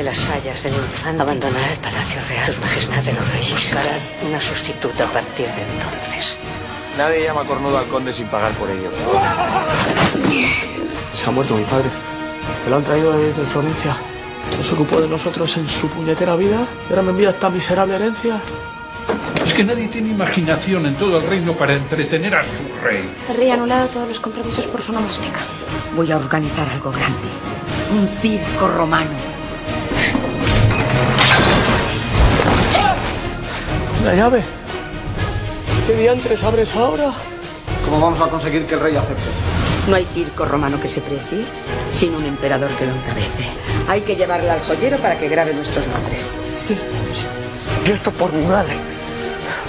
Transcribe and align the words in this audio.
de 0.00 0.04
las 0.04 0.16
sayas 0.16 0.62
del 0.62 0.72
infante 0.72 1.20
abandonará 1.20 1.72
el 1.72 1.78
Palacio 1.78 2.20
Real. 2.26 2.50
Su 2.50 2.60
Majestad 2.62 3.02
de 3.02 3.12
los 3.12 3.32
Reyes 3.32 3.52
buscará 3.52 3.98
una 4.26 4.40
sustituta 4.40 5.04
a 5.04 5.08
partir 5.08 5.46
de 5.46 5.60
entonces. 5.60 6.38
Nadie 6.96 7.24
llama 7.24 7.44
cornudo 7.44 7.76
al 7.76 7.84
conde 7.84 8.10
sin 8.10 8.26
pagar 8.28 8.50
por 8.52 8.70
ello. 8.70 8.88
Se 11.14 11.26
ha 11.28 11.30
muerto 11.30 11.54
mi 11.54 11.64
padre. 11.64 11.90
Me 12.64 12.70
lo 12.70 12.76
han 12.76 12.82
traído 12.82 13.12
desde 13.12 13.44
Florencia. 13.44 13.94
No 14.56 14.64
se 14.64 14.72
ocupó 14.72 15.02
de 15.02 15.08
nosotros 15.08 15.54
en 15.58 15.68
su 15.68 15.86
puñetera 15.90 16.34
vida. 16.34 16.66
Y 16.88 16.92
ahora 16.92 17.02
me 17.02 17.10
envía 17.10 17.30
esta 17.30 17.50
miserable 17.50 17.96
herencia. 17.96 18.40
Es 19.44 19.52
que 19.52 19.64
nadie 19.64 19.88
tiene 19.88 20.12
imaginación 20.12 20.86
en 20.86 20.94
todo 20.94 21.18
el 21.18 21.26
reino 21.26 21.52
para 21.52 21.74
entretener 21.74 22.36
a 22.36 22.42
su 22.42 22.62
rey. 22.82 23.06
El 23.28 23.36
rey 23.36 23.50
ha 23.50 23.54
anulado 23.54 23.86
todos 23.88 24.08
los 24.08 24.18
compromisos 24.18 24.66
por 24.66 24.80
su 24.80 24.94
nomástica. 24.94 25.40
Voy 25.94 26.10
a 26.10 26.16
organizar 26.16 26.66
algo 26.70 26.90
grande. 26.90 27.28
Un 27.92 28.08
circo 28.08 28.66
romano. 28.66 29.39
¿La 34.04 34.14
llave? 34.14 34.42
¿Qué 35.86 35.94
diantres 35.94 36.42
abres 36.42 36.74
ahora? 36.74 37.12
¿Cómo 37.84 38.00
vamos 38.00 38.20
a 38.20 38.28
conseguir 38.28 38.64
que 38.66 38.74
el 38.74 38.80
rey 38.80 38.96
acepte? 38.96 39.22
No 39.88 39.96
hay 39.96 40.04
circo 40.06 40.44
romano 40.44 40.80
que 40.80 40.88
se 40.88 41.00
precie 41.00 41.44
sin 41.90 42.14
un 42.14 42.24
emperador 42.24 42.70
que 42.78 42.86
lo 42.86 42.92
encabece. 42.92 43.44
Hay 43.88 44.00
que 44.02 44.16
llevarla 44.16 44.54
al 44.54 44.60
joyero 44.60 44.96
para 44.98 45.18
que 45.18 45.28
grabe 45.28 45.52
nuestros 45.52 45.86
nombres. 45.88 46.38
Sí. 46.50 46.78
Y 47.86 47.90
esto 47.90 48.10
por 48.12 48.32
mi 48.32 48.46
madre. 48.46 48.74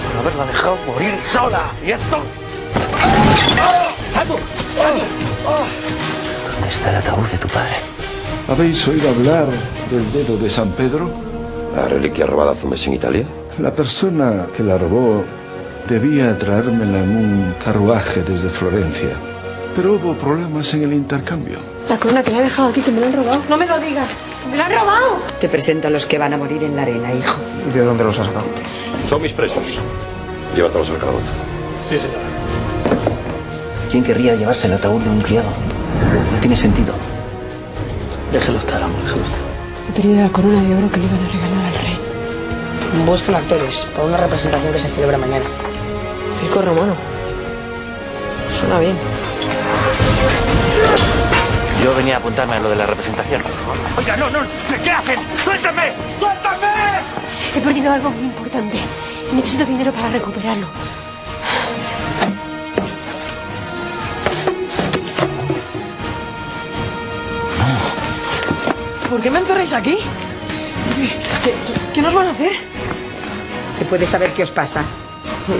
Por 0.06 0.20
haberla 0.20 0.46
dejado 0.46 0.76
morir 0.86 1.14
sola. 1.30 1.72
Y 1.84 1.90
esto... 1.90 2.18
¿Dónde 6.54 6.68
está 6.68 6.90
el 6.90 6.96
ataúd 6.96 7.26
de 7.26 7.38
tu 7.38 7.48
padre? 7.48 7.76
¿Habéis 8.48 8.86
oído 8.88 9.10
hablar 9.10 9.46
del 9.90 10.12
dedo 10.12 10.36
de 10.36 10.48
San 10.48 10.70
Pedro? 10.70 11.10
¿La 11.74 11.88
reliquia 11.88 12.26
robada 12.26 12.52
hace 12.52 12.64
un 12.64 12.70
mes 12.70 12.86
en 12.86 12.94
Italia? 12.94 13.26
La 13.58 13.70
persona 13.70 14.46
que 14.56 14.62
la 14.62 14.78
robó 14.78 15.24
debía 15.88 16.36
traérmela 16.38 17.00
en 17.00 17.16
un 17.16 17.54
carruaje 17.62 18.22
desde 18.22 18.48
Florencia. 18.48 19.10
Pero 19.76 19.94
hubo 19.94 20.14
problemas 20.14 20.72
en 20.74 20.84
el 20.84 20.92
intercambio. 20.94 21.58
La 21.88 21.96
corona 21.96 22.22
que 22.22 22.30
le 22.30 22.38
ha 22.38 22.42
dejado 22.42 22.68
a 22.68 22.72
ti, 22.72 22.80
que 22.80 22.90
me 22.90 23.00
la 23.00 23.06
han 23.08 23.12
robado. 23.12 23.42
No 23.48 23.56
me 23.56 23.66
lo 23.66 23.78
digas. 23.78 24.08
¡Me 24.50 24.56
la 24.56 24.66
han 24.66 24.72
robado! 24.72 25.18
Te 25.40 25.48
presento 25.48 25.88
a 25.88 25.90
los 25.90 26.06
que 26.06 26.18
van 26.18 26.32
a 26.32 26.38
morir 26.38 26.62
en 26.64 26.76
la 26.76 26.82
arena, 26.82 27.12
hijo. 27.12 27.38
¿Y 27.68 27.76
de 27.76 27.84
dónde 27.84 28.04
los 28.04 28.18
has 28.18 28.26
sacado? 28.26 28.44
Son 29.08 29.20
mis 29.20 29.32
presos. 29.32 29.80
Llévatelos 30.56 30.90
al 30.90 30.98
calabozo. 30.98 31.26
Sí, 31.88 31.96
señora. 31.98 32.20
¿Quién 33.90 34.04
querría 34.04 34.34
llevarse 34.34 34.66
el 34.66 34.74
ataúd 34.74 35.00
de 35.02 35.10
un 35.10 35.20
criado? 35.20 35.48
No 36.32 36.40
tiene 36.40 36.56
sentido. 36.56 36.94
Déjelo 38.32 38.58
estar, 38.58 38.82
amor, 38.82 39.02
déjelo 39.04 39.22
estar. 39.22 39.40
He 39.90 39.92
perdido 39.92 40.22
la 40.22 40.28
corona 40.30 40.62
de 40.62 40.74
oro 40.74 40.90
que 40.90 40.96
le 40.98 41.04
iban 41.04 41.18
a 41.18 41.32
regalar. 41.32 41.71
Buscan 43.06 43.34
actores 43.34 43.86
para 43.94 44.04
una 44.06 44.16
representación 44.16 44.72
que 44.72 44.78
se 44.78 44.88
celebra 44.88 45.18
mañana. 45.18 45.44
Circo 46.40 46.62
romano. 46.62 46.94
Suena 48.52 48.78
bien. 48.78 48.96
Yo 51.82 51.94
venía 51.96 52.16
a 52.16 52.18
apuntarme 52.18 52.56
a 52.56 52.60
lo 52.60 52.70
de 52.70 52.76
la 52.76 52.86
representación. 52.86 53.42
Oiga, 53.98 54.16
no, 54.16 54.30
no, 54.30 54.38
¿qué 54.84 54.90
hacen? 54.90 55.18
¡Suéltame! 55.42 55.92
¡Suéltame! 56.20 56.68
He 57.56 57.60
perdido 57.60 57.92
algo 57.92 58.10
muy 58.10 58.26
importante. 58.26 58.78
Necesito 59.32 59.64
dinero 59.64 59.90
para 59.92 60.08
recuperarlo. 60.10 60.68
¿Por 69.10 69.20
qué 69.20 69.30
me 69.30 69.40
encerráis 69.40 69.72
aquí? 69.72 69.96
¿Qué, 70.96 71.08
qué- 71.44 71.54
qué 71.94 72.02
nos 72.02 72.14
van 72.14 72.28
a 72.28 72.30
hacer? 72.30 72.52
¿Se 73.76 73.84
puede 73.84 74.06
saber 74.06 74.32
qué 74.32 74.42
os 74.42 74.50
pasa? 74.50 74.82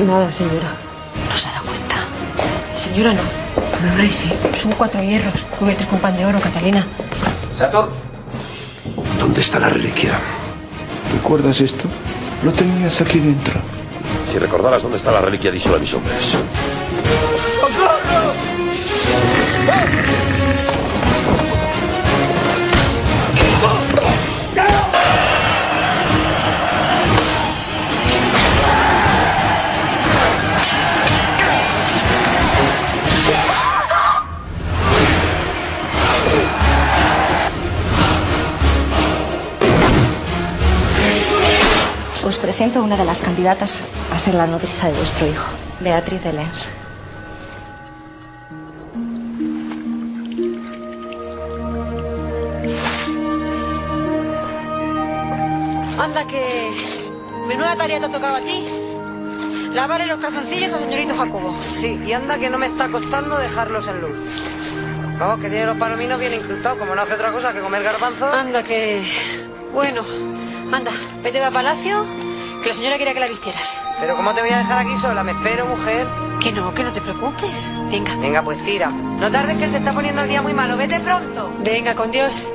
Nada, 0.07 0.31
señora. 0.31 0.71
No 1.29 1.37
se 1.37 1.49
da 1.49 1.61
cuenta. 1.61 1.97
Señora, 2.75 3.13
no. 3.15 3.21
Pero 3.81 3.97
rey 3.97 4.11
sí. 4.11 4.33
Son 4.55 4.73
cuatro 4.73 5.03
hierros 5.03 5.43
cubiertos 5.59 5.87
con 5.87 5.99
pan 5.99 6.17
de 6.17 6.25
oro, 6.25 6.41
Catalina. 6.41 6.87
Sator. 7.57 7.91
¿Dónde 9.19 9.41
está 9.41 9.59
la 9.59 9.69
reliquia? 9.69 10.13
¿Recuerdas 11.15 11.61
esto? 11.61 11.85
Lo 12.45 12.53
tenías 12.53 13.01
aquí 13.01 13.19
dentro. 13.19 13.55
Si 14.31 14.39
recordaras 14.39 14.83
dónde 14.83 14.99
está 14.99 15.13
la 15.13 15.21
reliquia, 15.21 15.51
díselo 15.51 15.77
a 15.77 15.79
mis 15.79 15.93
hombres. 15.95 16.37
Os 42.33 42.39
presento 42.39 42.79
a 42.79 42.83
una 42.83 42.97
de 42.97 43.05
las 43.05 43.21
candidatas 43.21 43.83
a 44.11 44.19
ser 44.19 44.33
la 44.33 44.47
nodriza 44.47 44.89
de 44.89 44.95
vuestro 44.95 45.27
hijo, 45.27 45.51
Beatriz 45.81 46.25
de 46.25 46.33
Lens. 46.33 46.71
Anda 56.01 56.27
que... 56.27 56.71
Menuda 57.49 57.77
tarea 57.77 58.01
te 58.01 58.07
ha 58.07 58.11
tocado 58.11 58.37
a 58.37 58.41
ti. 58.41 58.67
Lavarle 59.75 60.07
los 60.07 60.19
calzoncillos 60.19 60.73
al 60.73 60.81
señorito 60.81 61.15
Jacobo. 61.15 61.55
Sí, 61.69 62.01
y 62.03 62.15
anda 62.15 62.39
que 62.39 62.49
no 62.49 62.57
me 62.57 62.65
está 62.65 62.89
costando 62.89 63.37
dejarlos 63.37 63.89
en 63.89 64.01
luz. 64.01 64.17
Vamos, 65.19 65.39
que 65.39 65.51
tiene 65.51 65.67
los 65.67 65.77
palominos 65.77 66.19
bien 66.19 66.33
incrustados, 66.33 66.79
como 66.79 66.95
no 66.95 67.03
hace 67.03 67.13
otra 67.13 67.31
cosa 67.31 67.53
que 67.53 67.61
comer 67.61 67.83
garbanzos. 67.83 68.35
Anda 68.35 68.63
que... 68.63 69.03
Bueno, 69.75 70.03
anda, 70.73 70.93
vete 71.23 71.45
a 71.45 71.51
palacio, 71.51 72.07
que 72.63 72.69
la 72.69 72.75
señora 72.75 72.97
quería 72.97 73.13
que 73.13 73.21
la 73.21 73.29
vistieras. 73.29 73.81
Pero 74.01 74.17
¿cómo 74.17 74.33
te 74.35 74.41
voy 74.41 74.51
a 74.51 74.59
dejar 74.59 74.79
aquí 74.79 74.97
sola? 74.97 75.23
Me 75.25 75.33
espero, 75.33 75.67
mujer. 75.67 76.07
Que 76.41 76.53
no, 76.53 76.73
que 76.73 76.85
no 76.85 76.93
te 76.93 77.01
preocupes. 77.01 77.71
Venga. 77.91 78.15
Venga, 78.17 78.43
pues 78.43 78.63
tira. 78.65 78.89
No 78.89 79.31
tardes 79.31 79.57
que 79.59 79.69
se 79.69 79.79
está 79.79 79.93
poniendo 79.93 80.23
el 80.23 80.29
día 80.29 80.43
muy 80.43 80.55
malo. 80.55 80.77
Vete 80.77 81.01
pronto. 81.01 81.53
Venga, 81.59 81.95
con 81.95 82.11
Dios. 82.11 82.49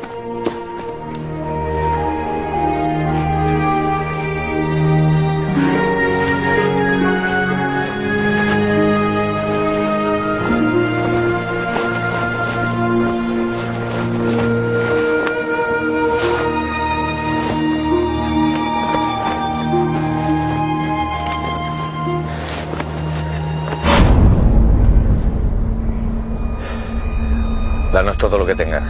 Danos 28.07 28.19
todo 28.19 28.38
lo 28.38 28.45
que 28.45 28.56
tengas. 28.56 28.84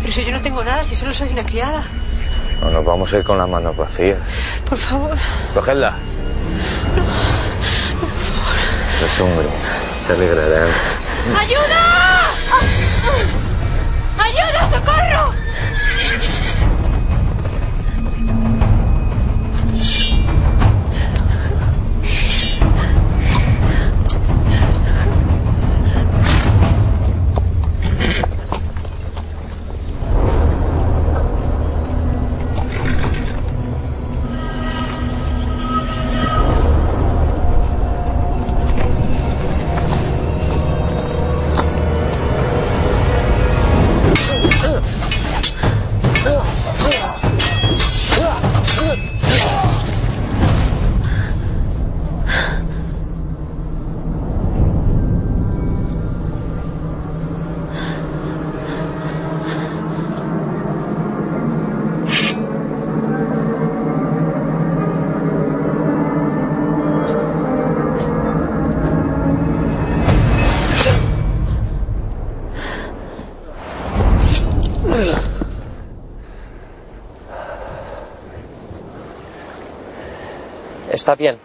Pero 0.00 0.10
si 0.10 0.24
yo 0.24 0.32
no 0.32 0.40
tengo 0.40 0.64
nada, 0.64 0.82
si 0.82 0.96
solo 0.96 1.12
soy 1.12 1.28
una 1.28 1.44
criada. 1.44 1.84
No 2.62 2.70
nos 2.70 2.82
vamos 2.82 3.12
a 3.12 3.18
ir 3.18 3.24
con 3.24 3.36
las 3.36 3.46
manos 3.46 3.76
vacías. 3.76 4.18
Por 4.66 4.78
favor. 4.78 5.18
Cogedla. 5.52 5.96
Es 9.04 9.20
hombre. 9.20 9.46
Se 10.06 10.14
alegrarán. 10.14 10.70
¡Ayuda! 11.38 12.30
¡Ayuda, 14.18 14.66
socorro! 14.70 15.45
¿Está 81.06 81.14
bien? 81.14 81.36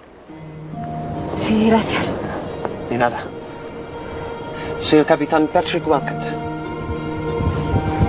Sí, 1.37 1.69
gracias. 1.69 2.15
De 2.89 2.97
nada. 2.97 3.19
Soy 4.79 4.97
el 4.97 5.05
capitán 5.05 5.45
Patrick 5.53 5.87
Walcott. 5.87 6.19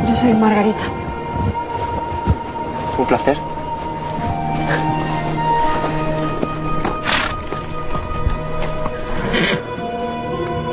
Yo 0.08 0.16
soy 0.16 0.32
Margarita. 0.32 0.84
Un 2.96 3.04
placer. 3.04 3.36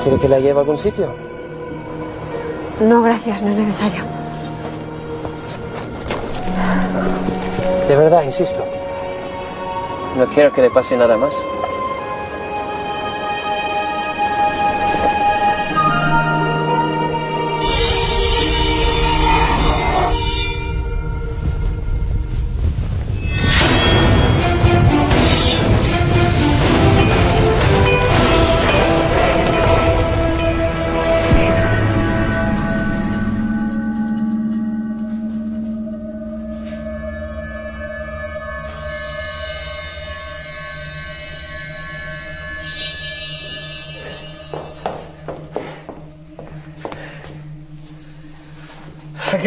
¿Quiere 0.02 0.18
que 0.18 0.30
la 0.30 0.40
lleve 0.40 0.60
a 0.60 0.62
algún 0.62 0.78
sitio? 0.78 1.14
No, 2.80 3.02
gracias, 3.02 3.42
no 3.42 3.50
es 3.50 3.58
necesario. 3.58 4.04
De 7.86 7.96
verdad, 7.98 8.24
insisto. 8.24 8.79
No 10.18 10.26
quiero 10.28 10.52
que 10.52 10.62
le 10.62 10.70
pase 10.70 10.98
nada 10.98 11.18
más. 11.18 11.44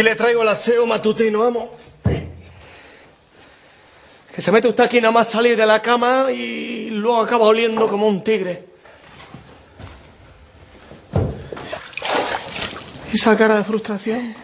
Aquí 0.02 0.08
le 0.08 0.16
traigo 0.16 0.42
el 0.42 0.48
aseo 0.48 0.84
matutino, 0.84 1.44
amo. 1.44 1.70
Que 4.34 4.42
se 4.42 4.50
mete 4.50 4.66
usted 4.66 4.82
aquí 4.82 5.00
nada 5.00 5.12
más 5.12 5.30
salir 5.30 5.56
de 5.56 5.64
la 5.64 5.80
cama 5.80 6.32
y 6.32 6.90
luego 6.90 7.20
acaba 7.20 7.46
oliendo 7.46 7.86
como 7.86 8.08
un 8.08 8.24
tigre. 8.24 8.64
¿Y 13.12 13.14
esa 13.16 13.36
cara 13.36 13.58
de 13.58 13.62
frustración? 13.62 14.34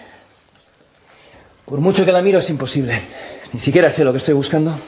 Por 1.64 1.80
mucho 1.80 2.04
que 2.04 2.12
la 2.12 2.22
miro 2.22 2.38
es 2.38 2.48
imposible. 2.50 3.02
Ni 3.52 3.58
siquiera 3.58 3.90
sé 3.90 4.04
lo 4.04 4.12
que 4.12 4.18
estoy 4.18 4.34
buscando. 4.34 4.78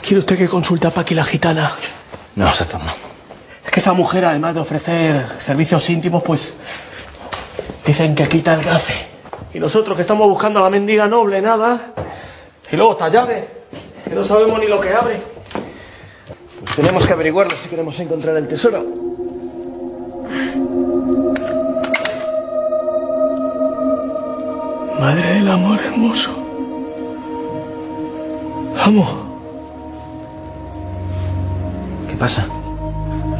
¿Quiere 0.00 0.20
usted 0.20 0.38
que 0.38 0.48
consulte 0.48 0.86
a 0.86 0.90
Paqui 0.90 1.16
la 1.16 1.24
gitana? 1.24 1.74
No, 2.36 2.52
Saturno. 2.52 3.07
Es 3.68 3.72
que 3.72 3.80
esa 3.80 3.92
mujer, 3.92 4.24
además 4.24 4.54
de 4.54 4.60
ofrecer 4.60 5.26
servicios 5.40 5.90
íntimos, 5.90 6.22
pues 6.22 6.54
dicen 7.84 8.14
que 8.14 8.26
quita 8.26 8.54
el 8.54 8.62
gafe. 8.62 8.94
Y 9.52 9.60
nosotros 9.60 9.94
que 9.94 10.00
estamos 10.00 10.26
buscando 10.26 10.60
a 10.60 10.62
la 10.62 10.70
mendiga 10.70 11.06
noble, 11.06 11.42
nada. 11.42 11.92
Y 12.72 12.76
luego 12.76 12.92
esta 12.92 13.10
llave, 13.10 13.46
que 14.08 14.14
no 14.14 14.24
sabemos 14.24 14.58
ni 14.58 14.68
lo 14.68 14.80
que 14.80 14.94
abre. 14.94 15.20
Pues 16.64 16.76
tenemos 16.76 17.06
que 17.06 17.12
averiguarlo 17.12 17.54
si 17.54 17.68
queremos 17.68 18.00
encontrar 18.00 18.38
el 18.38 18.48
tesoro. 18.48 18.86
Madre 24.98 25.34
del 25.34 25.48
amor 25.50 25.78
hermoso. 25.78 26.30
Vamos. 28.78 29.14
¿Qué 32.08 32.14
pasa? 32.16 32.48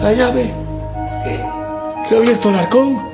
La 0.00 0.12
llave. 0.12 0.54
¿Qué? 1.24 1.44
Que 2.08 2.14
ha 2.14 2.18
abierto 2.18 2.50
el 2.50 2.54
arcón. 2.54 3.08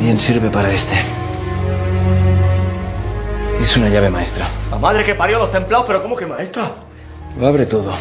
Bien 0.00 0.20
sirve 0.20 0.50
para 0.50 0.70
este. 0.72 1.23
Es 3.64 3.78
una 3.78 3.88
llave 3.88 4.10
maestra. 4.10 4.46
La 4.70 4.76
madre 4.76 5.02
que 5.04 5.14
parió 5.14 5.38
a 5.38 5.40
los 5.40 5.50
templados, 5.50 5.86
pero 5.86 6.02
¿cómo 6.02 6.14
que 6.14 6.26
maestra? 6.26 6.70
Lo 7.40 7.46
abre 7.46 7.64
todo. 7.64 7.94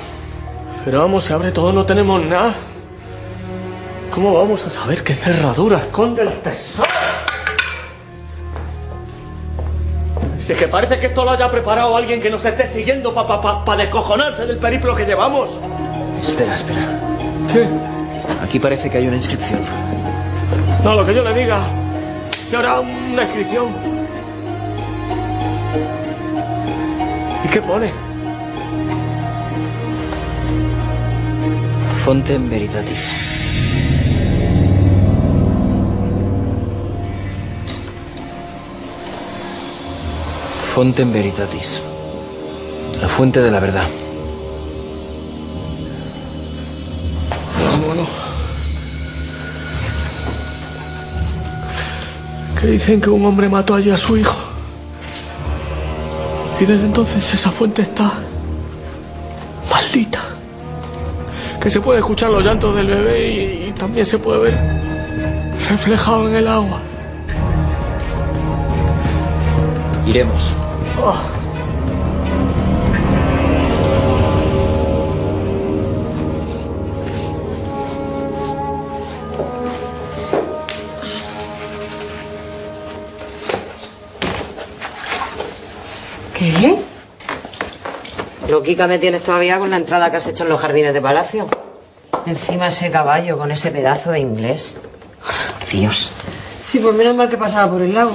Pero 0.84 1.00
vamos, 1.00 1.24
se 1.24 1.32
abre 1.32 1.54
todo, 1.54 1.72
no 1.72 1.86
tenemos 1.86 2.22
nada. 2.22 2.54
¿Cómo 4.14 4.34
vamos 4.34 4.62
a 4.66 4.70
saber 4.70 5.06
qué 5.06 5.14
cerradura 5.14 5.78
esconde 5.78 6.24
el 6.24 6.34
tesoro? 6.42 6.90
Si 10.38 10.52
es 10.52 10.60
que 10.60 10.68
parece 10.68 11.00
que 11.00 11.06
esto 11.06 11.24
lo 11.24 11.32
haya 11.32 11.50
preparado 11.50 11.96
alguien 11.96 12.22
que 12.22 12.30
nos 12.30 12.44
esté 12.44 12.68
siguiendo 12.68 13.14
para 13.14 13.42
pa, 13.42 13.64
pa, 13.64 13.78
descojonarse 13.78 14.46
del 14.46 14.58
periplo 14.58 14.94
que 14.94 15.06
llevamos. 15.06 15.62
Espera, 16.22 16.56
espera. 16.56 17.00
¿Qué? 17.54 17.66
Aquí 18.44 18.60
parece 18.60 18.90
que 18.90 18.98
hay 18.98 19.08
una 19.08 19.16
inscripción. 19.16 19.62
No, 20.84 20.94
lo 20.96 21.06
que 21.06 21.16
yo 21.16 21.24
le 21.24 21.34
diga. 21.34 21.62
Habrá 22.54 22.82
una 22.82 23.24
inscripción. 23.24 23.93
¿Y 27.44 27.48
qué 27.48 27.62
pone? 27.62 27.92
Fontem 32.04 32.50
Veritatis. 32.50 33.14
Veritatis. 41.14 41.84
La 43.02 43.08
fuente 43.08 43.42
de 43.42 43.52
la 43.52 43.60
verdad. 43.60 43.88
Vámonos. 47.72 48.10
Que 52.60 52.68
dicen 52.68 53.00
que 53.00 53.10
un 53.10 53.26
hombre 53.26 53.48
mató 53.50 53.76
allí 53.76 53.92
a 53.92 53.98
su 53.98 54.18
hijo. 54.18 54.53
Y 56.64 56.66
desde 56.66 56.86
entonces 56.86 57.34
esa 57.34 57.52
fuente 57.52 57.82
está 57.82 58.10
maldita. 59.70 60.22
Que 61.62 61.70
se 61.70 61.82
puede 61.82 62.00
escuchar 62.00 62.32
los 62.32 62.42
llantos 62.42 62.74
del 62.74 62.88
bebé 62.88 63.28
y, 63.28 63.68
y 63.68 63.72
también 63.74 64.06
se 64.06 64.18
puede 64.18 64.40
ver 64.40 64.58
reflejado 65.70 66.30
en 66.30 66.36
el 66.36 66.48
agua. 66.48 66.80
Iremos. 70.08 70.54
Oh. 71.04 71.33
Loquica 88.64 88.88
me 88.88 88.98
tienes 88.98 89.22
todavía 89.22 89.60
con 89.60 89.72
la 89.72 89.76
entrada 89.76 90.10
que 90.10 90.16
has 90.16 90.26
hecho 90.26 90.44
en 90.44 90.50
los 90.50 90.62
jardines 90.62 90.94
de 90.94 91.02
palacio. 91.02 91.50
Encima 92.26 92.68
ese 92.68 92.90
caballo 92.90 93.38
con 93.38 93.52
ese 93.52 93.72
pedazo 93.72 94.12
de 94.12 94.22
inglés. 94.22 94.80
Dios. 95.70 96.12
Sí, 96.64 96.80
pues 96.80 96.96
menos 96.96 97.14
mal 97.14 97.30
que 97.30 97.36
pasaba 97.36 97.70
por 97.70 97.82
el 97.82 97.94
lago. 97.94 98.14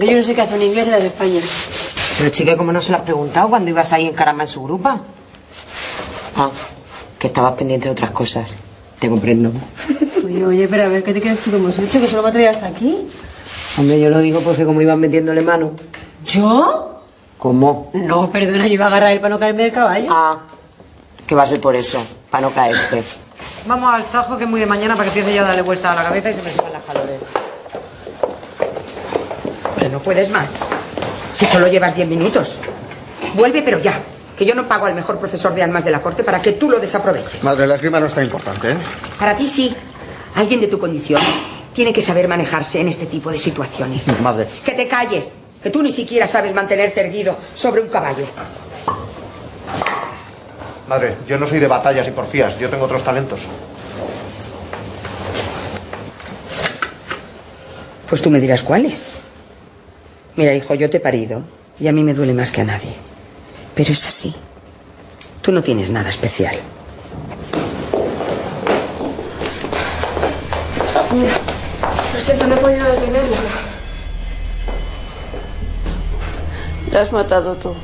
Que 0.00 0.06
yo 0.06 0.16
no 0.16 0.24
sé 0.24 0.34
qué 0.34 0.40
hace 0.40 0.54
un 0.54 0.62
inglés 0.62 0.86
en 0.86 0.92
las 0.92 1.04
Españas. 1.04 1.44
Pero 2.16 2.30
chica, 2.30 2.56
¿cómo 2.56 2.72
no 2.72 2.80
se 2.80 2.92
lo 2.92 2.96
has 2.96 3.04
preguntado 3.04 3.50
cuando 3.50 3.70
ibas 3.70 3.92
ahí 3.92 4.06
en 4.06 4.14
caramba 4.14 4.44
en 4.44 4.48
su 4.48 4.62
grupa? 4.62 5.02
Ah, 6.34 6.50
que 7.18 7.26
estabas 7.26 7.52
pendiente 7.56 7.88
de 7.88 7.92
otras 7.92 8.12
cosas. 8.12 8.54
Te 8.98 9.10
comprendo. 9.10 9.52
Oye, 10.24 10.46
oye, 10.46 10.66
pero 10.66 10.84
a 10.84 10.88
ver, 10.88 11.04
¿qué 11.04 11.12
te 11.12 11.20
crees 11.20 11.40
tú 11.40 11.50
que 11.50 11.58
hemos 11.58 11.78
hecho? 11.78 12.00
¿Que 12.00 12.08
solo 12.08 12.22
me 12.22 12.30
ha 12.30 12.32
traído 12.32 12.52
hasta 12.52 12.68
aquí? 12.68 13.06
Hombre, 13.76 14.00
yo 14.00 14.08
lo 14.08 14.20
digo 14.20 14.40
porque 14.40 14.64
como 14.64 14.80
ibas 14.80 14.96
metiéndole 14.96 15.42
mano. 15.42 15.72
¿Yo? 16.24 16.95
¿Cómo? 17.46 17.92
No, 17.92 18.28
perdona, 18.28 18.66
yo 18.66 18.72
iba 18.74 18.86
a 18.86 18.88
agarrar 18.88 19.12
él 19.12 19.20
para 19.20 19.28
no 19.32 19.38
caerme 19.38 19.62
del 19.62 19.72
caballo. 19.72 20.08
Ah, 20.10 20.40
que 21.24 21.32
va 21.36 21.44
a 21.44 21.46
ser 21.46 21.60
por 21.60 21.76
eso, 21.76 22.04
para 22.28 22.40
no 22.40 22.50
caerte. 22.50 23.04
Vamos 23.68 23.94
al 23.94 24.02
tajo 24.06 24.36
que 24.36 24.42
es 24.42 24.50
muy 24.50 24.58
de 24.58 24.66
mañana 24.66 24.96
para 24.96 25.04
que 25.12 25.20
empiece 25.20 25.36
ya 25.36 25.42
a 25.42 25.46
darle 25.46 25.62
vuelta 25.62 25.92
a 25.92 25.94
la 25.94 26.02
cabeza 26.02 26.28
y 26.30 26.34
se 26.34 26.42
me 26.42 26.50
suban 26.50 26.72
las 26.72 26.82
calores. 26.82 27.22
Que 29.78 29.88
no 29.88 30.00
puedes 30.00 30.28
más. 30.28 30.58
Si 31.34 31.46
solo 31.46 31.68
llevas 31.68 31.94
diez 31.94 32.08
minutos. 32.08 32.58
Vuelve, 33.34 33.62
pero 33.62 33.78
ya. 33.78 33.92
Que 34.36 34.44
yo 34.44 34.56
no 34.56 34.66
pago 34.66 34.86
al 34.86 34.96
mejor 34.96 35.20
profesor 35.20 35.54
de 35.54 35.62
almas 35.62 35.84
de 35.84 35.92
la 35.92 36.02
corte 36.02 36.24
para 36.24 36.42
que 36.42 36.50
tú 36.50 36.68
lo 36.68 36.80
desaproveches. 36.80 37.44
Madre, 37.44 37.68
la 37.68 37.76
esgrima 37.76 38.00
no 38.00 38.06
está 38.06 38.24
importante, 38.24 38.72
¿eh? 38.72 38.76
Para 39.20 39.36
ti 39.36 39.48
sí. 39.48 39.72
Alguien 40.34 40.60
de 40.60 40.66
tu 40.66 40.80
condición 40.80 41.22
tiene 41.72 41.92
que 41.92 42.02
saber 42.02 42.26
manejarse 42.26 42.80
en 42.80 42.88
este 42.88 43.06
tipo 43.06 43.30
de 43.30 43.38
situaciones. 43.38 44.08
Madre. 44.20 44.48
Que 44.64 44.72
te 44.72 44.88
calles. 44.88 45.34
Que 45.66 45.72
tú 45.72 45.82
ni 45.82 45.90
siquiera 45.90 46.28
sabes 46.28 46.54
mantenerte 46.54 47.00
erguido 47.00 47.36
sobre 47.52 47.80
un 47.80 47.88
caballo. 47.88 48.24
Madre, 50.86 51.16
yo 51.26 51.38
no 51.38 51.46
soy 51.48 51.58
de 51.58 51.66
batallas 51.66 52.06
y 52.06 52.12
porfías. 52.12 52.56
Yo 52.56 52.70
tengo 52.70 52.84
otros 52.84 53.02
talentos. 53.02 53.40
Pues 58.08 58.22
tú 58.22 58.30
me 58.30 58.38
dirás 58.38 58.62
cuáles. 58.62 59.14
Mira, 60.36 60.54
hijo, 60.54 60.72
yo 60.74 60.88
te 60.88 60.98
he 60.98 61.00
parido 61.00 61.42
y 61.80 61.88
a 61.88 61.92
mí 61.92 62.04
me 62.04 62.14
duele 62.14 62.32
más 62.32 62.52
que 62.52 62.60
a 62.60 62.64
nadie. 62.64 62.94
Pero 63.74 63.90
es 63.90 64.06
así. 64.06 64.36
Tú 65.42 65.50
no 65.50 65.64
tienes 65.64 65.90
nada 65.90 66.10
especial. 66.10 66.54
Mira, 71.12 71.34
lo 72.14 72.20
siento, 72.20 72.46
no 72.46 72.54
he 72.54 72.58
podido 72.58 72.88
detenerla. 72.88 73.65
La 76.96 77.02
has 77.02 77.12
matado 77.12 77.54
tú. 77.56 77.74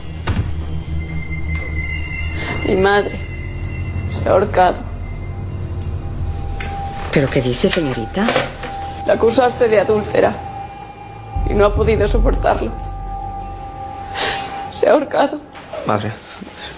Mi 2.67 2.77
madre 2.77 3.21
se 4.11 4.27
ha 4.27 4.33
ahorcado. 4.33 4.79
¿Pero 7.13 7.29
qué 7.29 7.43
dice, 7.43 7.69
señorita? 7.69 8.27
La 9.07 9.13
acusaste 9.13 9.69
de 9.69 9.81
adúltera 9.81 10.35
y 11.47 11.53
no 11.53 11.67
ha 11.67 11.75
podido 11.75 12.09
soportarlo. 12.09 12.73
Se 14.73 14.89
ha 14.89 14.93
ahorcado. 14.93 15.39
Madre, 15.87 16.11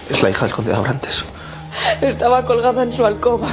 es 0.09 0.21
la 0.21 0.29
hija 0.29 0.45
del 0.45 0.55
conde 0.55 0.71
de 0.71 0.75
Abrantes. 0.75 1.23
Estaba 2.01 2.43
colgada 2.43 2.83
en 2.83 2.91
su 2.91 3.05
alcoba 3.05 3.47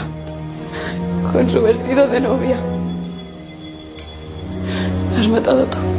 con 1.33 1.49
su 1.49 1.63
vestido 1.63 2.09
de 2.09 2.21
novia. 2.21 2.57
La 5.15 5.21
has 5.21 5.29
matado 5.29 5.67
tú. 5.67 5.92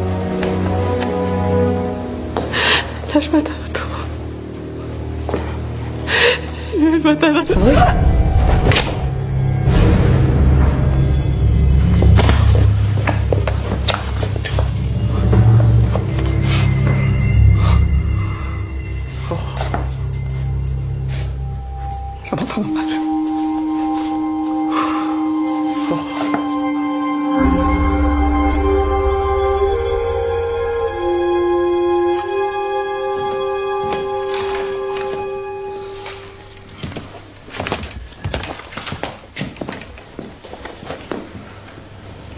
La 3.13 3.19
has 3.19 3.31
matado 3.31 3.63
tú. 3.71 3.81
La 6.79 6.95
has 6.95 7.03
matado 7.03 7.45
tú. 7.45 8.12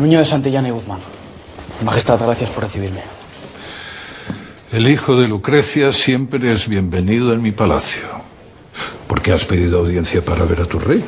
Nuño 0.05 0.19
de 0.19 0.25
Santillana 0.25 0.67
y 0.67 0.71
Guzmán. 0.71 0.99
Majestad, 1.83 2.19
gracias 2.23 2.51
por 2.51 2.65
recibirme. 2.65 3.01
El 4.71 4.87
hijo 4.87 5.15
de 5.15 5.27
Lucrecia 5.27 5.91
siempre 5.91 6.53
es 6.53 6.67
bienvenido 6.67 7.33
en 7.33 7.41
mi 7.41 7.51
palacio. 7.51 8.03
¿Por 9.07 9.23
qué 9.23 9.31
has 9.31 9.45
pedido 9.45 9.79
audiencia 9.79 10.23
para 10.23 10.45
ver 10.45 10.61
a 10.61 10.65
tu 10.65 10.77
rey? 10.77 11.03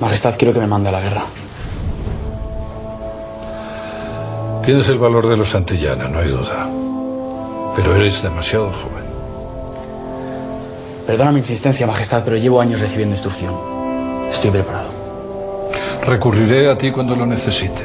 Majestad, 0.00 0.34
quiero 0.38 0.54
que 0.54 0.60
me 0.60 0.66
mande 0.66 0.88
a 0.88 0.92
la 0.92 1.00
guerra. 1.02 1.24
Tienes 4.64 4.88
el 4.88 4.96
valor 4.96 5.28
de 5.28 5.36
los 5.36 5.50
Santillana, 5.50 6.08
no 6.08 6.20
hay 6.20 6.28
duda. 6.28 6.70
Pero 7.76 7.96
eres 7.96 8.22
demasiado 8.22 8.70
joven. 8.70 9.04
Perdona 11.06 11.32
mi 11.32 11.40
insistencia, 11.40 11.86
Majestad, 11.86 12.24
pero 12.24 12.38
llevo 12.38 12.62
años 12.62 12.80
recibiendo 12.80 13.14
instrucción. 13.14 13.54
Estoy 14.30 14.50
preparado. 14.50 14.91
Recurriré 16.06 16.70
a 16.70 16.76
ti 16.76 16.90
cuando 16.90 17.14
lo 17.14 17.26
necesite. 17.26 17.84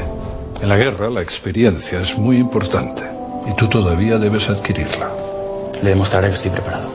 En 0.62 0.70
la 0.70 0.78
guerra 0.78 1.10
la 1.10 1.22
experiencia 1.22 2.02
es 2.02 2.18
muy 2.18 2.38
importante 2.38 3.04
y 3.50 3.54
tú 3.56 3.68
todavía 3.68 4.18
debes 4.18 4.50
adquirirla. 4.50 5.10
Le 5.82 5.92
demostraré 5.92 6.30
que 6.30 6.34
estoy 6.34 6.52
preparado. 6.52 6.90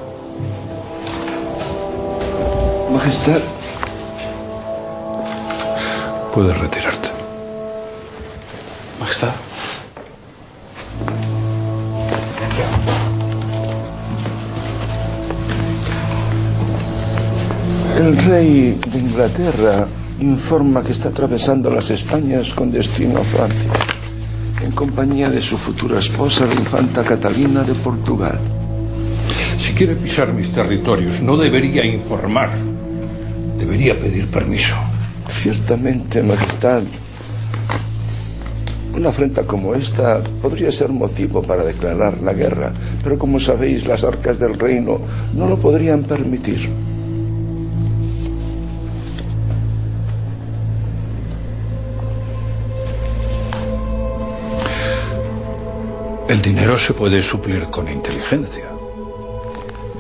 Majestad, 2.93 3.41
Puedes 6.35 6.59
retirarte. 6.59 7.11
Majestad. 8.99 9.33
el 17.99 18.17
rey 18.17 18.81
de 18.89 18.99
Inglaterra 18.99 19.87
informa 20.27 20.83
que 20.83 20.93
está 20.93 21.09
atravesando 21.09 21.71
las 21.71 21.91
Españas 21.91 22.55
con 22.55 22.71
destino 22.71 23.19
a 23.19 23.25
Francia, 23.25 23.71
en 24.63 24.71
compañía 24.73 25.29
de 25.29 25.43
su 25.43 25.59
futura 25.59 25.99
esposa, 25.99 26.47
la 26.47 26.55
infanta 26.55 27.03
Catalina 27.03 27.63
de 27.63 27.75
Portugal. 27.75 28.39
Si 29.59 29.73
quiere 29.73 29.97
pisar 29.97 30.33
mis 30.33 30.51
territorios, 30.51 31.21
no 31.21 31.37
debería 31.37 31.85
informar. 31.85 32.51
Debería 33.59 33.99
pedir 33.99 34.27
permiso. 34.29 34.75
Ciertamente, 35.29 36.23
Majestad, 36.23 36.83
una 38.95 39.09
afrenta 39.09 39.45
como 39.45 39.75
esta 39.75 40.23
podría 40.41 40.71
ser 40.71 40.91
motivo 40.91 41.43
para 41.43 41.65
declarar 41.65 42.21
la 42.23 42.33
guerra, 42.33 42.73
pero 43.03 43.19
como 43.19 43.41
sabéis, 43.41 43.87
las 43.87 44.05
arcas 44.05 44.39
del 44.39 44.55
reino 44.55 45.01
no 45.35 45.49
lo 45.49 45.57
podrían 45.57 46.05
permitir. 46.05 46.92
El 56.33 56.41
dinero 56.41 56.79
se 56.79 56.95
puede 56.95 57.23
suplir 57.23 57.67
con 57.67 57.87
inteligencia. 57.91 58.65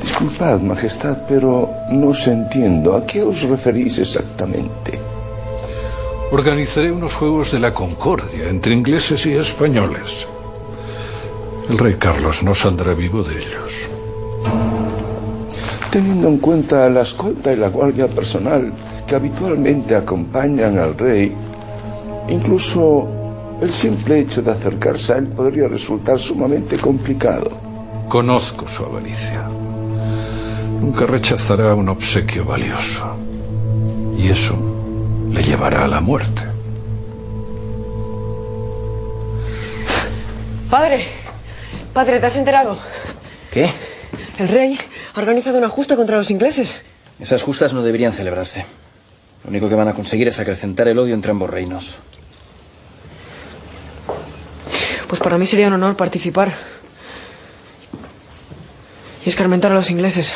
Disculpad, 0.00 0.60
Majestad, 0.60 1.24
pero 1.28 1.68
no 1.90 2.06
os 2.06 2.26
entiendo. 2.26 2.96
¿A 2.96 3.04
qué 3.04 3.22
os 3.22 3.42
referís 3.42 3.98
exactamente? 3.98 4.98
Organizaré 6.30 6.90
unos 6.90 7.12
juegos 7.12 7.52
de 7.52 7.58
la 7.58 7.74
concordia 7.74 8.48
entre 8.48 8.72
ingleses 8.72 9.26
y 9.26 9.34
españoles. 9.34 10.26
El 11.68 11.76
rey 11.76 11.96
Carlos 11.98 12.42
no 12.42 12.54
saldrá 12.54 12.94
vivo 12.94 13.22
de 13.22 13.36
ellos. 13.36 13.72
Teniendo 15.90 16.28
en 16.28 16.38
cuenta 16.38 16.88
la 16.88 17.02
escolta 17.02 17.52
y 17.52 17.56
la 17.56 17.68
guardia 17.68 18.08
personal 18.08 18.72
que 19.06 19.16
habitualmente 19.16 19.94
acompañan 19.94 20.78
al 20.78 20.96
rey, 20.96 21.36
incluso 22.30 23.21
el 23.62 23.72
simple 23.72 24.18
hecho 24.18 24.42
de 24.42 24.50
acercarse 24.50 25.12
a 25.12 25.18
él 25.18 25.28
podría 25.28 25.68
resultar 25.68 26.18
sumamente 26.18 26.76
complicado. 26.78 27.48
Conozco 28.08 28.66
su 28.66 28.84
avaricia. 28.84 29.48
Nunca 30.80 31.06
rechazará 31.06 31.72
un 31.76 31.88
obsequio 31.88 32.44
valioso. 32.44 33.16
Y 34.18 34.28
eso 34.28 34.56
le 35.30 35.44
llevará 35.44 35.84
a 35.84 35.86
la 35.86 36.00
muerte. 36.00 36.42
Padre, 40.68 41.06
padre, 41.94 42.18
¿te 42.18 42.26
has 42.26 42.36
enterado? 42.36 42.76
¿Qué? 43.52 43.70
El 44.38 44.48
rey 44.48 44.76
ha 45.14 45.20
organizado 45.20 45.58
una 45.58 45.68
justa 45.68 45.94
contra 45.94 46.16
los 46.16 46.32
ingleses. 46.32 46.80
Esas 47.20 47.44
justas 47.44 47.72
no 47.72 47.82
deberían 47.82 48.12
celebrarse. 48.12 48.66
Lo 49.44 49.50
único 49.50 49.68
que 49.68 49.76
van 49.76 49.86
a 49.86 49.94
conseguir 49.94 50.26
es 50.26 50.40
acrecentar 50.40 50.88
el 50.88 50.98
odio 50.98 51.14
entre 51.14 51.30
ambos 51.30 51.48
reinos. 51.48 51.98
Pues 55.12 55.20
para 55.20 55.36
mí 55.36 55.46
sería 55.46 55.66
un 55.66 55.74
honor 55.74 55.94
participar. 55.94 56.54
Y 59.26 59.28
escarmentar 59.28 59.70
a 59.70 59.74
los 59.74 59.90
ingleses. 59.90 60.32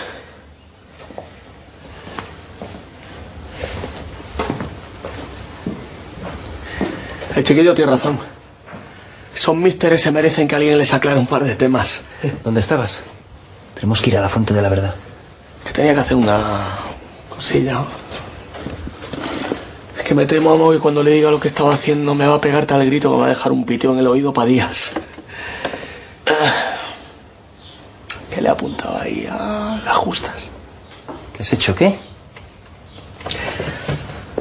El 7.35 7.43
chiquillo 7.43 7.75
tiene 7.75 7.93
razón. 7.93 8.19
Son 9.33 9.63
místeres 9.63 10.03
se 10.03 10.11
merecen 10.11 10.47
que 10.47 10.57
alguien 10.57 10.77
les 10.77 10.93
aclare 10.93 11.19
un 11.19 11.27
par 11.27 11.45
de 11.45 11.55
temas. 11.55 12.03
¿Dónde 12.45 12.61
estabas? 12.61 13.01
Tenemos 13.77 14.03
que 14.03 14.11
ir 14.11 14.19
a 14.19 14.21
la 14.21 14.29
fuente 14.29 14.53
de 14.53 14.61
la 14.61 14.69
verdad. 14.69 14.95
Que 15.65 15.73
tenía 15.73 15.95
que 15.95 16.01
hacer 16.01 16.19
una 16.19 16.39
cosilla. 17.31 17.79
Que 20.07 20.15
me 20.15 20.25
temo, 20.25 20.53
amo, 20.53 20.71
que 20.71 20.79
cuando 20.79 21.03
le 21.03 21.11
diga 21.11 21.33
lo 21.33 21.41
que 21.41 21.49
estaba 21.49 21.75
haciendo 21.75 22.15
me 22.15 22.29
va 22.29 22.37
a 22.37 22.41
pegar 22.41 22.65
tal 22.65 22.87
grito 22.87 23.11
que 23.11 23.17
me 23.17 23.23
va 23.23 23.27
a 23.27 23.31
dejar 23.31 23.51
un 23.51 23.67
piteo 23.67 23.93
en 23.93 23.99
el 23.99 24.07
oído 24.07 24.33
para 24.33 24.47
días. 24.47 24.93
Que 28.31 28.43
le 28.43 28.51
apuntado 28.51 28.99
ahí 28.99 29.27
a 29.29 29.81
las 29.85 29.97
justas. 29.97 30.51
¿Qué 31.35 31.43
has 31.43 31.53
hecho 31.55 31.75
qué? 31.75 31.99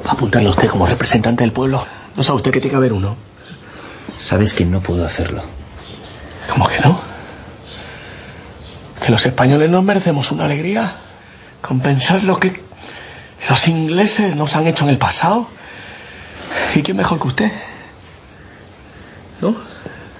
Apuntarlo 0.05 0.49
a 0.49 0.51
usted 0.51 0.67
como 0.67 0.85
representante 0.85 1.43
del 1.43 1.53
pueblo. 1.53 1.83
¿No 2.15 2.21
sabe 2.21 2.35
usted 2.35 2.51
que 2.51 2.59
tiene 2.59 2.71
que 2.71 2.77
haber 2.77 2.93
uno? 2.93 3.15
Sabes 4.19 4.53
que 4.53 4.65
no 4.65 4.81
puedo 4.81 5.05
hacerlo. 5.05 5.41
¿Cómo 6.51 6.67
que 6.67 6.79
no? 6.81 6.99
Que 9.03 9.11
los 9.11 9.25
españoles 9.25 9.69
nos 9.69 9.83
merecemos 9.83 10.29
una 10.31 10.45
alegría. 10.45 10.97
Compensar 11.61 12.21
lo 12.23 12.37
que 12.37 12.64
los 13.49 13.67
ingleses 13.67 14.35
nos 14.35 14.55
han 14.55 14.67
hecho 14.67 14.83
en 14.85 14.91
el 14.91 14.97
pasado. 14.97 15.47
¿Y 16.73 16.81
quién 16.81 16.97
mejor 16.97 17.19
que 17.19 17.27
usted? 17.27 17.51
¿No? 19.41 19.55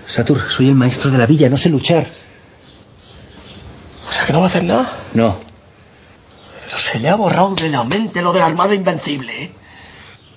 Satur, 0.08 0.42
soy 0.50 0.70
el 0.70 0.76
maestro 0.76 1.10
de 1.10 1.18
la 1.18 1.26
villa, 1.26 1.50
no 1.50 1.58
sé 1.58 1.70
luchar. 1.70 2.06
O 4.08 4.14
sea 4.14 4.26
que 4.26 4.34
no 4.34 4.40
va 4.40 4.46
a 4.46 4.48
hacer 4.48 4.64
nada. 4.64 4.92
No. 5.14 5.38
Pero 6.66 6.78
se 6.78 7.00
le 7.00 7.10
ha 7.10 7.16
borrado 7.16 7.56
de 7.56 7.70
la 7.70 7.84
mente 7.84 8.22
lo 8.22 8.34
de 8.34 8.40
la 8.40 8.46
Armada 8.46 8.76
Invencible. 8.76 9.44
¿eh? 9.44 9.52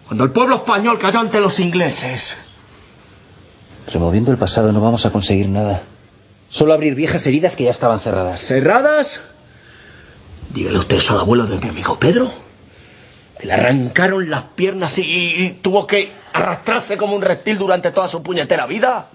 Cuando 0.07 0.25
el 0.25 0.30
pueblo 0.30 0.57
español 0.57 0.99
cayó 0.99 1.21
ante 1.21 1.40
los 1.40 1.61
ingleses. 1.61 2.37
Removiendo 3.92 4.30
el 4.30 4.38
pasado 4.38 4.73
no 4.73 4.80
vamos 4.80 5.04
a 5.07 5.11
conseguir 5.11 5.49
nada. 5.49 5.83
Solo 6.49 6.73
abrir 6.73 6.95
viejas 6.95 7.26
heridas 7.26 7.57
que 7.57 7.64
ya 7.64 7.71
estaban 7.71 8.00
cerradas. 8.00 8.40
¿Cerradas? 8.40 9.21
Dígale 10.50 10.78
usted 10.78 10.97
eso 10.97 11.12
al 11.14 11.21
abuelo 11.21 11.47
de 11.47 11.59
mi 11.59 11.68
amigo 11.68 11.99
Pedro. 11.99 12.48
Le 13.42 13.52
arrancaron 13.52 14.28
las 14.30 14.42
piernas 14.42 14.99
y, 14.99 15.02
y- 15.02 15.42
y 15.45 15.50
tuvo 15.62 15.87
que 15.87 16.11
arrastrarse 16.33 16.97
como 16.97 17.14
un 17.14 17.23
reptil 17.23 17.57
durante 17.59 17.90
toda 17.90 18.09
su 18.09 18.23
puñetera 18.23 18.66
vida. 18.66 19.07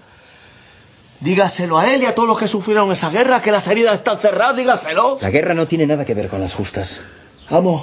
Dígaselo 1.20 1.78
a 1.78 1.92
él 1.94 2.02
y 2.02 2.06
a 2.06 2.14
todos 2.14 2.28
los 2.28 2.38
que 2.38 2.48
sufrieron 2.48 2.90
esa 2.92 3.10
guerra, 3.10 3.40
que 3.40 3.50
las 3.52 3.66
heridas 3.68 3.94
están 3.96 4.18
cerradas, 4.18 4.56
dígaselo. 4.56 5.16
La 5.20 5.30
guerra 5.30 5.54
no 5.54 5.66
tiene 5.66 5.86
nada 5.86 6.04
que 6.04 6.14
ver 6.14 6.28
con 6.28 6.40
las 6.40 6.54
justas. 6.54 7.02
Vamos, 7.50 7.82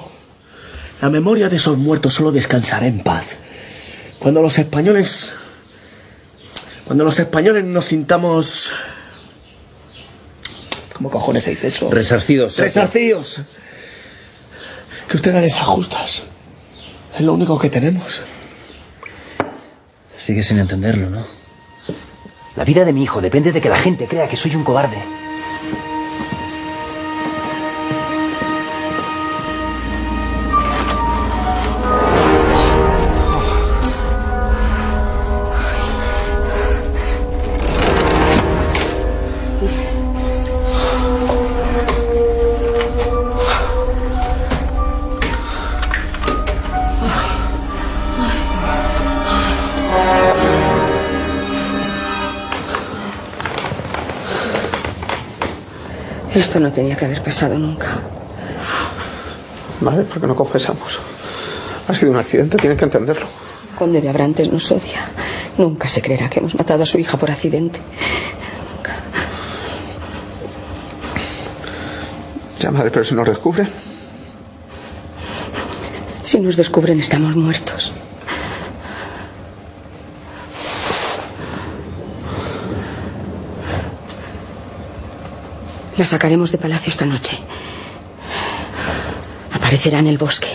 la 1.01 1.09
memoria 1.09 1.49
de 1.49 1.55
esos 1.55 1.77
muertos 1.77 2.13
solo 2.13 2.31
descansará 2.31 2.85
en 2.87 3.01
paz. 3.03 3.37
Cuando 4.19 4.41
los 4.41 4.57
españoles... 4.59 5.33
Cuando 6.85 7.03
los 7.05 7.17
españoles 7.19 7.63
nos 7.63 7.85
sintamos... 7.85 8.73
¿Cómo 10.93 11.09
cojones 11.09 11.43
se 11.45 11.51
dice 11.51 11.67
eso? 11.67 11.89
Resarcidos. 11.89 12.53
Satur. 12.53 12.65
Resarcíos. 12.67 13.41
Que 15.07 15.15
usted 15.17 15.33
gane 15.33 15.47
esas 15.47 15.63
justas. 15.65 16.23
Es 17.13 17.21
lo 17.21 17.33
único 17.33 17.59
que 17.59 17.69
tenemos. 17.69 18.21
Sigue 20.17 20.43
sin 20.43 20.59
entenderlo, 20.59 21.09
¿no? 21.09 21.25
La 22.55 22.63
vida 22.63 22.85
de 22.85 22.93
mi 22.93 23.03
hijo 23.03 23.21
depende 23.21 23.51
de 23.51 23.61
que 23.61 23.69
la 23.69 23.77
gente 23.77 24.07
crea 24.07 24.27
que 24.27 24.35
soy 24.35 24.55
un 24.55 24.63
cobarde. 24.63 25.20
Esto 56.41 56.59
no 56.59 56.71
tenía 56.71 56.95
que 56.95 57.05
haber 57.05 57.21
pasado 57.21 57.55
nunca. 57.59 57.85
Madre, 59.79 60.05
¿por 60.05 60.19
qué 60.19 60.25
no 60.25 60.35
confesamos? 60.35 60.97
Ha 61.87 61.93
sido 61.93 62.11
un 62.11 62.17
accidente, 62.17 62.57
tienes 62.57 62.79
que 62.79 62.85
entenderlo. 62.85 63.27
Conde 63.77 64.01
de 64.01 64.09
Abrantes 64.09 64.51
nos 64.51 64.71
odia. 64.71 65.01
Nunca 65.59 65.87
se 65.87 66.01
creerá 66.01 66.31
que 66.31 66.39
hemos 66.39 66.55
matado 66.55 66.81
a 66.81 66.87
su 66.87 66.97
hija 66.97 67.15
por 67.19 67.29
accidente. 67.29 67.79
Ya, 72.59 72.71
madre, 72.71 72.89
pero 72.89 73.05
si 73.05 73.13
nos 73.13 73.27
descubren. 73.27 73.69
Si 76.23 76.39
nos 76.39 76.57
descubren, 76.57 76.99
estamos 76.99 77.35
muertos. 77.35 77.93
La 86.01 86.05
sacaremos 86.05 86.51
de 86.51 86.57
palacio 86.57 86.89
esta 86.89 87.05
noche. 87.05 87.37
Aparecerá 89.53 89.99
en 89.99 90.07
el 90.07 90.17
bosque. 90.17 90.47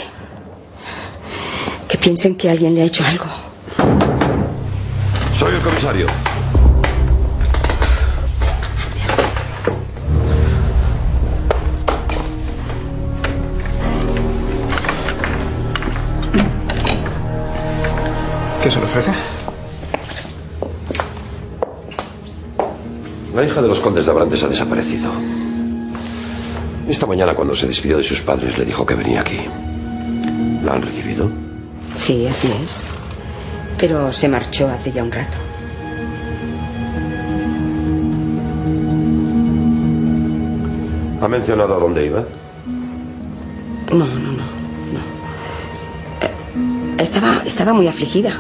Que 1.87 1.96
piensen 1.96 2.35
que 2.35 2.50
alguien 2.50 2.74
le 2.74 2.82
ha 2.82 2.85
hecho 2.87 3.04
algo. 3.06 3.26
Soy 5.38 5.54
el 5.54 5.61
comisario. 5.61 6.09
¿Qué 18.64 18.70
se 18.72 18.78
le 18.80 18.85
ofrece? 18.85 19.12
La 23.37 23.44
hija 23.44 23.61
de 23.61 23.68
los 23.68 23.80
condes 23.80 24.06
de 24.06 24.11
Abrantes 24.11 24.42
ha 24.42 24.48
desaparecido. 24.48 25.12
Esta 26.88 27.07
mañana, 27.07 27.35
cuando 27.35 27.57
se 27.57 27.66
despidió 27.66 27.99
de 27.99 28.05
sus 28.05 28.20
padres, 28.22 28.57
le 28.59 28.64
dijo 28.64 28.87
que 28.87 28.94
venía 28.94 29.20
aquí. 29.20 29.40
¿La 30.62 30.75
han 30.75 30.83
recibido? 30.83 31.31
Sí, 31.96 32.27
así 32.27 32.49
es. 32.62 32.87
Pero 33.79 34.12
se 34.12 34.29
marchó 34.29 34.68
hace 34.68 34.92
ya 34.92 35.03
un 35.03 35.12
rato. 35.12 35.38
¿Ha 41.20 41.29
mencionado 41.29 41.75
a 41.77 41.79
dónde 41.79 42.07
iba? 42.07 42.25
No, 43.90 44.05
no, 44.05 44.05
no. 44.05 44.33
no. 44.33 45.01
Eh, 46.20 46.31
Estaba, 46.99 47.42
estaba 47.46 47.72
muy 47.72 47.88
afligida. 47.88 48.33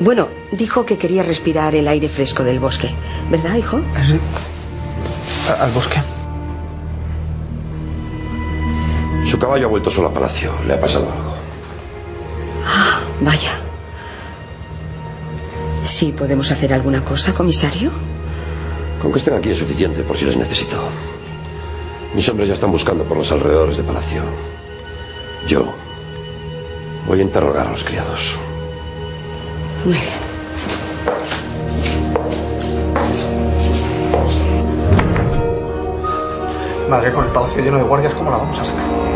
Bueno, 0.00 0.28
dijo 0.50 0.84
que 0.84 0.98
quería 0.98 1.22
respirar 1.22 1.74
el 1.74 1.86
aire 1.86 2.08
fresco 2.08 2.42
del 2.42 2.58
bosque. 2.58 2.90
¿Verdad, 3.30 3.54
hijo? 3.54 3.80
Sí. 4.04 4.18
A- 5.50 5.64
Al 5.64 5.70
bosque. 5.70 6.00
Su 9.32 9.38
caballo 9.38 9.64
ha 9.64 9.70
vuelto 9.70 9.90
solo 9.90 10.08
a 10.08 10.12
palacio. 10.12 10.52
¿Le 10.66 10.74
ha 10.74 10.78
pasado 10.78 11.10
algo? 11.10 11.32
Ah, 12.66 13.00
vaya. 13.22 13.58
¿Sí 15.82 16.12
podemos 16.12 16.52
hacer 16.52 16.74
alguna 16.74 17.02
cosa, 17.02 17.32
comisario? 17.32 17.90
Con 19.00 19.10
que 19.10 19.18
estén 19.18 19.32
aquí 19.32 19.48
es 19.48 19.56
suficiente 19.56 20.02
por 20.02 20.18
si 20.18 20.26
les 20.26 20.36
necesito. 20.36 20.76
Mis 22.14 22.28
hombres 22.28 22.46
ya 22.48 22.52
están 22.52 22.70
buscando 22.70 23.04
por 23.04 23.16
los 23.16 23.32
alrededores 23.32 23.78
de 23.78 23.84
palacio. 23.84 24.22
Yo 25.48 25.72
voy 27.06 27.20
a 27.20 27.22
interrogar 27.22 27.68
a 27.68 27.70
los 27.70 27.84
criados. 27.84 28.38
Muy 29.86 29.94
bien. 29.94 30.32
Madre, 36.90 37.10
con 37.12 37.24
el 37.24 37.30
palacio 37.30 37.64
lleno 37.64 37.78
de 37.78 37.84
guardias, 37.84 38.12
¿cómo 38.12 38.30
la 38.30 38.36
vamos 38.36 38.58
a 38.58 38.64
sacar? 38.66 39.11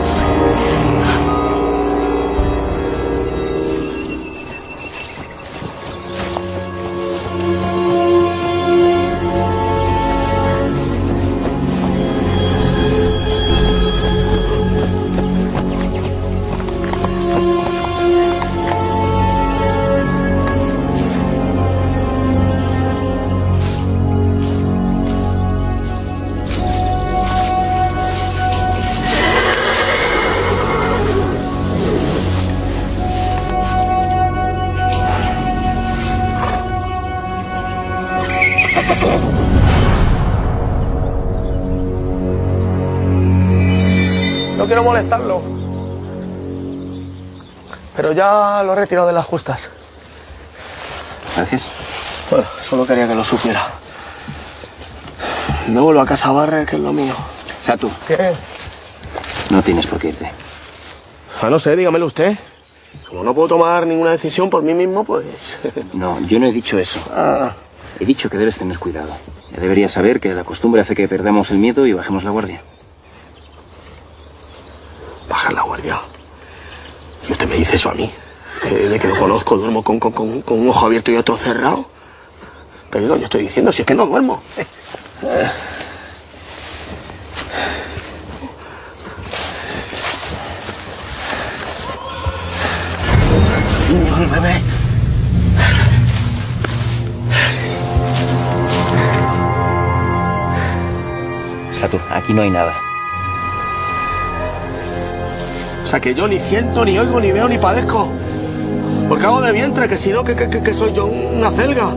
Quiero 44.76 44.90
molestarlo. 44.90 45.42
Pero 47.96 48.12
ya 48.12 48.62
lo 48.62 48.74
he 48.74 48.76
retirado 48.76 49.06
de 49.06 49.14
las 49.14 49.24
justas. 49.24 49.70
Gracias. 51.34 51.66
Bueno, 52.30 52.46
solo 52.68 52.86
quería 52.86 53.08
que 53.08 53.14
lo 53.14 53.24
supiera. 53.24 53.66
Me 55.68 55.80
vuelvo 55.80 56.02
a 56.02 56.06
casa 56.06 56.28
a 56.28 56.32
barrer, 56.32 56.66
que 56.66 56.76
es 56.76 56.82
lo 56.82 56.92
mío. 56.92 57.14
Satu. 57.62 57.90
¿Qué? 58.06 58.34
No 59.48 59.62
tienes 59.62 59.86
por 59.86 59.98
qué 59.98 60.08
irte. 60.08 60.30
Ah, 61.40 61.48
no 61.48 61.58
sé, 61.58 61.74
dígamelo 61.74 62.04
usted. 62.04 62.36
Como 63.08 63.24
no 63.24 63.32
puedo 63.32 63.48
tomar 63.48 63.86
ninguna 63.86 64.10
decisión 64.10 64.50
por 64.50 64.62
mí 64.62 64.74
mismo, 64.74 65.04
pues... 65.04 65.58
No, 65.94 66.20
yo 66.20 66.38
no 66.38 66.46
he 66.46 66.52
dicho 66.52 66.78
eso. 66.78 67.00
Ah. 67.14 67.50
He 67.98 68.04
dicho 68.04 68.28
que 68.28 68.36
debes 68.36 68.58
tener 68.58 68.78
cuidado. 68.78 69.16
Ya 69.52 69.58
deberías 69.58 69.92
saber 69.92 70.20
que 70.20 70.34
la 70.34 70.44
costumbre 70.44 70.82
hace 70.82 70.94
que 70.94 71.08
perdamos 71.08 71.50
el 71.50 71.56
miedo 71.56 71.86
y 71.86 71.94
bajemos 71.94 72.24
la 72.24 72.30
guardia. 72.30 72.60
Bajar 75.28 75.52
la 75.52 75.62
guardia. 75.62 76.00
Y 77.28 77.32
usted 77.32 77.48
me 77.48 77.56
dice 77.56 77.65
eso 77.76 77.90
a 77.90 77.94
mí. 77.94 78.10
De 78.64 78.98
que 78.98 79.06
lo 79.06 79.16
conozco, 79.16 79.56
duermo 79.56 79.84
con, 79.84 80.00
con, 80.00 80.12
con, 80.12 80.58
un 80.58 80.68
ojo 80.68 80.86
abierto 80.86 81.12
y 81.12 81.16
otro 81.16 81.36
cerrado. 81.36 81.86
Pero 82.90 83.16
yo 83.16 83.24
estoy 83.24 83.42
diciendo, 83.42 83.70
si 83.70 83.82
es 83.82 83.86
que 83.86 83.94
no 83.94 84.06
duermo. 84.06 84.42
Eh. 84.56 84.66
El 94.18 94.26
bebé. 94.26 94.62
Satu, 101.72 102.00
aquí 102.10 102.32
no 102.32 102.42
hay 102.42 102.50
nada. 102.50 102.85
O 105.86 105.88
sea, 105.88 106.00
que 106.00 106.14
yo 106.16 106.26
ni 106.26 106.40
siento, 106.40 106.84
ni 106.84 106.98
oigo, 106.98 107.20
ni 107.20 107.30
veo, 107.30 107.48
ni 107.48 107.58
padezco. 107.58 108.08
Porque 109.08 109.24
hago 109.24 109.40
de 109.40 109.52
vientre, 109.52 109.88
que 109.88 109.96
si 109.96 110.10
no, 110.10 110.24
que, 110.24 110.34
que, 110.34 110.50
que- 110.50 110.60
que 110.60 110.74
soy 110.74 110.92
yo 110.92 111.06
una 111.06 111.48
celga. 111.52 111.94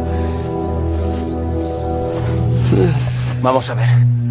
Vamos 3.41 3.67
a 3.71 3.73
ver. 3.73 3.87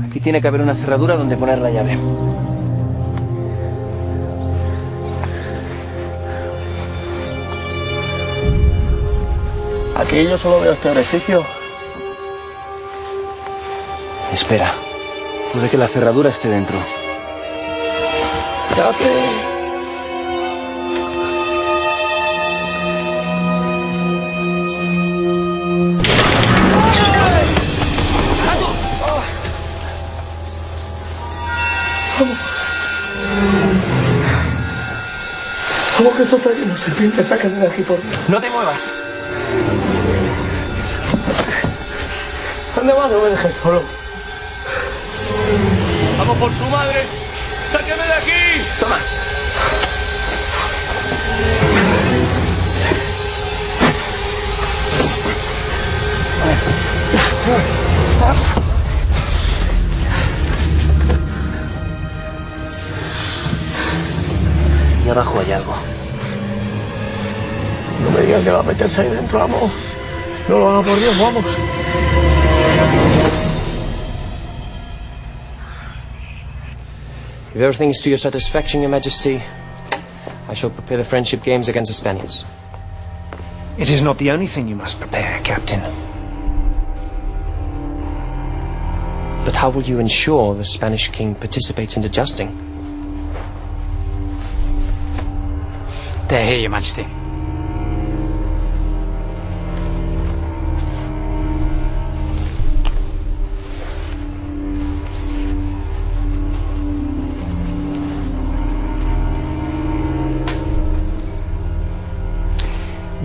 Aquí 0.09 0.21
tiene 0.21 0.40
que 0.40 0.47
haber 0.47 0.61
una 0.61 0.77
cerradura 0.77 1.16
donde 1.16 1.37
poner 1.37 1.59
la 1.59 1.71
llave. 1.73 1.99
Aquí 9.97 10.25
yo 10.25 10.38
solo 10.38 10.61
veo 10.61 10.73
este 10.73 10.90
orificio. 10.90 11.44
Espera. 14.33 14.73
Puede 15.53 15.68
que 15.68 15.77
la 15.79 15.88
cerradura 15.88 16.31
esté 16.31 16.49
dentro. 16.49 16.79
¿Cómo 36.09 36.16
que 36.16 36.25
esto 36.25 36.37
está 36.37 36.51
lleno 36.53 36.73
de 36.73 36.81
serpientes? 36.81 37.27
Sáquenme 37.27 37.59
de 37.59 37.66
aquí, 37.66 37.83
por. 37.83 37.99
No 38.29 38.40
te 38.40 38.49
muevas. 38.49 38.90
¿Dónde 42.75 42.94
va? 42.94 43.09
No 43.09 43.21
me 43.21 43.29
dejes 43.29 43.55
solo. 43.57 43.83
¡Vamos 46.16 46.38
por 46.38 46.51
su 46.51 46.64
madre! 46.64 47.05
¡Sáqueme 47.71 48.03
de 48.05 48.12
aquí! 48.14 48.64
Toma. 48.81 48.97
Y 65.05 65.11
abajo 65.11 65.40
hay 65.40 65.53
algo. 65.53 65.88
No 68.38 68.44
que 68.44 68.51
va 68.53 68.61
a 68.61 68.62
meterse 68.62 69.01
ahí 69.01 69.09
dentro, 69.09 69.37
vamos. 69.37 69.72
No 70.48 70.59
lo 70.59 70.70
haga 70.70 70.83
por 70.88 71.01
Dios, 71.01 71.18
vamos. 71.18 71.44
If 77.53 77.57
everything 77.57 77.90
is 77.90 78.01
to 78.03 78.11
your 78.11 78.18
satisfaction, 78.18 78.81
Your 78.81 78.90
Majesty, 78.90 79.42
I 80.48 80.55
shall 80.55 80.70
prepare 80.70 80.98
the 80.98 81.05
friendship 81.05 81.42
games 81.42 81.66
against 81.66 81.90
the 81.90 81.94
Spaniards. 81.94 82.44
It 83.77 83.90
is 83.90 84.03
not 84.03 84.18
the 84.18 84.31
only 84.31 84.46
thing 84.46 84.68
you 84.68 84.77
must 84.77 85.01
prepare, 85.01 85.40
Captain. 85.42 85.81
But 89.44 89.57
how 89.57 89.70
will 89.70 89.83
you 89.83 89.98
ensure 89.98 90.55
the 90.55 90.62
Spanish 90.62 91.09
king 91.09 91.35
participates 91.35 91.96
in 91.96 92.03
the 92.03 92.09
justing? 92.09 92.55
They're 96.29 96.46
here, 96.46 96.59
Your 96.59 96.70
Majesty. 96.70 97.17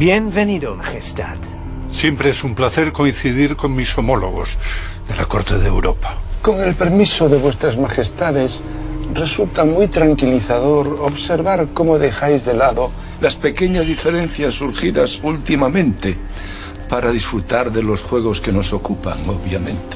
Bienvenido, 0.06 0.76
Majestad. 0.76 1.38
Siempre 1.89 2.32
es 2.32 2.44
un 2.44 2.56
placer 2.56 2.92
coincidir 2.92 3.56
con 3.56 3.74
mis 3.74 3.98
homólogos 3.98 4.58
de 5.08 5.16
la 5.16 5.24
Corte 5.24 5.58
de 5.58 5.70
Europa. 5.70 6.18
Con 6.42 6.60
el 6.60 6.76
permiso 6.76 7.30
de 7.30 7.38
vuestras 7.38 7.78
majestades, 7.78 8.62
resulta 9.13 9.63
muy 9.63 9.88
tranquilizador 9.88 11.00
observar 11.04 11.70
cómo 11.74 12.00
dejáis 12.00 12.44
de 12.44 12.54
lado 12.54 12.92
las 13.22 13.38
pequeñas 13.38 13.88
diferencias 13.88 14.56
surgidas 14.56 15.22
últimamente 15.24 16.18
para 16.89 17.10
disfrutar 17.10 17.72
de 17.72 17.84
los 17.84 18.02
juegos 18.02 18.42
que 18.42 18.52
nos 18.52 18.74
ocupan, 18.74 19.20
obviamente. 19.30 19.96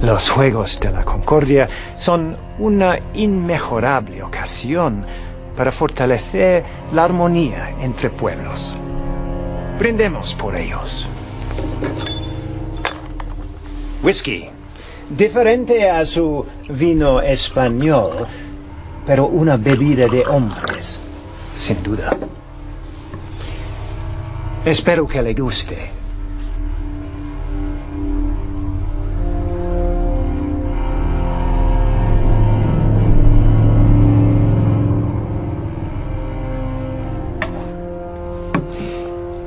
Los 0.00 0.30
Juegos 0.30 0.80
de 0.80 0.92
la 0.92 1.04
Concordia 1.04 1.68
son 1.94 2.38
una 2.58 2.98
inmejorable 3.12 4.22
ocasión 4.22 5.04
para 5.54 5.72
fortalecer 5.72 6.64
la 6.94 7.04
armonía 7.04 7.76
entre 7.82 8.08
pueblos. 8.08 8.76
Brindemos 9.80 10.34
por 10.34 10.54
ellos. 10.54 11.08
Whisky. 14.02 14.50
Diferente 15.08 15.88
a 15.88 16.04
su 16.04 16.44
vino 16.68 17.22
español, 17.22 18.10
pero 19.06 19.24
una 19.28 19.56
bebida 19.56 20.06
de 20.06 20.22
hombres, 20.26 21.00
sin 21.56 21.82
duda. 21.82 22.14
Espero 24.66 25.08
que 25.08 25.22
le 25.22 25.32
guste. 25.32 25.99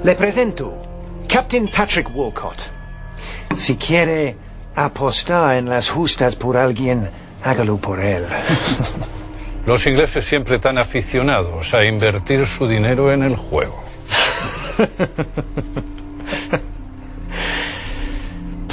Le 0.04 0.16
presento, 0.16 0.74
Captain 1.30 1.70
Patrick 1.70 2.14
Walcott. 2.14 2.70
Si 3.56 3.78
quiere 3.78 4.36
apostar 4.76 5.56
en 5.56 5.70
las 5.70 5.90
justas 5.90 6.36
por 6.36 6.58
alguien, 6.58 7.10
hágalo 7.42 7.78
por 7.78 8.02
él. 8.02 8.26
Los 9.66 9.88
ingleses 9.88 10.26
siempre 10.26 10.60
tan 10.60 10.78
aficionados 10.78 11.74
a 11.74 11.86
invertir 11.86 12.46
su 12.46 12.68
dinero 12.68 13.14
en 13.14 13.24
el 13.24 13.38
juego. 13.38 13.82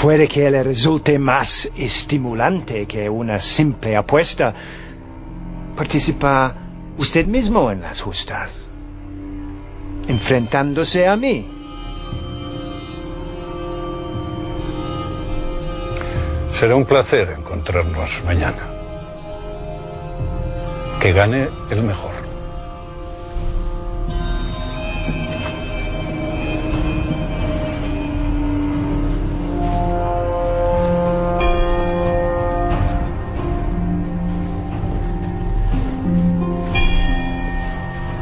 Puede 0.02 0.26
que 0.26 0.50
le 0.50 0.64
resulte 0.64 1.16
más 1.16 1.70
estimulante 1.76 2.86
que 2.86 3.08
una 3.08 3.38
simple 3.38 3.96
apuesta. 3.96 4.52
Participa 5.76 6.56
usted 6.98 7.26
mismo 7.26 7.70
en 7.70 7.82
las 7.82 8.00
justas, 8.00 8.69
enfrentándose 10.10 11.06
a 11.06 11.16
mí. 11.16 11.46
Será 16.58 16.74
un 16.74 16.84
placer 16.84 17.36
encontrarnos 17.38 18.22
mañana. 18.26 18.64
Que 21.00 21.12
gane 21.12 21.48
el 21.70 21.82
mejor. 21.82 22.29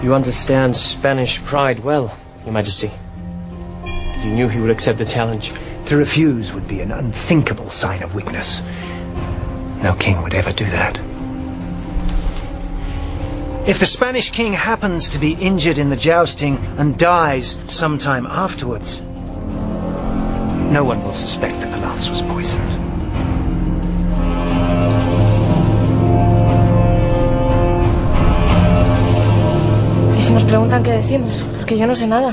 You 0.09 0.15
understand 0.15 0.75
Spanish 0.75 1.39
pride 1.43 1.81
well, 1.81 2.17
Your 2.45 2.55
Majesty. 2.55 2.91
You 3.85 4.31
knew 4.31 4.49
he 4.49 4.59
would 4.59 4.71
accept 4.71 4.97
the 4.97 5.05
challenge. 5.05 5.53
To 5.85 5.99
refuse 5.99 6.55
would 6.55 6.67
be 6.67 6.81
an 6.81 6.93
unthinkable 6.93 7.69
sign 7.69 8.03
of 8.03 8.15
weakness. 8.15 8.63
No 9.83 9.95
king 10.01 10.23
would 10.23 10.33
ever 10.33 10.51
do 10.51 10.65
that. 10.65 10.99
If 13.69 13.81
the 13.81 13.85
Spanish 13.85 14.31
king 14.31 14.55
happens 14.55 15.11
to 15.11 15.19
be 15.19 15.35
injured 15.35 15.77
in 15.77 15.91
the 15.91 15.97
jousting 15.97 16.57
and 16.79 16.99
dies 16.99 17.59
sometime 17.71 18.25
afterwards, 18.25 19.03
no 20.73 20.85
one 20.85 21.05
will 21.05 21.13
suspect 21.13 21.61
that 21.61 21.71
the 21.71 21.87
lance 21.87 22.09
was 22.09 22.23
poisoned. 22.23 22.88
Nos 30.39 30.45
preguntan 30.45 30.85
qué 30.85 30.93
decimos? 30.93 31.45
Porque 31.57 31.77
yo 31.77 31.85
no 31.89 31.97
sé 31.97 32.07
nada. 32.07 32.33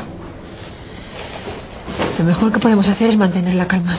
Lo 2.20 2.24
mejor 2.24 2.52
que 2.52 2.60
podemos 2.60 2.88
hacer 2.88 3.10
es 3.10 3.18
mantener 3.18 3.56
la 3.56 3.68
calma. 3.68 3.98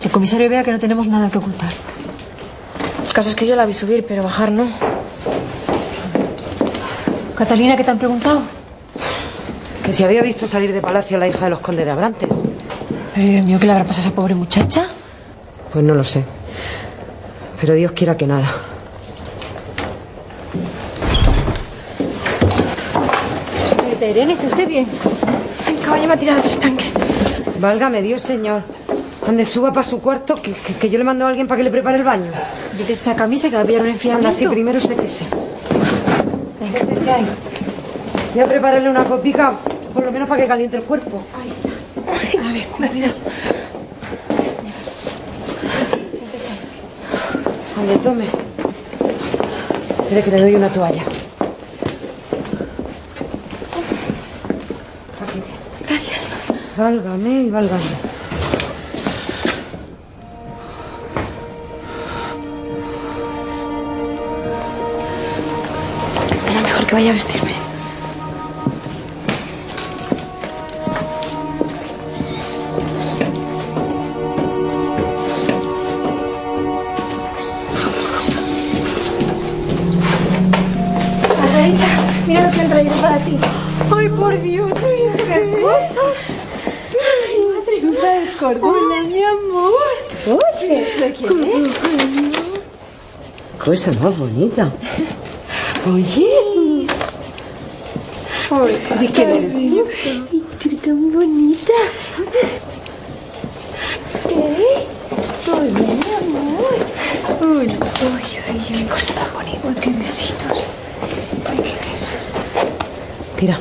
Que 0.00 0.06
el 0.06 0.12
comisario 0.12 0.48
vea 0.48 0.62
que 0.62 0.70
no 0.70 0.78
tenemos 0.78 1.08
nada 1.08 1.28
que 1.28 1.38
ocultar. 1.38 1.72
El 3.08 3.12
caso 3.12 3.30
es 3.30 3.34
que 3.34 3.48
yo 3.48 3.56
la 3.56 3.66
vi 3.66 3.74
subir, 3.74 4.06
pero 4.06 4.22
bajar 4.22 4.52
no. 4.52 4.70
Catalina, 7.34 7.76
¿qué 7.76 7.82
te 7.82 7.90
han 7.90 7.98
preguntado? 7.98 8.42
Que 9.84 9.92
si 9.92 10.04
había 10.04 10.22
visto 10.22 10.46
salir 10.46 10.72
de 10.72 10.80
palacio 10.80 11.16
a 11.16 11.20
la 11.20 11.26
hija 11.26 11.46
de 11.46 11.50
los 11.50 11.58
condes 11.58 11.86
de 11.86 11.90
Abrantes. 11.90 12.30
Pero 13.12 13.26
Dios 13.26 13.44
mío, 13.44 13.58
¿qué 13.58 13.66
le 13.66 13.72
habrá 13.72 13.84
pasado 13.86 14.06
a 14.06 14.08
esa 14.08 14.14
pobre 14.14 14.36
muchacha? 14.36 14.86
Pues 15.72 15.84
no 15.84 15.94
lo 15.94 16.04
sé. 16.04 16.24
Pero 17.60 17.74
Dios 17.74 17.90
quiera 17.90 18.16
que 18.16 18.28
nada. 18.28 18.46
Señorita 24.00 24.06
Irene, 24.18 24.32
¿está 24.32 24.46
usted 24.46 24.66
bien? 24.66 24.86
El 25.68 25.78
caballo 25.84 26.08
me 26.08 26.14
ha 26.14 26.16
tirado 26.16 26.40
del 26.40 26.50
estanque. 26.50 26.86
Válgame 27.58 28.00
Dios, 28.00 28.22
señor. 28.22 28.62
Ande, 29.28 29.44
suba 29.44 29.74
para 29.74 29.86
su 29.86 30.00
cuarto, 30.00 30.40
que, 30.40 30.52
que- 30.54 30.72
que 30.74 30.88
yo 30.88 30.96
le 30.96 31.04
mando 31.04 31.26
a 31.26 31.28
alguien 31.28 31.46
para 31.46 31.58
que 31.58 31.64
le 31.64 31.70
prepare 31.70 31.98
el 31.98 32.04
baño. 32.04 32.30
Quítese 32.72 32.92
esa 32.94 33.14
camisa 33.14 33.50
que 33.50 33.56
va 33.56 33.62
a 33.62 33.64
pillar 33.66 33.82
un 33.82 33.88
Anda, 33.88 33.96
enfriamiento. 33.96 34.38
sí, 34.38 34.46
primero 34.46 34.80
séquese. 34.80 35.26
Séquese 36.72 37.10
ahí. 37.10 37.26
Voy 38.32 38.42
a 38.42 38.46
prepararle 38.46 38.88
una 38.88 39.04
copica, 39.04 39.52
por 39.92 40.02
lo 40.04 40.10
menos 40.12 40.26
para 40.28 40.40
que 40.40 40.48
caliente 40.48 40.78
el 40.78 40.84
cuerpo. 40.84 41.22
A 42.08 42.52
ver, 42.52 42.66
cuidado. 42.68 43.12
Ande, 47.78 47.96
tome. 48.02 48.24
Espere 50.04 50.22
que 50.22 50.30
le 50.30 50.40
doy 50.40 50.54
una 50.54 50.68
toalla. 50.70 51.02
Gracias. 56.80 57.04
Válgame 57.04 57.42
y 57.42 57.50
válgame. 57.50 57.82
Será 66.38 66.60
mejor 66.62 66.86
que 66.86 66.94
vaya 66.94 67.10
a 67.10 67.12
vestirme. 67.12 67.49
Cosa 93.70 93.92
más 94.02 94.18
bonita. 94.18 94.68
Oye. 95.86 96.88
¿De 98.98 99.06
quién 99.12 99.30
eres 99.30 99.52
tú? 99.52 99.86
Y 100.32 100.40
tú 100.58 100.76
tan 100.78 101.12
bonita. 101.12 101.72
¿Qué? 104.28 104.88
Hola, 105.46 105.62
mi 105.62 105.86
amor. 106.18 106.74
Uy, 107.42 107.68
uy, 107.68 108.22
uy, 108.50 108.60
qué 108.66 108.86
cosa 108.86 109.14
tan 109.14 109.32
bonita. 109.34 109.68
Uy, 109.68 109.74
qué 109.80 109.90
besitos. 109.90 110.64
Ay, 111.48 111.56
qué 111.58 111.62
besos. 111.62 112.18
Tira. 113.36 113.56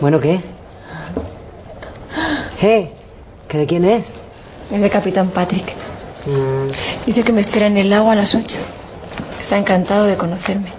Bueno, 0.00 0.18
¿qué? 0.18 0.40
¿Eh? 2.60 2.97
¿Que 3.48 3.58
de 3.58 3.66
quién 3.66 3.84
es? 3.84 4.16
Es 4.70 4.80
de 4.80 4.90
Capitán 4.90 5.28
Patrick. 5.28 5.74
Dice 7.06 7.22
que 7.22 7.32
me 7.32 7.40
espera 7.40 7.66
en 7.66 7.78
el 7.78 7.88
lago 7.88 8.10
a 8.10 8.14
las 8.14 8.34
8. 8.34 8.58
Está 9.40 9.56
encantado 9.56 10.04
de 10.04 10.16
conocerme. 10.16 10.72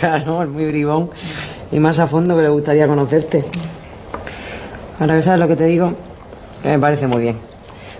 Claro, 0.00 0.42
es 0.42 0.48
muy 0.48 0.66
bribón. 0.66 1.10
Y 1.70 1.78
más 1.78 2.00
a 2.00 2.08
fondo 2.08 2.34
que 2.34 2.42
le 2.42 2.48
gustaría 2.48 2.88
conocerte. 2.88 3.44
Ahora 4.98 5.14
que 5.14 5.22
sabes 5.22 5.38
lo 5.38 5.46
que 5.46 5.54
te 5.54 5.66
digo, 5.66 5.92
que 6.62 6.70
me 6.70 6.78
parece 6.80 7.06
muy 7.06 7.20
bien. 7.20 7.36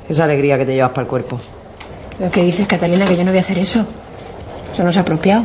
Esa 0.09 0.25
alegría 0.25 0.59
que 0.59 0.67
te 0.67 0.75
llevas 0.75 0.91
para 0.91 1.03
el 1.03 1.09
cuerpo. 1.09 1.39
Lo 2.19 2.31
que 2.31 2.43
dices, 2.43 2.67
Catalina, 2.67 3.05
que 3.05 3.17
yo 3.17 3.23
no 3.23 3.31
voy 3.31 3.39
a 3.39 3.43
hacer 3.43 3.59
eso. 3.59 3.85
Eso 4.73 4.83
no 4.83 4.91
es 4.91 4.97
apropiado. 4.97 5.45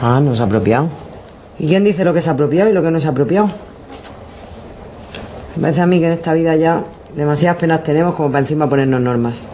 Ah, 0.00 0.20
no 0.22 0.32
es 0.32 0.40
apropiado. 0.40 0.88
¿Y 1.58 1.66
quién 1.66 1.82
dice 1.82 2.04
lo 2.04 2.12
que 2.12 2.20
es 2.20 2.28
apropiado 2.28 2.70
y 2.70 2.72
lo 2.72 2.82
que 2.82 2.90
no 2.90 2.98
es 2.98 3.06
apropiado? 3.06 3.48
Me 5.56 5.62
parece 5.62 5.80
a 5.80 5.86
mí 5.86 5.98
que 5.98 6.06
en 6.06 6.12
esta 6.12 6.34
vida 6.34 6.54
ya 6.56 6.84
demasiadas 7.16 7.58
penas 7.58 7.82
tenemos 7.82 8.14
como 8.14 8.30
para 8.30 8.40
encima 8.40 8.68
ponernos 8.68 9.00
normas. 9.00 9.44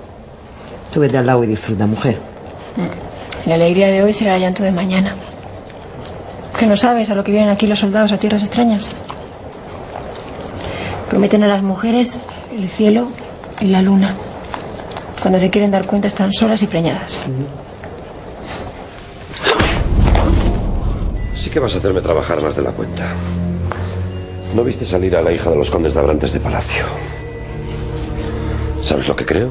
Tú 0.93 1.01
vete 1.01 1.19
al 1.19 1.27
lado 1.27 1.45
y 1.45 1.47
disfruta, 1.47 1.87
mujer. 1.87 2.19
La 3.47 3.55
alegría 3.55 3.89
de 3.89 4.03
hoy 4.03 4.13
será 4.13 4.37
el 4.37 4.43
llanto 4.43 4.63
de 4.63 4.73
mañana. 4.73 5.15
¿Que 6.59 6.67
no 6.67 6.77
sabes 6.77 7.11
a 7.11 7.15
lo 7.15 7.25
que 7.25 7.33
vienen 7.33 7.51
aquí 7.51 7.67
los 7.67 7.79
soldados 7.79 8.13
a 8.13 8.19
tierras 8.19 8.43
extrañas? 8.43 8.91
Prometen 11.09 11.43
a 11.45 11.49
las 11.49 11.63
mujeres 11.63 12.19
el 12.53 12.69
cielo 12.69 13.09
y 13.61 13.67
la 13.67 13.83
luna. 13.83 14.15
Cuando 15.23 15.39
se 15.39 15.51
quieren 15.51 15.71
dar 15.71 15.87
cuenta 15.87 16.09
están 16.09 16.33
solas 16.33 16.63
y 16.63 16.67
preñadas. 16.67 17.17
Sí 21.35 21.51
que 21.51 21.61
vas 21.61 21.75
a 21.75 21.79
hacerme 21.79 22.01
trabajar 22.01 22.43
más 22.43 22.57
de 22.57 22.63
la 22.63 22.73
cuenta. 22.73 23.09
No 24.55 24.65
viste 24.65 24.85
salir 24.85 25.15
a 25.17 25.23
la 25.23 25.33
hija 25.33 25.51
de 25.51 25.57
los 25.57 25.71
condes 25.71 25.95
de 25.95 26.01
Abrantes 26.01 26.33
de 26.33 26.41
Palacio. 26.41 26.85
¿Sabes 28.83 29.09
lo 29.09 29.17
que 29.17 29.27
creo? 29.27 29.51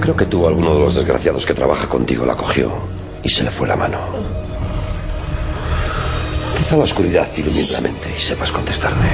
Creo 0.00 0.16
que 0.16 0.26
tú, 0.26 0.46
alguno 0.46 0.74
de 0.74 0.80
los 0.80 0.94
desgraciados 0.94 1.44
que 1.44 1.54
trabaja 1.54 1.88
contigo, 1.88 2.24
la 2.24 2.36
cogió 2.36 2.72
y 3.22 3.28
se 3.28 3.44
le 3.44 3.50
fue 3.50 3.68
la 3.68 3.76
mano. 3.76 3.98
Quizá 6.56 6.76
la 6.76 6.84
oscuridad 6.84 7.28
te 7.32 7.42
ilumine 7.42 7.70
la 7.70 7.80
mente 7.80 8.14
y 8.16 8.20
sepas 8.20 8.50
contestarme. 8.50 9.10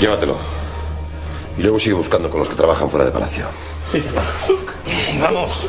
Llévatelo. 0.00 0.36
Y 1.58 1.62
luego 1.62 1.78
sigue 1.78 1.94
buscando 1.94 2.30
con 2.30 2.40
los 2.40 2.48
que 2.48 2.54
trabajan 2.54 2.88
fuera 2.88 3.04
de 3.04 3.10
Palacio. 3.10 3.46
Sí, 3.90 4.00
señor. 4.00 4.22
Vamos. 5.20 5.66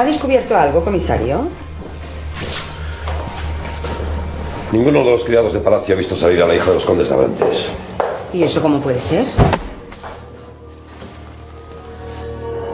¿Ha 0.00 0.04
descubierto 0.06 0.56
algo, 0.56 0.82
comisario? 0.82 1.42
Ninguno 4.72 5.04
de 5.04 5.10
los 5.10 5.24
criados 5.24 5.52
de 5.52 5.60
Palacio 5.60 5.94
ha 5.94 5.98
visto 5.98 6.16
salir 6.16 6.42
a 6.42 6.46
la 6.46 6.54
hija 6.54 6.68
de 6.68 6.72
los 6.76 6.86
condes 6.86 7.08
de 7.10 7.14
Abrantes. 7.14 7.68
¿Y 8.32 8.42
eso 8.42 8.62
cómo 8.62 8.80
puede 8.80 8.98
ser? 8.98 9.26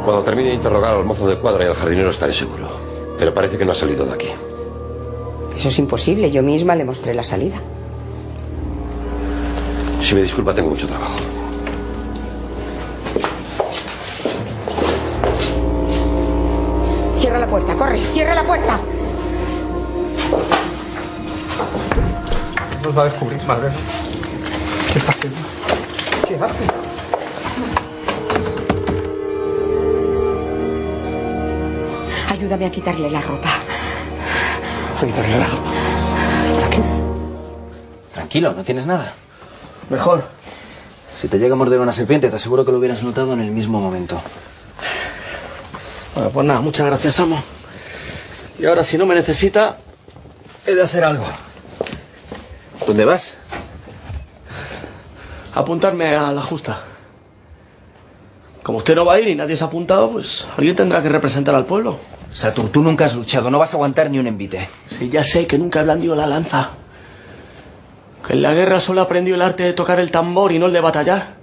Cuando 0.05 0.23
termine 0.23 0.51
de 0.51 0.55
interrogar 0.55 0.95
al 0.95 1.05
mozo 1.05 1.27
de 1.27 1.37
cuadra 1.37 1.65
y 1.65 1.67
al 1.67 1.75
jardinero 1.75 2.11
estaré 2.11 2.33
seguro. 2.33 2.69
Pero 3.19 3.35
parece 3.35 3.59
que 3.59 3.65
no 3.65 3.73
ha 3.73 3.75
salido 3.75 4.05
de 4.05 4.13
aquí. 4.13 4.29
Eso 5.59 5.67
es 5.67 5.79
imposible. 5.81 6.31
Yo 6.31 6.45
misma 6.45 6.77
le 6.77 6.85
mostré 6.85 7.13
la 7.13 7.25
salida. 7.25 7.57
Si 10.01 10.15
me 10.15 10.23
disculpa, 10.23 10.55
tengo 10.55 10.71
mucho 10.71 10.87
trabajo. 10.87 11.36
La 17.47 17.51
puerta, 17.51 17.75
corre, 17.77 17.99
cierra 17.99 18.35
la 18.35 18.43
puerta. 18.43 18.81
Nos 22.83 22.99
va 22.99 23.03
a 23.03 23.05
descubrir, 23.05 23.41
madre. 23.45 23.71
¿Qué 24.93 24.99
está 24.99 25.13
haciendo? 25.13 25.39
¿Qué 26.27 26.35
hace? 26.35 26.65
Ayúdame 32.33 32.67
a 32.67 32.71
quitarle 32.71 33.11
la 33.11 33.21
ropa. 33.21 33.49
A 35.01 35.07
quitarle 35.07 35.39
la 35.39 35.47
ropa. 35.47 35.71
Tranquilo, 38.13 38.55
no 38.55 38.65
tienes 38.65 38.87
nada. 38.87 39.13
Mejor. 39.89 40.25
Si 41.21 41.29
te 41.29 41.39
llega 41.39 41.55
a 41.55 41.57
morder 41.57 41.81
una 41.81 41.93
serpiente, 41.93 42.29
te 42.29 42.37
aseguro 42.37 42.65
que 42.65 42.73
lo 42.73 42.79
hubieras 42.79 43.05
notado 43.05 43.35
en 43.35 43.41
el 43.41 43.53
mismo 43.53 43.81
momento. 43.81 44.21
Bueno, 46.17 46.31
pues 46.31 46.47
nada, 46.47 46.61
muchas 46.63 46.87
gracias, 46.87 47.21
amo. 47.21 47.39
Y 48.59 48.65
ahora, 48.65 48.83
si 48.83 48.97
no 48.97 49.05
me 49.05 49.15
necesita, 49.15 49.77
he 50.67 50.75
de 50.75 50.81
hacer 50.83 51.05
algo. 51.05 51.27
¿Dónde 52.87 53.05
vas? 53.05 53.35
Apuntarme 55.55 56.17
a 56.17 56.33
la 56.33 56.41
justa. 56.41 56.85
Como 58.63 58.79
usted 58.79 58.97
no 58.97 59.05
va 59.05 59.13
a 59.13 59.21
ir 59.21 59.29
y 59.29 59.35
nadie 59.35 59.59
se 59.59 59.65
ha 59.65 59.67
apuntado, 59.67 60.11
pues 60.11 60.47
alguien 60.57 60.75
tendrá 60.75 61.03
que 61.03 61.11
representar 61.11 61.55
al 61.55 61.67
pueblo. 61.67 61.99
Satur, 62.33 62.71
tú 62.71 62.83
nunca 62.83 63.05
has 63.05 63.15
luchado, 63.15 63.51
no 63.51 63.59
vas 63.59 63.75
a 63.75 63.77
aguantar 63.77 64.11
ni 64.11 64.19
un 64.19 64.27
envite. 64.27 64.71
Sí, 64.89 65.11
ya 65.11 65.23
sé 65.23 65.47
que 65.47 65.59
nunca 65.59 65.81
he 65.81 65.85
blandido 65.85 66.17
la 66.17 66.27
lanza. 66.27 66.71
Que 68.27 68.33
en 68.33 68.41
la 68.41 68.55
guerra 68.55 68.81
solo 68.81 69.03
aprendí 69.03 69.33
el 69.33 69.43
arte 69.43 69.65
de 69.65 69.75
tocar 69.75 70.01
el 70.01 70.11
tambor 70.11 70.51
y 70.51 70.59
no 70.59 70.65
el 70.65 70.73
de 70.73 70.81
batallar. 70.81 71.37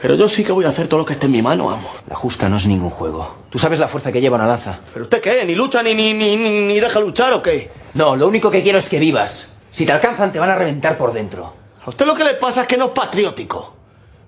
Pero 0.00 0.14
yo 0.14 0.28
sí 0.28 0.44
que 0.44 0.52
voy 0.52 0.64
a 0.64 0.68
hacer 0.68 0.86
todo 0.86 1.00
lo 1.00 1.06
que 1.06 1.14
esté 1.14 1.26
en 1.26 1.32
mi 1.32 1.42
mano, 1.42 1.70
amo. 1.70 1.90
La 2.08 2.14
justa 2.14 2.48
no 2.48 2.56
es 2.56 2.66
ningún 2.66 2.90
juego. 2.90 3.36
Tú 3.50 3.58
sabes 3.58 3.80
la 3.80 3.88
fuerza 3.88 4.12
que 4.12 4.20
lleva 4.20 4.36
una 4.36 4.46
lanza. 4.46 4.78
¿Pero 4.92 5.04
usted 5.04 5.20
qué? 5.20 5.44
¿Ni 5.44 5.56
lucha 5.56 5.82
ni, 5.82 5.92
ni, 5.94 6.14
ni, 6.14 6.36
ni 6.36 6.78
deja 6.78 7.00
luchar 7.00 7.32
o 7.32 7.42
qué? 7.42 7.70
No, 7.94 8.14
lo 8.14 8.28
único 8.28 8.50
que 8.50 8.62
quiero 8.62 8.78
es 8.78 8.88
que 8.88 9.00
vivas. 9.00 9.50
Si 9.72 9.84
te 9.84 9.92
alcanzan, 9.92 10.30
te 10.30 10.38
van 10.38 10.50
a 10.50 10.54
reventar 10.54 10.96
por 10.96 11.12
dentro. 11.12 11.52
A 11.84 11.90
usted 11.90 12.06
lo 12.06 12.14
que 12.14 12.22
le 12.24 12.34
pasa 12.34 12.62
es 12.62 12.68
que 12.68 12.76
no 12.76 12.86
es 12.86 12.90
patriótico. 12.92 13.74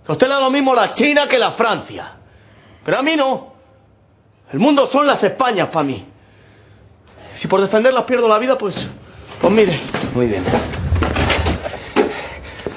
Que 0.04 0.10
a 0.10 0.12
usted 0.12 0.26
le 0.26 0.34
da 0.34 0.40
lo 0.40 0.50
mismo 0.50 0.74
la 0.74 0.92
China 0.92 1.28
que 1.28 1.38
la 1.38 1.52
Francia. 1.52 2.16
Pero 2.84 2.98
a 2.98 3.02
mí 3.02 3.14
no. 3.14 3.52
El 4.52 4.58
mundo 4.58 4.88
son 4.88 5.06
las 5.06 5.22
Españas 5.22 5.68
para 5.68 5.84
mí. 5.84 6.04
Si 7.34 7.46
por 7.46 7.60
defenderlas 7.60 8.04
pierdo 8.04 8.26
la 8.26 8.38
vida, 8.38 8.58
pues... 8.58 8.88
Pues 9.40 9.52
mire. 9.52 9.78
Muy 10.14 10.26
bien. 10.26 10.42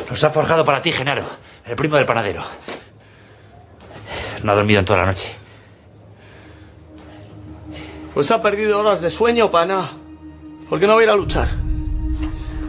Los 0.10 0.24
ha 0.24 0.30
forjado 0.30 0.64
para 0.64 0.80
ti, 0.82 0.92
Genaro, 0.92 1.24
el 1.66 1.76
primo 1.76 1.96
del 1.96 2.06
panadero. 2.06 2.44
No 4.44 4.52
ha 4.52 4.56
dormido 4.56 4.80
en 4.80 4.86
toda 4.86 5.00
la 5.00 5.06
noche. 5.06 5.34
Pues 8.14 8.30
ha 8.30 8.42
perdido 8.42 8.80
horas 8.80 9.02
de 9.02 9.10
sueño 9.10 9.50
para 9.50 9.66
nada. 9.66 9.92
¿Por 10.70 10.80
qué 10.80 10.86
no 10.86 10.96
va 10.96 11.00
a 11.00 11.04
ir 11.04 11.10
a 11.10 11.16
luchar? 11.16 11.48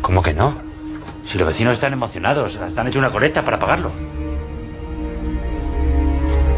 ¿Cómo 0.01 0.23
que 0.23 0.33
no? 0.33 0.55
Si 1.27 1.37
los 1.37 1.47
vecinos 1.47 1.75
están 1.75 1.93
emocionados, 1.93 2.57
hasta 2.57 2.81
han 2.81 2.89
hecho 2.89 2.99
una 2.99 3.11
colecta 3.11 3.45
para 3.45 3.59
pagarlo. 3.59 3.91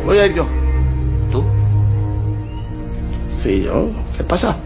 Voy 0.04 0.18
a 0.18 0.26
ir 0.26 0.34
yo. 0.34 0.46
¿Tú? 1.32 1.44
Sí, 3.40 3.62
yo. 3.62 3.88
¿Qué 4.16 4.24
pasa? 4.24 4.56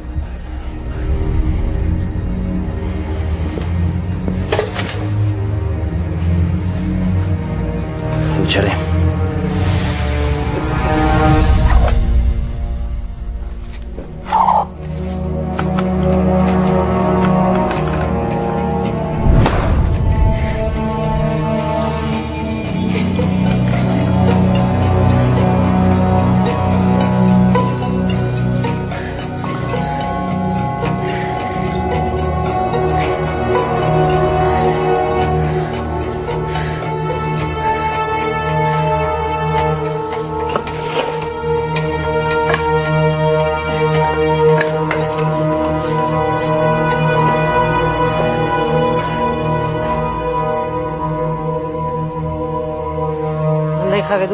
Lucharé. 8.40 8.99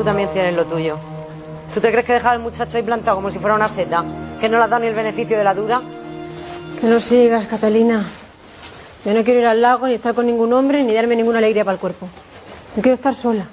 También 0.07 0.31
tienes 0.33 0.55
lo 0.55 0.65
tuyo. 0.65 0.97
¿Tú 1.75 1.81
te 1.81 1.91
crees 1.91 2.07
que 2.07 2.13
dejar 2.15 2.35
al 2.35 2.39
muchacho 2.39 2.77
ahí 2.77 2.83
plantado 2.85 3.17
como 3.17 3.31
si 3.31 3.41
fuera 3.41 3.57
una 3.57 3.69
seta? 3.69 4.05
¿Que 4.41 4.49
no 4.49 4.57
le 4.57 4.65
has 4.65 4.71
dado 4.71 4.81
ni 4.81 4.89
el 4.89 4.95
beneficio 4.95 5.37
de 5.37 5.43
la 5.43 5.53
duda? 5.53 5.83
Que 6.81 6.87
no 6.87 7.01
sigas, 7.01 7.47
Catalina. 7.49 8.07
Yo 9.05 9.13
no 9.13 9.25
quiero 9.25 9.41
ir 9.41 9.47
al 9.47 9.61
lago, 9.61 9.89
ni 9.89 9.95
estar 9.95 10.15
con 10.15 10.27
ningún 10.27 10.53
hombre, 10.53 10.83
ni 10.85 10.95
darme 10.95 11.17
ninguna 11.17 11.39
alegría 11.39 11.65
para 11.65 11.75
el 11.75 11.81
cuerpo. 11.81 12.09
Yo 12.77 12.83
quiero 12.83 12.95
estar 12.95 13.15
sola. 13.15 13.47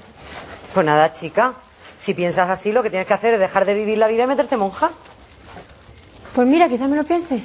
Pues 0.73 0.85
nada, 0.85 1.11
chica. 1.11 1.53
Si 1.97 2.13
piensas 2.13 2.49
así, 2.49 2.71
lo 2.71 2.83
que 2.83 2.91
tienes 2.91 3.07
que 3.07 3.13
hacer 3.13 3.33
es 3.33 3.39
dejar 3.39 3.65
de 3.65 3.73
vivir 3.73 3.97
la 3.97 4.07
vida 4.07 4.23
y 4.23 4.27
meterte 4.27 4.55
monja. 4.55 4.91
Pues 6.35 6.47
mira, 6.47 6.69
quizás 6.69 6.87
me 6.87 6.95
lo 6.95 7.03
piense. 7.03 7.43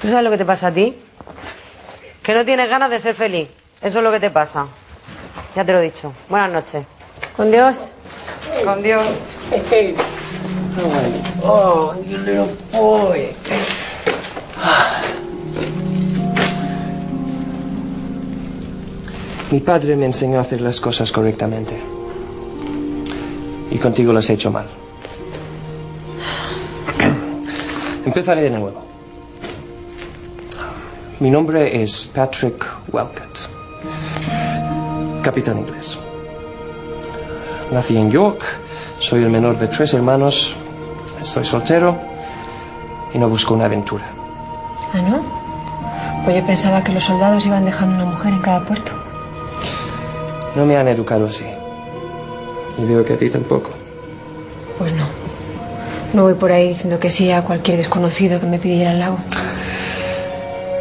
¿Tú 0.00 0.08
sabes 0.08 0.24
lo 0.24 0.30
que 0.30 0.38
te 0.38 0.46
pasa 0.46 0.68
a 0.68 0.72
ti? 0.72 0.96
Que 2.22 2.34
no 2.34 2.46
tienes 2.46 2.68
ganas 2.68 2.88
de 2.88 2.98
ser 2.98 3.14
feliz. 3.14 3.50
Eso 3.82 3.98
es 3.98 4.04
lo 4.04 4.10
que 4.10 4.20
te 4.20 4.30
pasa. 4.30 4.66
Ya 5.54 5.64
te 5.64 5.72
lo 5.72 5.80
he 5.80 5.82
dicho. 5.82 6.14
Buenas 6.28 6.50
noches. 6.50 6.99
Con 7.36 7.50
Dios. 7.50 7.90
Con 8.64 8.82
Dios. 8.82 9.06
Oh, 11.42 11.94
you 12.06 12.18
little 12.18 12.48
boy. 12.72 13.28
Mi 19.50 19.58
padre 19.58 19.96
me 19.96 20.06
enseñó 20.06 20.38
a 20.38 20.42
hacer 20.42 20.60
las 20.60 20.80
cosas 20.80 21.10
correctamente. 21.10 21.76
Y 23.70 23.78
contigo 23.78 24.12
las 24.12 24.30
he 24.30 24.34
hecho 24.34 24.52
mal. 24.52 24.66
Empezaré 28.06 28.42
de 28.42 28.50
nuevo. 28.50 28.72
Mi 31.18 31.30
nombre 31.30 31.82
es 31.82 32.10
Patrick 32.14 32.64
Welcott. 32.92 33.40
Capitán. 35.22 35.59
Nací 37.70 37.96
en 37.96 38.10
York. 38.10 38.42
Soy 38.98 39.22
el 39.22 39.30
menor 39.30 39.58
de 39.58 39.68
tres 39.68 39.94
hermanos. 39.94 40.56
Estoy 41.20 41.44
soltero. 41.44 41.96
Y 43.14 43.18
no 43.18 43.28
busco 43.28 43.54
una 43.54 43.66
aventura. 43.66 44.04
¿Ah, 44.92 45.00
no? 45.08 45.22
Pues 46.24 46.36
yo 46.36 46.46
pensaba 46.46 46.82
que 46.82 46.92
los 46.92 47.04
soldados 47.04 47.46
iban 47.46 47.64
dejando 47.64 47.96
una 47.96 48.04
mujer 48.04 48.32
en 48.32 48.40
cada 48.40 48.60
puerto. 48.60 48.92
No 50.54 50.66
me 50.66 50.76
han 50.76 50.88
educado 50.88 51.26
así. 51.26 51.46
Y 52.78 52.84
veo 52.84 53.04
que 53.04 53.14
a 53.14 53.16
ti 53.16 53.30
tampoco. 53.30 53.70
Pues 54.78 54.92
no. 54.94 55.06
No 56.12 56.24
voy 56.24 56.34
por 56.34 56.50
ahí 56.50 56.70
diciendo 56.70 56.98
que 56.98 57.08
sí 57.08 57.30
a 57.30 57.42
cualquier 57.42 57.76
desconocido 57.76 58.40
que 58.40 58.46
me 58.46 58.58
pidiera 58.58 58.92
el 58.92 58.98
lago. 58.98 59.18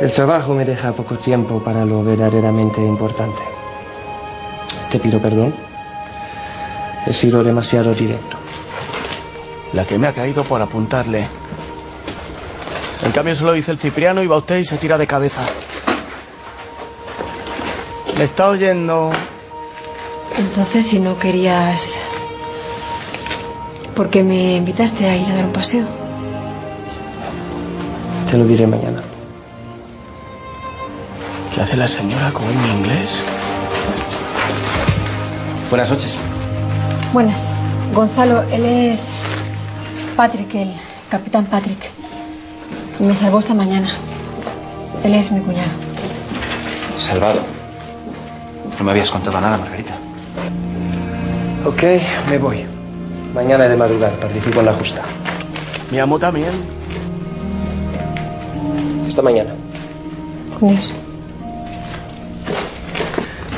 El 0.01 0.11
trabajo 0.11 0.53
me 0.53 0.65
deja 0.65 0.91
poco 0.93 1.15
tiempo 1.15 1.59
para 1.59 1.85
lo 1.85 2.03
verdaderamente 2.03 2.81
importante. 2.81 3.41
Te 4.89 4.99
pido 4.99 5.19
perdón. 5.19 5.68
He 7.09 7.13
sido 7.13 7.43
demasiado 7.43 7.95
directo. 7.95 8.37
La 9.73 9.83
que 9.83 9.97
me 9.97 10.05
ha 10.05 10.13
caído 10.13 10.43
por 10.43 10.61
apuntarle. 10.61 11.27
En 13.03 13.11
cambio 13.11 13.35
se 13.35 13.43
lo 13.43 13.51
dice 13.53 13.71
el 13.71 13.79
Cipriano 13.79 14.21
y 14.21 14.27
va 14.27 14.37
usted 14.37 14.59
y 14.59 14.65
se 14.65 14.77
tira 14.77 14.95
de 14.95 15.07
cabeza. 15.07 15.41
¿Me 18.15 18.25
está 18.25 18.49
oyendo? 18.49 19.09
Entonces, 20.37 20.85
si 20.85 20.99
no 20.99 21.17
querías... 21.17 21.99
¿Por 23.95 24.11
qué 24.11 24.21
me 24.23 24.57
invitaste 24.57 25.09
a 25.09 25.17
ir 25.17 25.27
a 25.31 25.35
dar 25.35 25.45
un 25.45 25.51
paseo? 25.53 25.85
Te 28.29 28.37
lo 28.37 28.45
diré 28.45 28.67
mañana. 28.67 29.01
¿Qué 31.55 31.59
hace 31.61 31.75
la 31.75 31.87
señora 31.87 32.31
con 32.31 32.43
un 32.43 32.77
inglés? 32.77 33.23
Buenas 35.71 35.89
noches. 35.89 36.15
Buenas. 37.13 37.53
Gonzalo, 37.93 38.43
él 38.51 38.65
es 38.65 39.07
Patrick, 40.15 40.53
el 40.53 40.73
capitán 41.09 41.45
Patrick. 41.45 41.89
Me 42.99 43.15
salvó 43.15 43.39
esta 43.39 43.55
mañana. 43.55 43.89
Él 45.03 45.15
es 45.15 45.31
mi 45.31 45.39
cuñado. 45.39 45.71
Salvado. 46.99 47.39
No 48.77 48.85
me 48.85 48.91
habías 48.91 49.09
contado 49.09 49.41
nada, 49.41 49.57
Margarita. 49.57 49.93
Ok, 51.65 51.83
me 52.29 52.37
voy. 52.37 52.65
Mañana 53.33 53.67
de 53.67 53.75
madrugada 53.75 54.15
participo 54.17 54.59
en 54.59 54.67
la 54.67 54.73
justa. 54.73 55.01
Mi 55.89 55.99
amo 55.99 56.19
también. 56.19 56.51
Esta 59.07 59.23
mañana. 59.23 59.49
Con 60.59 60.69
Dios. 60.69 60.93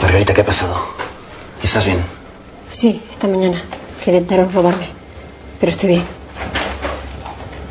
Margarita, 0.02 0.34
¿qué 0.34 0.41
ha 0.41 0.45
pasado? 0.45 0.78
¿Estás 1.62 1.86
bien? 1.86 2.21
Sí, 2.72 3.04
esta 3.12 3.28
mañana. 3.28 3.62
Que 4.04 4.12
intentaron 4.12 4.52
robarme. 4.52 4.88
Pero 5.60 5.72
estoy 5.72 5.90
bien. 5.90 6.04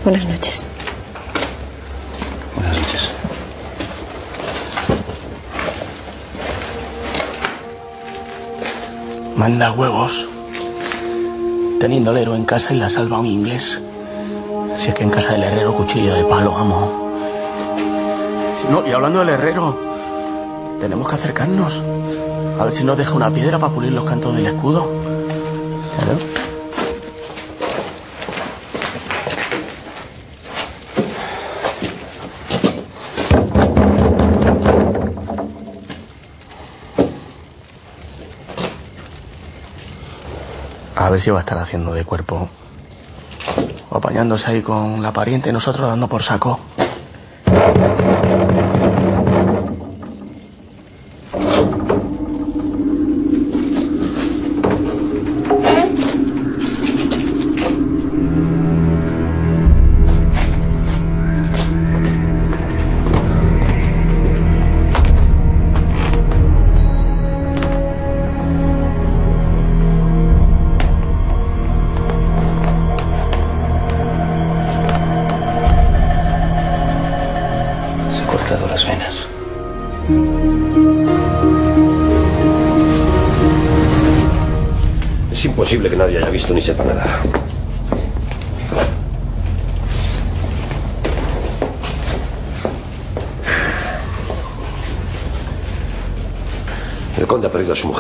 Buenas 0.04 0.26
noches. 0.26 0.64
Buenas 2.54 2.76
noches. 2.76 3.08
Manda 9.36 9.72
huevos. 9.72 10.28
Teniendo 11.80 12.10
el 12.10 12.18
héroe 12.18 12.36
en 12.36 12.44
casa 12.44 12.74
y 12.74 12.76
la 12.76 12.90
salva 12.90 13.20
un 13.20 13.26
inglés. 13.26 13.80
Si 14.76 14.88
es 14.90 14.94
que 14.94 15.02
en 15.02 15.10
casa 15.10 15.32
del 15.32 15.44
herrero 15.44 15.74
cuchillo 15.74 16.14
de 16.14 16.24
palo, 16.24 16.52
vamos. 16.52 16.90
No, 18.70 18.86
y 18.86 18.92
hablando 18.92 19.20
del 19.20 19.30
herrero, 19.30 19.78
tenemos 20.78 21.08
que 21.08 21.14
acercarnos. 21.14 21.80
A 22.60 22.64
ver 22.64 22.74
si 22.74 22.84
nos 22.84 22.98
deja 22.98 23.14
una 23.14 23.30
piedra 23.30 23.58
para 23.58 23.72
pulir 23.72 23.90
los 23.90 24.04
cantos 24.04 24.36
del 24.36 24.44
escudo. 24.44 24.86
A 40.96 41.08
ver 41.08 41.18
si 41.18 41.30
va 41.30 41.38
a 41.38 41.40
estar 41.40 41.56
haciendo 41.56 41.94
de 41.94 42.04
cuerpo. 42.04 42.46
O 43.88 43.96
apañándose 43.96 44.50
ahí 44.50 44.60
con 44.60 45.02
la 45.02 45.12
pariente 45.14 45.48
y 45.48 45.52
nosotros 45.54 45.88
dando 45.88 46.08
por 46.08 46.22
saco. 46.22 46.60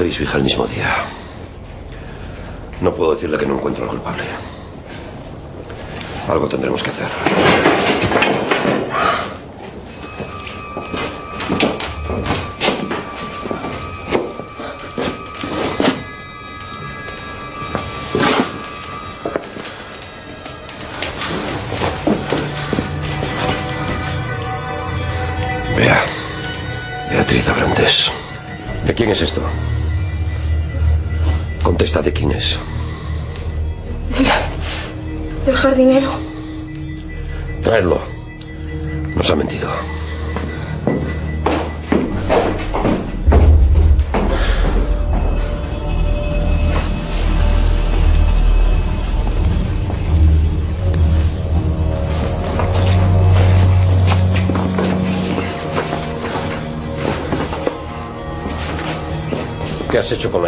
Y 0.06 0.12
su 0.12 0.22
hija 0.22 0.38
el 0.38 0.44
mismo 0.44 0.66
día. 0.66 1.04
No 2.80 2.94
puedo 2.94 3.14
decirle 3.14 3.36
que 3.36 3.46
no 3.46 3.54
encuentro 3.56 3.84
al 3.84 3.90
culpable. 3.90 4.24
Algo 6.28 6.48
tendremos 6.48 6.82
que 6.82 6.90
hacer. 6.90 7.69
Hecho 60.12 60.30
con 60.30 60.39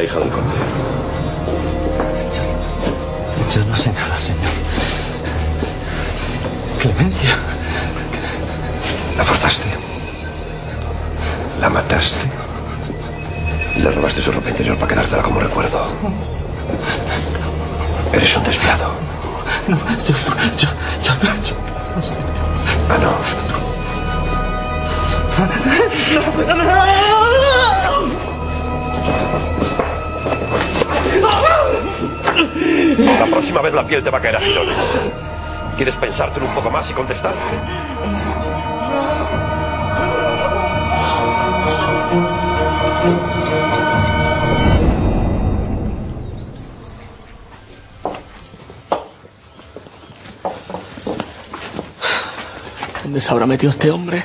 ¿Dónde 53.03 53.21
se 53.21 53.33
habrá 53.33 53.47
metido 53.47 53.71
este 53.71 53.91
hombre? 53.91 54.25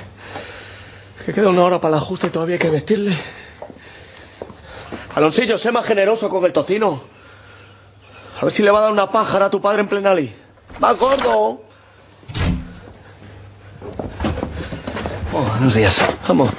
Que 1.25 1.33
queda 1.33 1.49
una 1.49 1.63
hora 1.63 1.81
para 1.81 1.95
la 1.95 1.99
justa 1.99 2.27
y 2.27 2.29
todavía 2.29 2.55
hay 2.55 2.59
que 2.59 2.69
vestirle. 2.69 3.17
Aloncillo, 5.15 5.57
sé 5.57 5.71
más 5.71 5.85
generoso 5.85 6.29
con 6.29 6.45
el 6.45 6.53
tocino. 6.53 7.01
A 8.39 8.45
ver 8.45 8.51
si 8.51 8.61
le 8.61 8.69
va 8.69 8.79
a 8.79 8.81
dar 8.83 8.91
una 8.91 9.09
pájara 9.11 9.47
a 9.47 9.49
tu 9.49 9.59
padre 9.59 9.81
en 9.81 9.87
plenali. 9.87 10.33
¡Va 10.81 10.93
gordo! 10.93 11.63
Oh, 15.33 15.41
buenos 15.41 15.73
días. 15.73 15.99
Vamos. 16.27 16.51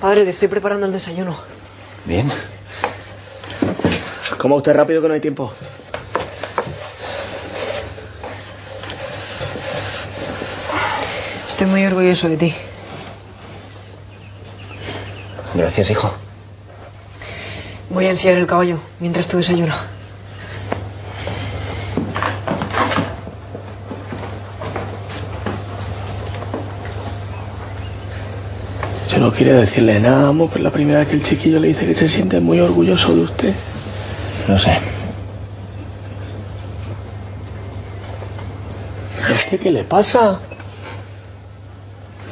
Padre, 0.00 0.24
que 0.24 0.30
estoy 0.30 0.48
preparando 0.48 0.86
el 0.86 0.92
desayuno. 0.92 1.36
Bien. 2.06 2.32
Coma 4.38 4.56
usted 4.56 4.74
rápido 4.74 5.02
que 5.02 5.08
no 5.08 5.14
hay 5.14 5.20
tiempo. 5.20 5.52
Estoy 11.56 11.68
muy 11.68 11.86
orgulloso 11.86 12.28
de 12.28 12.36
ti. 12.36 12.54
Gracias, 15.54 15.90
hijo. 15.90 16.12
Voy 17.88 18.04
a 18.04 18.10
enseñar 18.10 18.36
el 18.36 18.46
caballo 18.46 18.78
mientras 19.00 19.26
tú 19.26 19.38
desayunas. 19.38 19.78
Yo 29.10 29.18
no 29.18 29.32
quiero 29.32 29.58
decirle 29.58 29.98
nada, 29.98 30.28
amo, 30.28 30.48
pero 30.48 30.58
es 30.58 30.64
la 30.64 30.70
primera 30.70 30.98
vez 30.98 31.08
que 31.08 31.14
el 31.14 31.22
chiquillo 31.22 31.58
le 31.58 31.68
dice 31.68 31.86
que 31.86 31.94
se 31.94 32.10
siente 32.10 32.38
muy 32.38 32.60
orgulloso 32.60 33.16
de 33.16 33.22
usted. 33.22 33.54
Lo 34.46 34.58
sé. 34.58 34.72
¿A 39.26 39.32
usted 39.32 39.58
qué 39.58 39.70
le 39.70 39.84
pasa? 39.84 40.38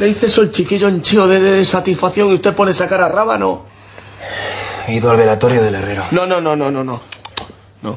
Le 0.00 0.06
dice 0.06 0.26
eso 0.26 0.42
el 0.42 0.50
chiquillo 0.50 0.88
henchido 0.88 1.28
de, 1.28 1.40
de 1.40 1.64
satisfacción 1.64 2.30
y 2.30 2.34
usted 2.34 2.54
pone 2.54 2.72
esa 2.72 2.88
cara 2.88 3.08
rábano. 3.08 3.64
He 4.86 4.94
ido 4.96 5.10
al 5.10 5.16
velatorio 5.16 5.62
del 5.62 5.74
herrero. 5.76 6.04
No, 6.10 6.26
no, 6.26 6.40
no, 6.40 6.56
no, 6.56 6.70
no, 6.70 6.84
no. 6.84 7.00
No. 7.82 7.96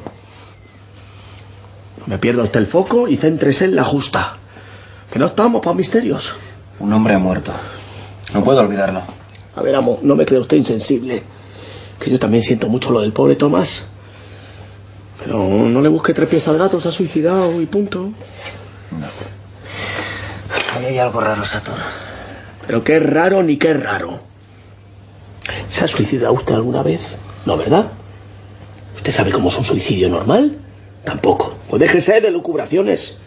Me 2.06 2.18
pierda 2.18 2.42
usted 2.42 2.60
el 2.60 2.66
foco 2.66 3.08
y 3.08 3.16
céntrese 3.16 3.66
en 3.66 3.76
la 3.76 3.84
justa. 3.84 4.36
Que 5.10 5.18
no 5.18 5.26
estamos 5.26 5.60
para 5.60 5.74
misterios. 5.74 6.34
Un 6.78 6.92
hombre 6.92 7.14
ha 7.14 7.18
muerto. 7.18 7.52
No 8.32 8.44
puedo 8.44 8.60
olvidarlo. 8.60 9.02
A 9.56 9.62
ver, 9.62 9.74
amo, 9.74 9.98
no 10.02 10.14
me 10.14 10.24
cree 10.24 10.40
usted 10.40 10.56
insensible. 10.56 11.22
Que 11.98 12.10
yo 12.10 12.18
también 12.18 12.42
siento 12.42 12.68
mucho 12.68 12.90
lo 12.92 13.00
del 13.00 13.12
pobre 13.12 13.36
Tomás. 13.36 13.88
Pero 15.18 15.38
no 15.38 15.82
le 15.82 15.88
busque 15.88 16.14
tres 16.14 16.28
pies 16.28 16.46
al 16.48 16.58
gato, 16.58 16.80
se 16.80 16.88
ha 16.88 16.92
suicidado 16.92 17.60
y 17.60 17.66
punto. 17.66 18.10
Ahí 20.78 20.86
hay 20.86 20.98
algo 21.00 21.20
raro, 21.20 21.44
Sator. 21.44 21.74
Pero 22.64 22.84
qué 22.84 23.00
raro 23.00 23.42
ni 23.42 23.56
qué 23.56 23.74
raro. 23.74 24.20
¿Se 25.68 25.84
ha 25.84 25.88
suicidado 25.88 26.32
usted 26.32 26.54
alguna 26.54 26.84
vez? 26.84 27.00
No, 27.46 27.56
¿verdad? 27.56 27.86
¿Usted 28.94 29.10
sabe 29.10 29.32
cómo 29.32 29.48
es 29.48 29.58
un 29.58 29.64
suicidio 29.64 30.08
normal? 30.08 30.56
Tampoco. 31.02 31.56
Pues 31.68 31.80
déjese 31.80 32.20
de 32.20 32.30
lucubraciones. 32.30 33.18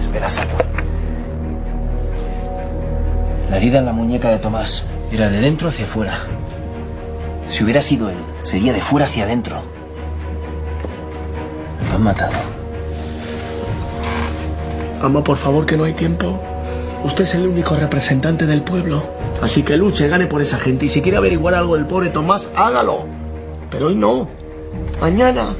Espera, 0.00 0.28
Sato. 0.30 0.56
La 3.50 3.58
herida 3.58 3.80
en 3.80 3.84
la 3.84 3.92
muñeca 3.92 4.30
de 4.30 4.38
Tomás 4.38 4.86
era 5.12 5.28
de 5.28 5.42
dentro 5.42 5.68
hacia 5.68 5.84
fuera. 5.84 6.18
Si 7.46 7.62
hubiera 7.62 7.80
sido 7.80 8.10
él, 8.10 8.16
sería 8.42 8.72
de 8.72 8.80
fuera 8.80 9.06
hacia 9.06 9.24
adentro. 9.24 9.62
Lo 11.88 11.96
han 11.96 12.02
matado. 12.02 12.32
Ama, 15.02 15.22
por 15.22 15.36
favor, 15.36 15.66
que 15.66 15.76
no 15.76 15.84
hay 15.84 15.92
tiempo. 15.92 16.40
Usted 17.04 17.24
es 17.24 17.34
el 17.34 17.46
único 17.46 17.76
representante 17.76 18.46
del 18.46 18.62
pueblo. 18.62 19.02
Así 19.42 19.62
que 19.62 19.76
luche, 19.76 20.08
gane 20.08 20.26
por 20.26 20.40
esa 20.40 20.56
gente. 20.58 20.86
Y 20.86 20.88
si 20.88 21.02
quiere 21.02 21.18
averiguar 21.18 21.54
algo 21.54 21.76
del 21.76 21.84
pobre 21.84 22.08
Tomás, 22.08 22.48
hágalo. 22.56 23.04
Pero 23.70 23.88
hoy 23.88 23.94
no. 23.94 24.26
Mañana. 25.00 25.54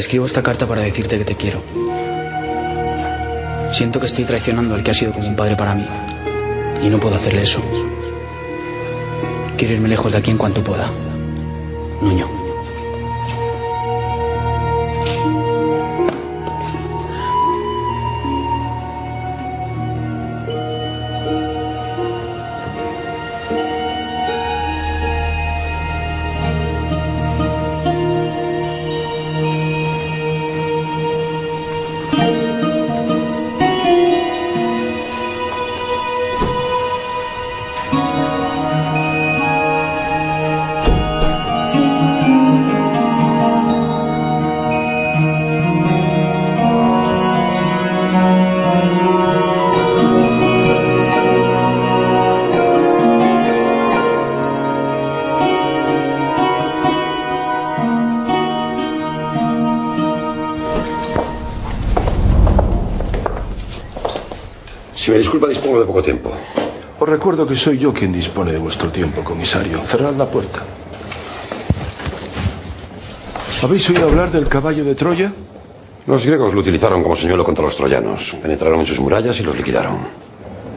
Escribo 0.00 0.26
esta 0.26 0.42
carta 0.42 0.66
para 0.66 0.82
decirte 0.82 1.18
que 1.18 1.24
te 1.24 1.34
quiero. 1.34 1.62
Siento 3.72 4.00
que 4.00 4.06
estoy 4.06 4.24
traicionando 4.24 4.74
al 4.74 4.82
que 4.82 4.90
ha 4.90 4.94
sido 4.94 5.12
como 5.12 5.28
un 5.28 5.36
padre 5.36 5.56
para 5.56 5.74
mí. 5.74 5.86
Y 6.82 6.88
no 6.88 6.98
puedo 6.98 7.16
hacerle 7.16 7.42
eso. 7.42 7.62
Quiero 9.56 9.74
irme 9.74 9.88
lejos 9.88 10.12
de 10.12 10.18
aquí 10.18 10.30
en 10.30 10.38
cuanto 10.38 10.62
pueda. 10.62 10.90
Nuño. 12.00 12.39
De 65.80 65.86
poco 65.86 66.02
tiempo. 66.02 66.30
Os 66.98 67.08
recuerdo 67.08 67.46
que 67.46 67.56
soy 67.56 67.78
yo 67.78 67.92
quien 67.92 68.12
dispone 68.12 68.52
de 68.52 68.58
vuestro 68.58 68.90
tiempo, 68.92 69.24
comisario. 69.24 69.80
Cerrad 69.80 70.14
la 70.16 70.26
puerta. 70.26 70.60
¿Habéis 73.62 73.88
oído 73.90 74.04
hablar 74.04 74.30
del 74.30 74.48
caballo 74.48 74.84
de 74.84 74.94
Troya? 74.94 75.32
Los 76.06 76.24
griegos 76.24 76.54
lo 76.54 76.60
utilizaron 76.60 77.02
como 77.02 77.16
señuelo 77.16 77.44
contra 77.44 77.64
los 77.64 77.76
troyanos. 77.76 78.36
Penetraron 78.42 78.80
en 78.80 78.86
sus 78.86 79.00
murallas 79.00 79.38
y 79.40 79.42
los 79.42 79.56
liquidaron. 79.56 79.98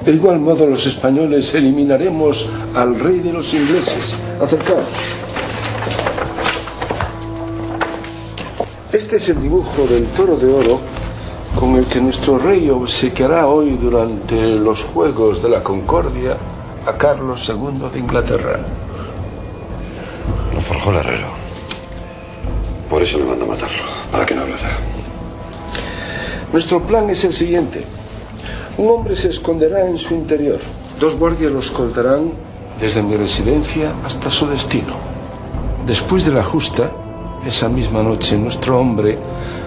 De 0.06 0.12
igual 0.12 0.40
modo, 0.40 0.68
los 0.68 0.86
españoles 0.86 1.54
eliminaremos 1.56 2.50
al 2.76 3.00
rey 3.00 3.20
de 3.20 3.32
los 3.32 3.54
ingleses. 3.54 4.16
Acercaos. 4.42 5.16
Este 8.92 9.16
es 9.16 9.30
el 9.30 9.42
dibujo 9.42 9.88
del 9.88 10.06
toro 10.08 10.36
de 10.36 10.54
oro 10.54 10.93
con 11.64 11.78
el 11.78 11.86
que 11.86 12.02
nuestro 12.02 12.38
rey 12.38 12.70
obsequiará 12.70 13.48
hoy 13.48 13.78
durante 13.78 14.36
los 14.58 14.84
Juegos 14.84 15.42
de 15.42 15.48
la 15.48 15.64
Concordia 15.64 16.36
a 16.86 16.98
Carlos 16.98 17.48
II 17.48 17.90
de 17.90 18.00
Inglaterra. 18.00 18.60
Lo 20.54 20.60
forjó 20.60 20.92
el 20.92 20.98
herrero. 20.98 21.28
Por 22.90 23.02
eso 23.02 23.18
le 23.18 23.24
mando 23.24 23.46
a 23.46 23.48
matarlo, 23.48 23.82
para 24.12 24.26
que 24.26 24.36
no 24.36 24.42
hablara. 24.42 24.78
Nuestro 26.52 26.84
plan 26.84 27.10
es 27.10 27.24
el 27.24 27.32
siguiente. 27.32 27.86
Un 28.78 28.90
hombre 28.90 29.16
se 29.16 29.30
esconderá 29.30 29.88
en 29.88 29.98
su 29.98 30.16
interior. 30.16 30.60
Dos 31.00 31.16
guardias 31.16 31.50
lo 31.50 31.60
escoltarán 31.60 32.34
desde 32.78 33.02
mi 33.02 33.16
residencia 33.16 33.94
hasta 34.06 34.30
su 34.30 34.48
destino. 34.48 34.96
Después 35.88 36.26
de 36.26 36.34
la 36.34 36.44
justa, 36.44 36.92
esa 37.48 37.70
misma 37.70 38.04
noche, 38.04 38.38
nuestro 38.38 38.78
hombre 38.78 39.18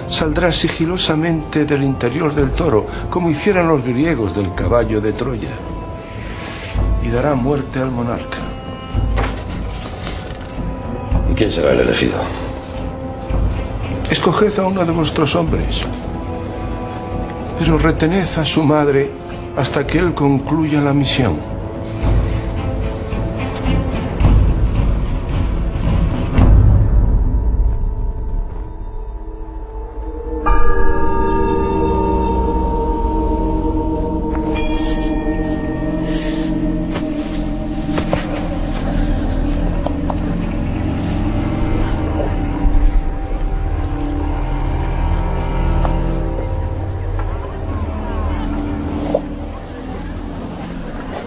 saldrá 0.09 0.53
sigilosamente 0.53 1.65
del 1.65 1.83
interior 1.83 2.35
del 2.35 2.53
toro, 2.53 2.87
como 3.11 3.31
hicieran 3.31 3.69
los 3.69 3.83
griegos 3.83 4.35
del 4.35 4.55
caballo 4.55 5.01
de 5.01 5.13
Troya, 5.13 5.51
y 7.03 7.09
dará 7.09 7.35
muerte 7.35 7.81
al 7.81 7.91
monarca. 7.91 8.39
¿Y 11.31 11.35
quién 11.35 11.51
será 11.51 11.73
el 11.73 11.81
elegido? 11.81 12.19
Escoged 14.11 14.59
a 14.59 14.67
uno 14.67 14.85
de 14.85 14.93
vuestros 14.93 15.35
hombres, 15.35 15.83
pero 17.59 17.79
retened 17.79 18.27
a 18.39 18.45
su 18.45 18.63
madre 18.63 19.11
hasta 19.57 19.87
que 19.87 19.99
él 19.99 20.15
concluya 20.15 20.81
la 20.81 20.93
misión. 20.93 21.56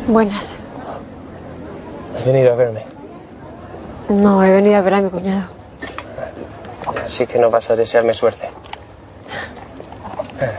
Buenas. 0.10 0.56
¿Has 2.16 2.26
venido 2.26 2.52
a 2.52 2.56
verme? 2.56 2.84
No, 4.10 4.44
he 4.44 4.50
venido 4.50 4.76
a 4.78 4.82
ver 4.82 4.94
a 4.96 5.02
mi 5.02 5.10
cuñado. 5.12 5.44
Así 7.06 7.28
que 7.28 7.38
no 7.38 7.52
vas 7.52 7.70
a 7.70 7.76
desearme 7.76 8.14
suerte. 8.16 8.50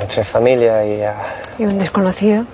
Entre 0.00 0.22
familia 0.22 0.84
y... 0.86 1.02
ah, 1.02 1.16
Y 1.58 1.64
un 1.64 1.78
desconocido. 1.78 2.44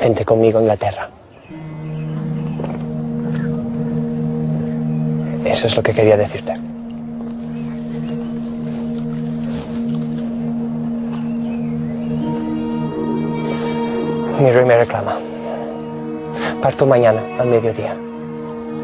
Vente 0.00 0.24
conmigo 0.24 0.58
a 0.58 0.62
Inglaterra. 0.62 1.08
Eso 5.44 5.66
es 5.66 5.76
lo 5.76 5.82
que 5.82 5.92
quería 5.92 6.16
decirte. 6.16 6.54
Mi 14.40 14.50
rey 14.50 14.64
me 14.64 14.74
reclama. 14.74 15.16
Parto 16.62 16.86
mañana 16.86 17.20
al 17.38 17.46
mediodía. 17.48 17.94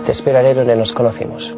Te 0.05 0.13
esperaré 0.13 0.53
donde 0.53 0.77
nos 0.77 0.93
conocimos. 0.93 1.57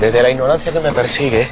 Desde 0.00 0.20
la 0.20 0.30
ignorancia 0.30 0.72
que 0.72 0.80
me 0.80 0.90
persigue, 0.90 1.48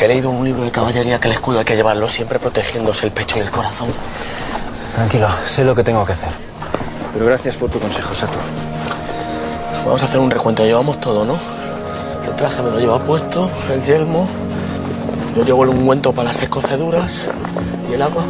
he 0.00 0.08
leído 0.08 0.30
un 0.30 0.46
libro 0.46 0.64
de 0.64 0.70
caballería 0.70 1.20
que 1.20 1.28
el 1.28 1.34
escudo 1.34 1.58
hay 1.58 1.66
que 1.66 1.76
llevarlo 1.76 2.08
siempre 2.08 2.38
protegiéndose 2.38 3.04
el 3.04 3.12
pecho 3.12 3.36
y 3.36 3.42
el 3.42 3.50
corazón. 3.50 3.88
Tranquilo, 4.94 5.28
sé 5.44 5.62
lo 5.62 5.74
que 5.74 5.84
tengo 5.84 6.06
que 6.06 6.14
hacer. 6.14 6.30
Pero 7.12 7.26
gracias 7.26 7.56
por 7.56 7.70
tu 7.70 7.78
consejo, 7.78 8.14
Sato. 8.14 8.38
Vamos 9.86 10.02
a 10.02 10.06
hacer 10.06 10.18
un 10.18 10.30
recuento. 10.32 10.64
Llevamos 10.64 11.00
todo, 11.00 11.24
¿no? 11.24 11.38
El 12.26 12.34
traje 12.34 12.60
me 12.60 12.70
lo 12.70 12.78
lleva 12.80 12.98
puesto, 12.98 13.48
el 13.72 13.82
yelmo. 13.84 14.26
Yo 15.36 15.44
llevo 15.44 15.62
el 15.62 15.70
ungüento 15.70 16.12
para 16.12 16.28
las 16.28 16.42
escoceduras. 16.42 17.28
¿Y 17.88 17.94
el 17.94 18.02
agua? 18.02 18.24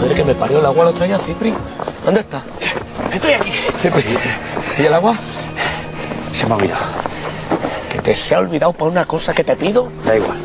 Madre 0.00 0.14
que 0.14 0.24
me 0.24 0.34
parió 0.34 0.58
el 0.58 0.64
agua 0.64 0.86
lo 0.86 0.94
traía 0.94 1.18
Cipri. 1.18 1.52
¿Dónde 2.02 2.20
está? 2.20 2.42
Estoy 3.12 3.32
aquí. 3.34 3.50
Cipri. 3.82 4.16
¿Y 4.78 4.86
el 4.86 4.94
agua? 4.94 5.16
Se 6.32 6.46
me 6.46 6.54
ha 6.54 6.56
olvidado. 6.56 6.80
Que 7.92 8.00
te 8.00 8.16
se 8.16 8.34
ha 8.34 8.38
olvidado 8.38 8.72
por 8.72 8.88
una 8.88 9.04
cosa 9.04 9.34
que 9.34 9.44
te 9.44 9.54
pido. 9.54 9.90
Da 10.06 10.16
igual. 10.16 10.38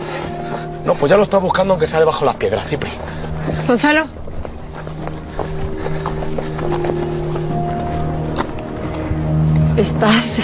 No, 0.84 0.96
pues 0.96 1.10
ya 1.10 1.16
lo 1.16 1.24
estás 1.24 1.42
buscando 1.42 1.76
aunque 1.76 1.88
sea 1.88 2.00
debajo 2.00 2.20
de 2.20 2.26
las 2.26 2.36
piedras, 2.36 2.68
Cipri. 2.68 2.92
Gonzalo. 3.66 4.06
Estás... 9.78 10.42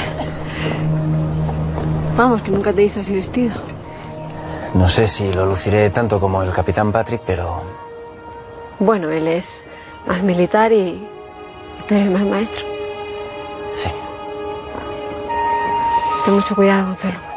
Vamos, 2.17 2.41
que 2.41 2.51
nunca 2.51 2.73
te 2.73 2.83
hice 2.83 2.99
así 2.99 3.15
vestido. 3.15 3.55
No 4.73 4.87
sé 4.87 5.07
si 5.07 5.31
lo 5.33 5.45
luciré 5.45 5.89
tanto 5.89 6.19
como 6.19 6.43
el 6.43 6.51
capitán 6.51 6.91
Patrick, 6.91 7.21
pero 7.25 7.63
Bueno, 8.79 9.09
él 9.09 9.27
es 9.27 9.63
más 10.07 10.21
militar 10.21 10.71
y, 10.71 10.77
y 10.77 11.07
tú 11.87 11.95
eres 11.95 12.11
más 12.11 12.23
maestro. 12.23 12.65
Sí. 13.81 13.89
Ten 16.25 16.33
mucho 16.33 16.55
cuidado, 16.55 16.87
Gonzalo. 16.87 17.30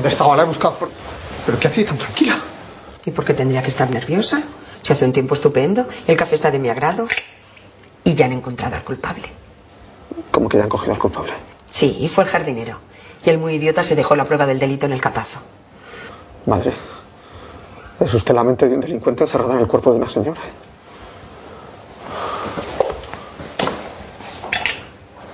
¿Dónde 0.00 0.08
estaba? 0.08 0.34
La 0.34 0.44
he 0.44 0.46
buscado. 0.46 0.76
por- 0.76 0.88
¿Pero 1.44 1.58
qué 1.60 1.68
hacía 1.68 1.84
tan 1.84 1.98
tranquila? 1.98 2.34
¿Y 3.04 3.10
por 3.10 3.22
qué 3.22 3.34
tendría 3.34 3.60
que 3.62 3.68
estar 3.68 3.90
nerviosa? 3.90 4.42
Se 4.80 4.94
hace 4.94 5.04
un 5.04 5.12
tiempo 5.12 5.34
estupendo, 5.34 5.86
el 6.06 6.16
café 6.16 6.36
está 6.36 6.50
de 6.50 6.58
mi 6.58 6.70
agrado 6.70 7.06
y 8.02 8.14
ya 8.14 8.24
han 8.24 8.32
encontrado 8.32 8.76
al 8.76 8.82
culpable. 8.82 9.24
¿Cómo 10.30 10.48
que 10.48 10.56
ya 10.56 10.62
han 10.62 10.70
cogido 10.70 10.94
al 10.94 10.98
culpable? 10.98 11.32
Sí, 11.70 12.10
fue 12.10 12.24
el 12.24 12.30
jardinero. 12.30 12.78
Y 13.26 13.28
el 13.28 13.36
muy 13.36 13.56
idiota 13.56 13.82
se 13.84 13.94
dejó 13.94 14.16
la 14.16 14.24
prueba 14.24 14.46
del 14.46 14.58
delito 14.58 14.86
en 14.86 14.92
el 14.92 15.02
capazo. 15.02 15.40
Madre. 16.46 16.72
Es 18.00 18.14
usted 18.14 18.34
la 18.34 18.42
mente 18.42 18.66
de 18.66 18.74
un 18.76 18.80
delincuente 18.80 19.24
encerrado 19.24 19.52
en 19.52 19.58
el 19.58 19.66
cuerpo 19.66 19.90
de 19.92 19.98
una 19.98 20.08
señora. 20.08 20.40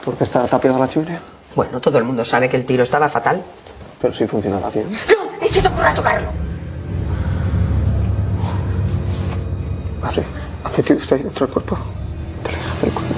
¿Por 0.04 0.16
qué 0.16 0.24
está 0.24 0.44
tapiada 0.46 0.76
la 0.80 0.88
chimenea? 0.88 1.20
Bueno, 1.54 1.80
todo 1.80 1.98
el 1.98 2.04
mundo 2.04 2.24
sabe 2.24 2.48
que 2.48 2.56
el 2.56 2.66
tiro 2.66 2.82
estaba 2.82 3.08
fatal. 3.08 3.44
Pero 4.00 4.14
sí 4.14 4.26
funcionaba 4.26 4.70
bien. 4.70 4.90
¡No! 4.90 5.46
¡Y 5.46 5.48
se 5.48 5.62
te 5.62 5.68
ocurra 5.68 5.94
tocarlo! 5.94 6.28
Madre, 10.02 10.24
¿ha 10.64 10.68
metido 10.70 10.98
usted 10.98 11.16
ahí 11.16 11.22
dentro 11.22 11.46
del 11.46 11.54
cuerpo? 11.54 11.78
Hija 12.48 12.74
del 12.82 12.92
conde. 12.92 13.14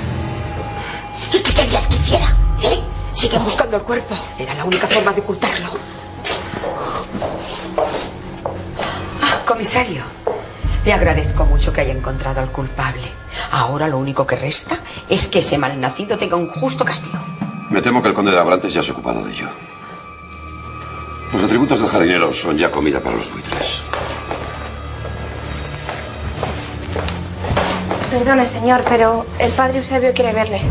¿Y 1.32 1.42
qué 1.42 1.52
querías 1.54 1.86
que 1.86 1.94
hiciera? 1.96 2.26
¿Eh? 2.62 2.80
Sigue 3.12 3.38
buscando 3.38 3.76
el 3.76 3.82
cuerpo. 3.82 4.14
Era 4.38 4.54
la 4.54 4.64
única 4.64 4.86
forma 4.86 5.12
de 5.12 5.20
ocultarlo. 5.20 5.68
Ah, 9.22 9.42
comisario. 9.44 10.02
Le 10.84 10.92
agradezco 10.92 11.44
mucho 11.44 11.72
que 11.72 11.80
haya 11.82 11.92
encontrado 11.92 12.40
al 12.40 12.50
culpable. 12.50 13.06
Ahora 13.50 13.88
lo 13.88 13.98
único 13.98 14.26
que 14.26 14.36
resta 14.36 14.76
es 15.08 15.26
que 15.26 15.40
ese 15.40 15.58
malnacido 15.58 16.16
tenga 16.16 16.36
un 16.36 16.48
justo 16.48 16.84
castigo. 16.84 17.18
Me 17.68 17.82
temo 17.82 18.00
que 18.00 18.08
el 18.08 18.14
conde 18.14 18.30
de 18.30 18.38
Abrantes 18.38 18.72
ya 18.72 18.82
se 18.82 18.90
ha 18.90 18.94
ocupado 18.94 19.24
de 19.24 19.32
ello. 19.32 19.48
Los 21.32 21.44
atributos 21.44 21.78
del 21.80 21.88
jardinero 21.88 22.32
son 22.32 22.56
ya 22.56 22.70
comida 22.70 23.00
para 23.00 23.16
los 23.16 23.30
buitres. 23.30 23.82
Perdone, 28.10 28.46
señor, 28.46 28.82
pero 28.88 29.26
el 29.38 29.52
padre 29.52 29.78
Eusebio 29.78 30.12
quiere 30.14 30.32
verle. 30.32 30.62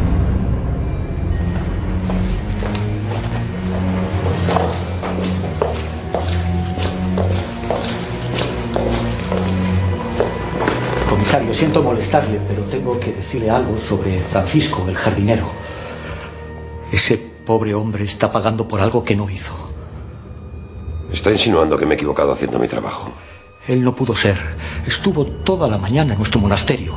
Comisario, 11.08 11.54
siento 11.54 11.84
molestarle, 11.84 12.42
pero 12.48 12.64
tengo 12.64 13.00
que 13.00 13.14
decirle 13.14 13.52
algo 13.52 13.78
sobre 13.78 14.20
Francisco, 14.20 14.86
el 14.88 14.96
jardinero. 14.96 15.46
Ese 16.92 17.18
pobre 17.18 17.76
hombre 17.76 18.06
está 18.06 18.32
pagando 18.32 18.68
por 18.68 18.82
algo 18.82 19.04
que 19.04 19.16
no 19.16 19.30
hizo. 19.30 19.67
Está 21.12 21.32
insinuando 21.32 21.78
que 21.78 21.86
me 21.86 21.94
he 21.94 21.98
equivocado 21.98 22.32
haciendo 22.32 22.60
mi 22.60 22.68
trabajo. 22.68 23.12
Él 23.68 23.84
no 23.84 23.94
pudo 23.94 24.16
ser. 24.16 24.38
Estuvo 24.86 25.26
toda 25.26 25.68
la 25.68 25.78
mañana 25.78 26.14
en 26.14 26.20
nuestro 26.20 26.40
monasterio. 26.40 26.94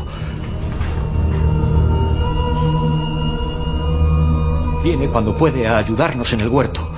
Viene 4.82 5.08
cuando 5.08 5.36
puede 5.36 5.66
a 5.66 5.76
ayudarnos 5.78 6.32
en 6.32 6.40
el 6.40 6.48
huerto. 6.48 6.90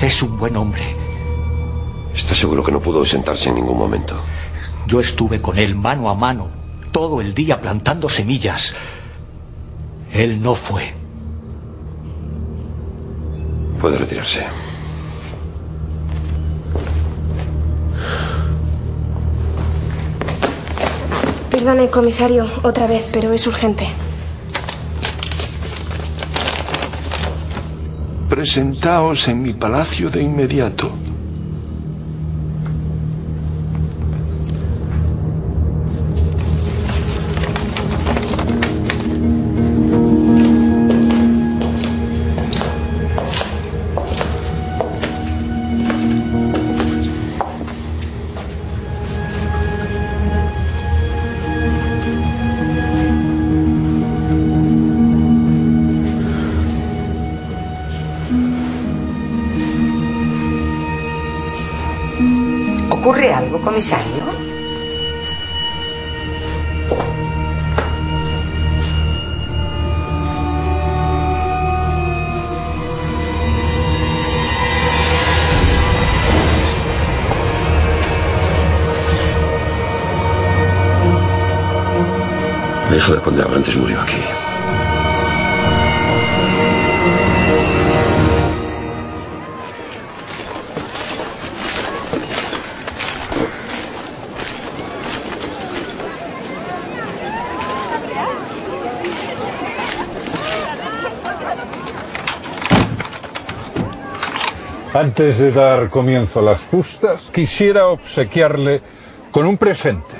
Es 0.00 0.22
un 0.22 0.36
buen 0.38 0.56
hombre. 0.56 0.82
¿Está 2.14 2.34
seguro 2.34 2.62
que 2.62 2.72
no 2.72 2.80
pudo 2.80 3.04
sentarse 3.04 3.48
en 3.48 3.56
ningún 3.56 3.78
momento? 3.78 4.14
Yo 4.86 5.00
estuve 5.00 5.40
con 5.40 5.58
él 5.58 5.74
mano 5.74 6.08
a 6.08 6.14
mano 6.14 6.48
todo 6.94 7.20
el 7.20 7.34
día 7.34 7.60
plantando 7.60 8.08
semillas. 8.08 8.74
Él 10.12 10.40
no 10.40 10.54
fue. 10.54 10.94
Puede 13.80 13.98
retirarse. 13.98 14.46
Perdone, 21.54 21.88
comisario, 21.88 22.48
otra 22.64 22.88
vez, 22.88 23.06
pero 23.12 23.32
es 23.32 23.46
urgente. 23.46 23.86
Presentaos 28.28 29.28
en 29.28 29.40
mi 29.40 29.52
palacio 29.52 30.10
de 30.10 30.20
inmediato. 30.20 30.90
Comisario? 63.64 64.24
La 82.90 82.96
hija 82.96 83.12
del 83.12 83.22
conde 83.22 83.40
de 83.40 83.44
Abrantes 83.44 83.76
murió 83.76 84.00
aquí. 84.00 84.43
Antes 104.94 105.38
de 105.40 105.50
dar 105.50 105.90
comienzo 105.90 106.38
a 106.38 106.42
las 106.42 106.62
justas, 106.70 107.28
quisiera 107.34 107.88
obsequiarle 107.88 108.80
con 109.32 109.44
un 109.44 109.58
presente. 109.58 110.14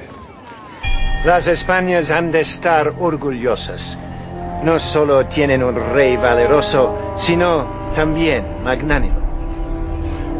Las 1.25 1.47
Españas 1.47 2.11
han 2.11 2.33
de 2.33 2.41
estar 2.41 2.93
orgullosas. 2.99 3.97
no 4.65 4.81
solo 4.81 5.27
tienen 5.27 5.63
un 5.63 5.77
rey 5.95 6.17
valeroso, 6.17 7.15
sino 7.15 7.93
también 7.95 8.65
magnánimo. 8.65 9.21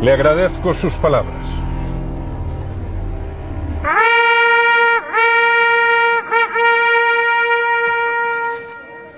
Le 0.01 0.13
agradezco 0.13 0.75
sus 0.75 0.95
palabras. 0.95 1.47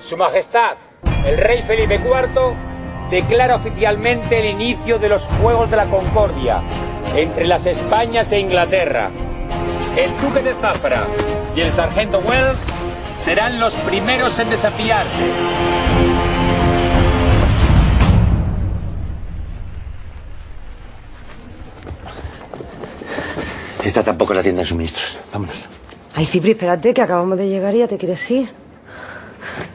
Su 0.01 0.17
Majestad, 0.19 0.77
el 1.25 1.39
rey 1.39 1.63
Felipe 1.63 1.95
IV, 1.95 2.66
declara 3.11 3.57
oficialmente 3.57 4.39
el 4.39 4.47
inicio 4.47 4.99
de 4.99 5.09
los 5.09 5.25
Juegos 5.41 5.71
de 5.71 5.77
la 5.77 5.87
Concordia 5.87 6.63
entre 7.15 7.47
las 7.47 7.67
Españas 7.67 8.33
e 8.33 8.41
Inglaterra. 8.41 9.11
El 9.97 10.11
duque 10.21 10.43
de 10.43 10.55
Zafra 10.55 11.05
y 11.55 11.61
el 11.61 11.73
sargento 11.73 12.19
Wells 12.19 12.71
serán 13.19 13.59
los 13.59 13.75
primeros 13.75 14.39
en 14.39 14.51
desafiarse. 14.51 15.25
Está 23.83 24.03
tampoco 24.03 24.33
en 24.33 24.37
la 24.39 24.43
tienda 24.43 24.61
de 24.63 24.67
suministros. 24.67 25.19
Vámonos. 25.33 25.69
Ay, 26.15 26.27
Cipri, 26.27 26.51
espérate, 26.51 26.93
que 26.93 27.03
acabamos 27.03 27.39
de 27.39 27.49
llegar 27.49 27.75
y 27.75 27.79
ya 27.79 27.89
te 27.89 27.97
quieres 27.97 28.31
ir. 28.31 28.51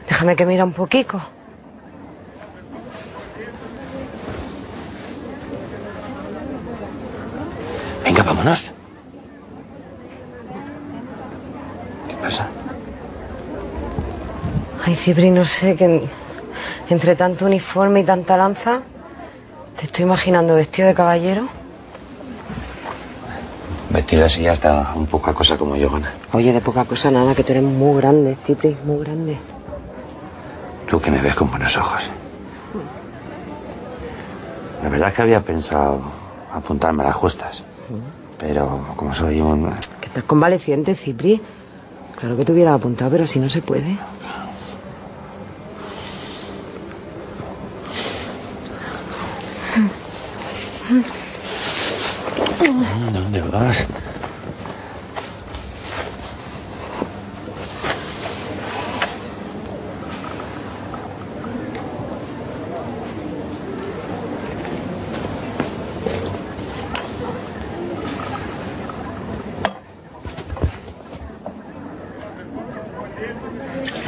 Déjame 0.08 0.36
que 0.36 0.44
mira 0.44 0.64
un 0.64 0.72
poquito. 0.72 1.22
Venga, 8.22 8.34
vámonos. 8.34 8.70
¿Qué 12.08 12.14
pasa? 12.22 12.46
Ay, 14.84 14.94
Cipri, 14.94 15.30
no 15.30 15.44
sé, 15.44 15.74
que 15.74 15.84
en- 15.86 16.02
entre 16.88 17.16
tanto 17.16 17.46
uniforme 17.46 18.00
y 18.00 18.04
tanta 18.04 18.36
lanza, 18.36 18.82
te 19.76 19.86
estoy 19.86 20.04
imaginando 20.04 20.54
vestido 20.54 20.86
de 20.88 20.94
caballero. 20.94 21.48
Vestido 23.90 24.24
así 24.24 24.42
ya 24.42 24.52
está 24.52 24.92
un 24.94 25.06
poca 25.06 25.34
cosa 25.34 25.56
como 25.58 25.74
yo, 25.76 25.90
Gana. 25.90 26.12
Oye, 26.32 26.52
de 26.52 26.60
poca 26.60 26.84
cosa 26.84 27.10
nada, 27.10 27.34
que 27.34 27.42
tú 27.42 27.52
eres 27.52 27.64
muy 27.64 28.00
grande, 28.00 28.36
Cipri, 28.46 28.76
muy 28.84 29.00
grande. 29.04 29.36
Tú 30.88 31.00
que 31.00 31.10
me 31.10 31.20
ves 31.20 31.34
con 31.34 31.50
buenos 31.50 31.76
ojos. 31.76 32.02
La 34.82 34.88
verdad 34.88 35.08
es 35.08 35.14
que 35.14 35.22
había 35.22 35.40
pensado 35.40 36.00
apuntarme 36.52 37.02
a 37.02 37.06
las 37.06 37.16
justas. 37.16 37.62
Pero 38.38 38.94
como 38.96 39.14
soy 39.14 39.40
un... 39.40 39.70
Que 40.00 40.06
estás 40.06 40.24
convaleciente, 40.24 40.94
Cipri. 40.94 41.40
Claro 42.18 42.36
que 42.36 42.44
te 42.44 42.52
hubiera 42.52 42.74
apuntado, 42.74 43.10
pero 43.10 43.26
si 43.26 43.38
no 43.38 43.48
se 43.48 43.62
puede. 43.62 43.98
¿Dónde 53.12 53.40
vas? 53.42 53.86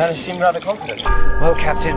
Spanish 0.04 0.20
seem 0.20 0.38
rather 0.38 0.60
confident. 0.60 1.02
Well, 1.02 1.54
Captain, 1.54 1.96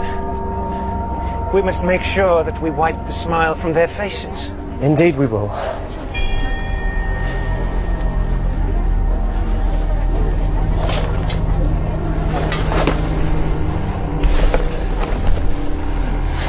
we 1.54 1.62
must 1.62 1.84
make 1.84 2.02
sure 2.02 2.42
that 2.42 2.62
we 2.62 2.70
wipe 2.70 2.96
the 3.06 3.12
smile 3.12 3.54
from 3.54 3.74
their 3.74 3.90
faces. 3.90 4.48
Indeed 4.80 5.18
we 5.18 5.26
will. 5.26 5.50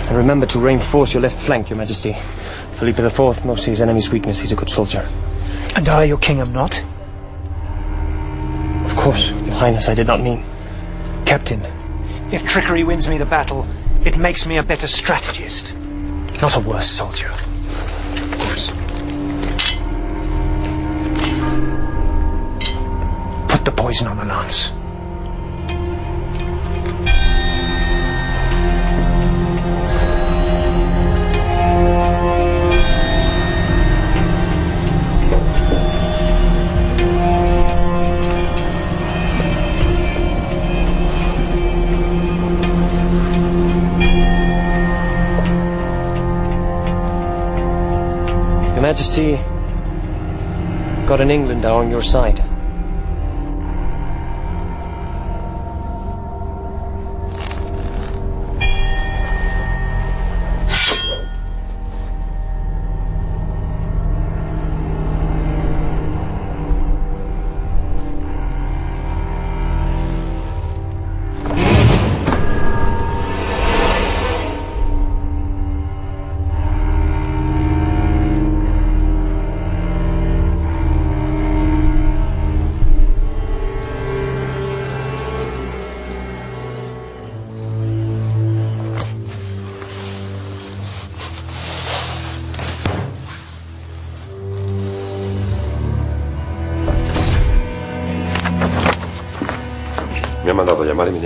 And 0.06 0.16
remember 0.16 0.46
to 0.46 0.60
reinforce 0.60 1.12
your 1.12 1.22
left 1.22 1.38
flank, 1.38 1.70
Your 1.70 1.76
Majesty. 1.76 2.12
Philippe 2.74 3.02
IV 3.02 3.44
knows 3.44 3.64
his 3.64 3.80
enemy's 3.80 4.12
weakness. 4.12 4.38
He's 4.38 4.52
a 4.52 4.56
good 4.56 4.70
soldier. 4.70 5.04
And 5.74 5.88
I, 5.88 6.04
your 6.04 6.18
king, 6.18 6.38
am 6.38 6.52
not? 6.52 6.78
Of 8.88 8.96
course, 8.96 9.32
Your 9.32 9.56
Highness, 9.56 9.88
I 9.88 9.94
did 9.94 10.06
not 10.06 10.20
mean. 10.20 10.44
Captain, 11.28 11.60
if 12.32 12.42
trickery 12.48 12.82
wins 12.82 13.06
me 13.06 13.18
the 13.18 13.26
battle, 13.26 13.66
it 14.02 14.16
makes 14.16 14.46
me 14.46 14.56
a 14.56 14.62
better 14.62 14.86
strategist, 14.86 15.76
not 16.40 16.56
a 16.56 16.60
worse 16.60 16.86
soldier. 16.88 17.28
Of 17.28 18.38
course. 18.38 18.68
Put 23.52 23.62
the 23.66 23.72
poison 23.76 24.06
on 24.06 24.16
the 24.16 24.24
lance. 24.24 24.72
God 51.08 51.22
and 51.22 51.30
England 51.30 51.64
are 51.64 51.80
on 51.80 51.90
your 51.90 52.02
side. 52.02 52.47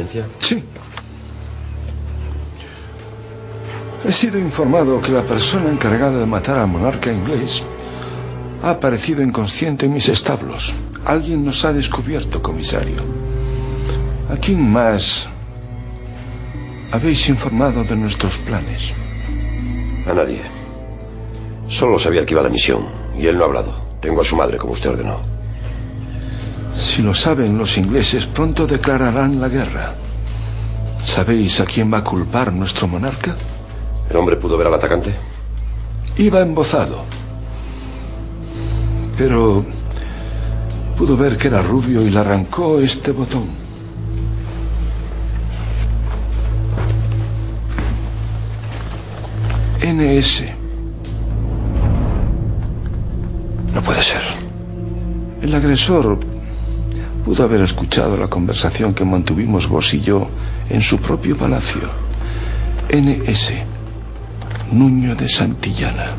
Sí. 0.07 0.64
He 4.05 4.11
sido 4.11 4.38
informado 4.38 5.00
que 5.00 5.12
la 5.12 5.22
persona 5.22 5.70
encargada 5.70 6.18
de 6.18 6.26
matar 6.26 6.59
al 6.59 6.66
monarca 6.66 7.12
inglés 7.12 7.62
ha 8.62 8.70
aparecido 8.70 9.22
inconsciente 9.22 9.86
en 9.86 9.92
mis 9.92 10.09
establos. 10.09 10.74
Alguien 11.05 11.44
nos 11.44 11.64
ha 11.64 11.72
descubierto, 11.72 12.42
comisario. 12.42 13.03
¿A 14.30 14.36
quién 14.36 14.61
más 14.61 15.28
habéis 16.90 17.28
informado 17.28 17.84
de 17.84 17.96
nuestros 17.96 18.38
planes? 18.38 18.92
A 20.07 20.14
nadie. 20.14 20.42
Solo 21.68 21.98
sabía 21.98 22.26
que 22.26 22.34
iba 22.34 22.40
a 22.40 22.44
la 22.44 22.50
misión 22.50 22.86
y 23.16 23.26
él 23.26 23.36
no 23.36 23.44
ha 23.44 23.46
hablado. 23.46 23.74
Tengo 24.00 24.20
a 24.20 24.24
su 24.24 24.36
madre, 24.36 24.59
como 24.59 24.72
usted 24.72 24.90
ordenó. 24.90 25.32
Si 26.93 27.01
lo 27.01 27.14
saben 27.14 27.57
los 27.57 27.78
ingleses, 27.78 28.26
pronto 28.26 28.66
declararán 28.66 29.40
la 29.40 29.49
guerra. 29.49 29.95
¿Sabéis 31.03 31.59
a 31.59 31.64
quién 31.64 31.90
va 31.90 31.97
a 31.97 32.05
culpar 32.05 32.53
nuestro 32.53 32.86
monarca? 32.86 33.34
¿El 34.11 34.16
hombre 34.18 34.36
pudo 34.36 34.59
ver 34.59 34.66
al 34.66 34.74
atacante? 34.74 35.16
Iba 36.18 36.43
embozado. 36.43 37.03
Pero 39.16 39.64
pudo 40.99 41.16
ver 41.16 41.38
que 41.38 41.49
era 41.49 41.62
rubio 41.62 42.03
y 42.03 42.11
le 42.11 42.18
arrancó 42.18 42.78
este 42.78 43.12
botón. 43.12 43.47
NS. 49.82 50.43
No 53.72 53.80
puede 53.80 54.03
ser. 54.03 54.20
El 55.40 55.55
agresor 55.55 56.32
pudo 57.24 57.44
haber 57.44 57.60
escuchado 57.60 58.16
la 58.16 58.28
conversación 58.28 58.94
que 58.94 59.04
mantuvimos 59.04 59.68
vos 59.68 59.94
y 59.94 60.00
yo 60.00 60.28
en 60.68 60.80
su 60.80 60.98
propio 60.98 61.36
palacio. 61.36 61.88
NS, 62.90 63.52
Nuño 64.72 65.14
de 65.14 65.28
Santillana. 65.28 66.14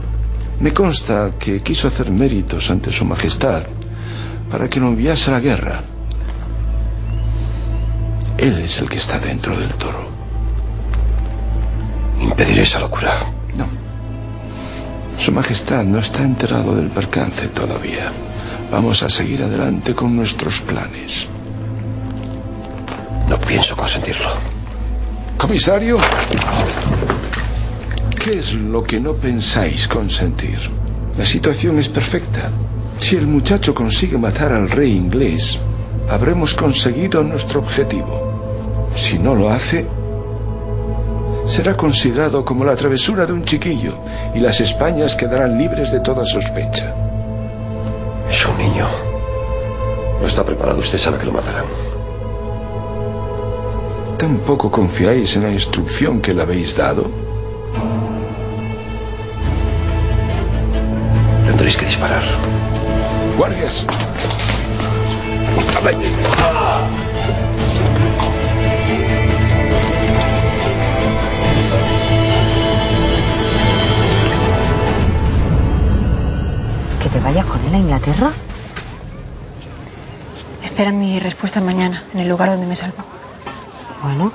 Me 0.60 0.74
consta 0.74 1.32
que 1.38 1.62
quiso 1.62 1.88
hacer 1.88 2.10
méritos 2.10 2.70
ante 2.70 2.92
su 2.92 3.06
majestad 3.06 3.64
para 4.50 4.70
que 4.70 4.80
lo 4.80 4.88
enviase 4.88 5.30
a 5.30 5.34
la 5.34 5.40
guerra. 5.40 5.82
Él 8.38 8.60
es 8.60 8.80
el 8.80 8.90
que 8.90 8.98
está 8.98 9.20
dentro 9.20 9.58
del 9.58 9.70
toro. 9.70 10.08
Impediré 12.22 12.62
esa 12.62 12.80
locura. 12.80 13.20
No. 13.56 13.66
Su 15.18 15.32
Majestad 15.32 15.84
no 15.84 16.00
está 16.00 16.24
enterado 16.24 16.76
del 16.76 16.90
percance 16.90 17.48
todavía. 17.50 18.12
Vamos 18.74 19.04
a 19.04 19.10
seguir 19.10 19.44
adelante 19.44 19.94
con 19.94 20.16
nuestros 20.16 20.60
planes. 20.60 21.28
No 23.30 23.38
pienso 23.38 23.78
consentirlo. 23.78 24.32
Comisario, 25.38 26.00
¿qué 28.20 28.40
es 28.40 28.56
lo 28.56 28.84
que 28.84 29.00
no 29.00 29.14
pensáis 29.14 29.88
consentir? 29.88 30.58
La 31.16 31.24
situación 31.24 31.78
es 31.78 31.88
perfecta. 31.88 32.50
Si 33.00 33.16
el 33.16 33.28
muchacho 33.28 33.76
consigue 33.76 34.18
matar 34.18 34.52
al 34.52 34.68
rey 34.68 34.92
inglés, 34.92 35.60
habremos 36.10 36.56
conseguido 36.56 37.24
nuestro 37.24 37.60
objetivo. 37.60 38.90
Si 38.96 39.20
no 39.20 39.36
lo 39.36 39.52
hace, 39.52 39.88
será 41.46 41.78
considerado 41.78 42.44
como 42.44 42.66
la 42.66 42.76
travesura 42.76 43.28
de 43.28 43.34
un 43.34 43.46
chiquillo 43.46 44.00
y 44.34 44.40
las 44.40 44.60
Españas 44.62 45.16
quedarán 45.16 45.60
libres 45.60 45.92
de 45.92 46.00
toda 46.00 46.26
sospecha. 46.26 47.03
Es 48.44 48.50
un 48.50 48.58
niño. 48.58 48.86
No 50.20 50.28
está 50.28 50.44
preparado. 50.44 50.82
Usted 50.82 50.98
sabe 50.98 51.18
que 51.18 51.26
lo 51.26 51.32
matarán. 51.32 51.64
¿Tampoco 54.18 54.70
confiáis 54.70 55.38
en 55.38 55.44
la 55.44 55.50
instrucción 55.50 56.22
que 56.22 56.34
le 56.34 56.42
habéis 56.42 56.76
dado? 56.76 57.10
Tendréis 61.46 61.78
que 61.78 61.86
disparar. 61.86 62.24
Guardias. 63.38 63.86
¿Que 77.24 77.30
te 77.30 77.36
vayas 77.36 77.46
con 77.46 77.66
él 77.66 77.74
a 77.74 77.78
Inglaterra? 77.78 78.32
Espera 80.62 80.92
mi 80.92 81.20
respuesta 81.20 81.62
mañana, 81.62 82.04
en 82.14 82.20
el 82.20 82.28
lugar 82.28 82.50
donde 82.50 82.66
me 82.66 82.76
salvo. 82.76 82.98
Bueno, 84.04 84.30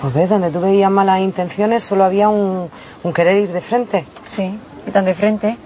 pues 0.00 0.14
ves, 0.14 0.28
donde 0.28 0.52
tú 0.52 0.60
veías 0.60 0.88
malas 0.88 1.18
intenciones 1.18 1.82
solo 1.82 2.04
había 2.04 2.28
un, 2.28 2.70
un 3.02 3.12
querer 3.12 3.38
ir 3.38 3.52
de 3.52 3.60
frente. 3.60 4.06
Sí, 4.36 4.56
y 4.86 4.90
tan 4.92 5.04
de 5.04 5.14
frente. 5.14 5.56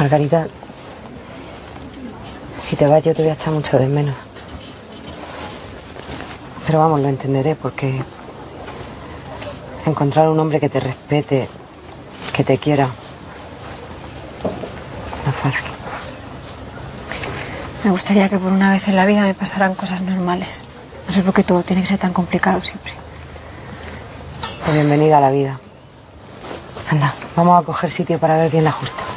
Margarita, 0.00 0.48
si 2.60 2.74
te 2.74 2.88
vas 2.88 3.04
yo 3.04 3.14
te 3.14 3.22
voy 3.22 3.30
a 3.30 3.34
echar 3.34 3.52
mucho 3.52 3.78
de 3.78 3.86
menos. 3.86 4.16
Pero 6.66 6.80
vamos, 6.80 7.00
lo 7.00 7.08
entenderé 7.08 7.54
porque 7.54 8.02
encontrar 9.86 10.28
un 10.28 10.40
hombre 10.40 10.58
que 10.58 10.68
te 10.68 10.80
respete, 10.80 11.48
que 12.38 12.44
te 12.44 12.56
quiera, 12.56 12.86
no 15.24 15.30
es 15.30 15.36
fácil. 15.36 15.66
Me 17.82 17.90
gustaría 17.90 18.28
que 18.28 18.38
por 18.38 18.52
una 18.52 18.70
vez 18.70 18.86
en 18.86 18.94
la 18.94 19.06
vida 19.06 19.22
me 19.22 19.34
pasaran 19.34 19.74
cosas 19.74 20.02
normales. 20.02 20.62
No 21.08 21.12
sé 21.12 21.22
por 21.22 21.34
qué 21.34 21.42
todo 21.42 21.64
tiene 21.64 21.82
que 21.82 21.88
ser 21.88 21.98
tan 21.98 22.12
complicado 22.12 22.62
siempre. 22.62 22.92
Pues 24.64 24.72
bienvenida 24.72 25.18
a 25.18 25.20
la 25.20 25.32
vida. 25.32 25.58
Anda, 26.88 27.12
vamos 27.34 27.60
a 27.60 27.66
coger 27.66 27.90
sitio 27.90 28.20
para 28.20 28.36
ver 28.36 28.52
bien 28.52 28.62
la 28.62 28.70
justa. 28.70 29.07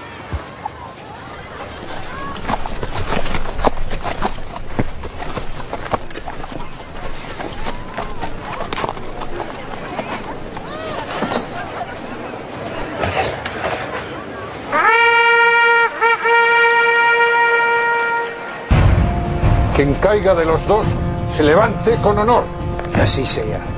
Caiga 20.11 20.35
de 20.35 20.43
los 20.43 20.67
dos 20.67 20.85
se 21.33 21.41
levante 21.41 21.95
con 22.03 22.19
honor. 22.19 22.43
Así 23.01 23.23
sea. 23.23 23.70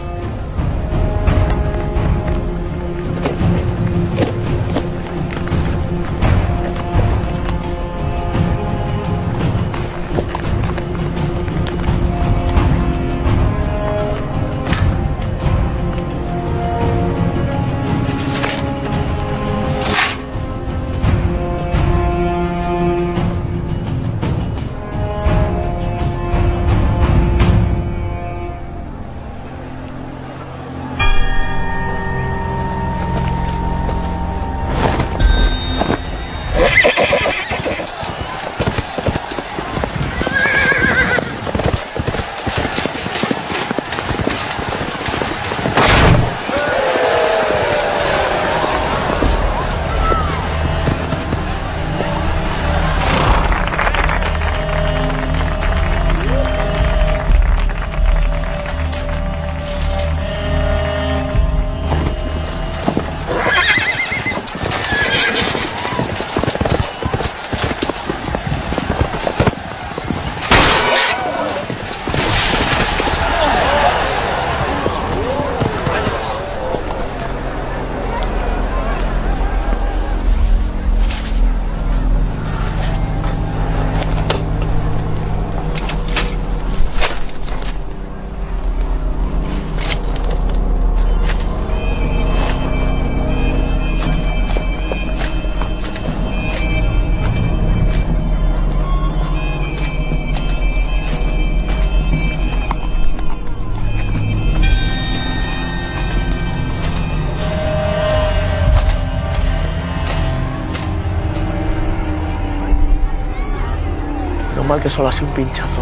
Que 114.84 114.90
solo 114.90 115.08
ha 115.08 115.12
sido 115.14 115.28
un 115.28 115.34
pinchazo. 115.34 115.82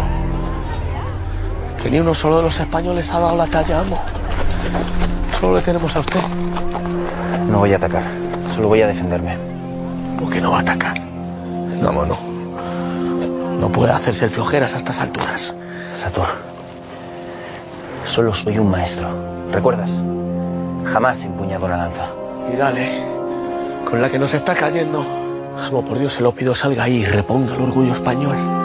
Que 1.82 1.90
ni 1.90 1.98
uno 1.98 2.14
solo 2.14 2.36
de 2.36 2.44
los 2.44 2.60
españoles 2.60 3.12
ha 3.12 3.18
dado 3.18 3.36
la 3.36 3.48
talla, 3.48 3.80
amo. 3.80 4.00
Solo 5.40 5.56
le 5.56 5.62
tenemos 5.62 5.96
a 5.96 5.98
usted. 5.98 6.20
No 7.48 7.58
voy 7.58 7.72
a 7.72 7.76
atacar. 7.76 8.04
Solo 8.54 8.68
voy 8.68 8.80
a 8.80 8.86
defenderme. 8.86 9.36
¿Cómo 10.16 10.30
que 10.30 10.40
no 10.40 10.52
va 10.52 10.58
a 10.58 10.60
atacar? 10.60 11.00
No, 11.80 11.90
no. 12.06 12.16
No 13.58 13.68
puede 13.72 13.92
hacerse 13.92 14.26
el 14.26 14.30
flojeras 14.30 14.74
a 14.74 14.78
estas 14.78 15.00
alturas. 15.00 15.52
Sator. 15.92 16.28
Solo 18.04 18.32
soy 18.32 18.58
un 18.58 18.70
maestro. 18.70 19.08
¿Recuerdas? 19.50 20.00
Jamás 20.92 21.24
he 21.24 21.26
empuñado 21.26 21.66
una 21.66 21.76
lanza. 21.76 22.04
Y 22.52 22.56
dale, 22.56 23.02
con 23.90 24.00
la 24.00 24.08
que 24.08 24.18
nos 24.20 24.32
está 24.32 24.54
cayendo. 24.54 25.04
Amo, 25.58 25.84
por 25.84 25.98
Dios, 25.98 26.12
se 26.12 26.22
lo 26.22 26.30
pido, 26.30 26.54
salga 26.54 26.84
ahí 26.84 26.98
y 26.98 27.04
reponga 27.04 27.56
el 27.56 27.62
orgullo 27.62 27.92
español. 27.92 28.61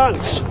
guns. 0.00 0.49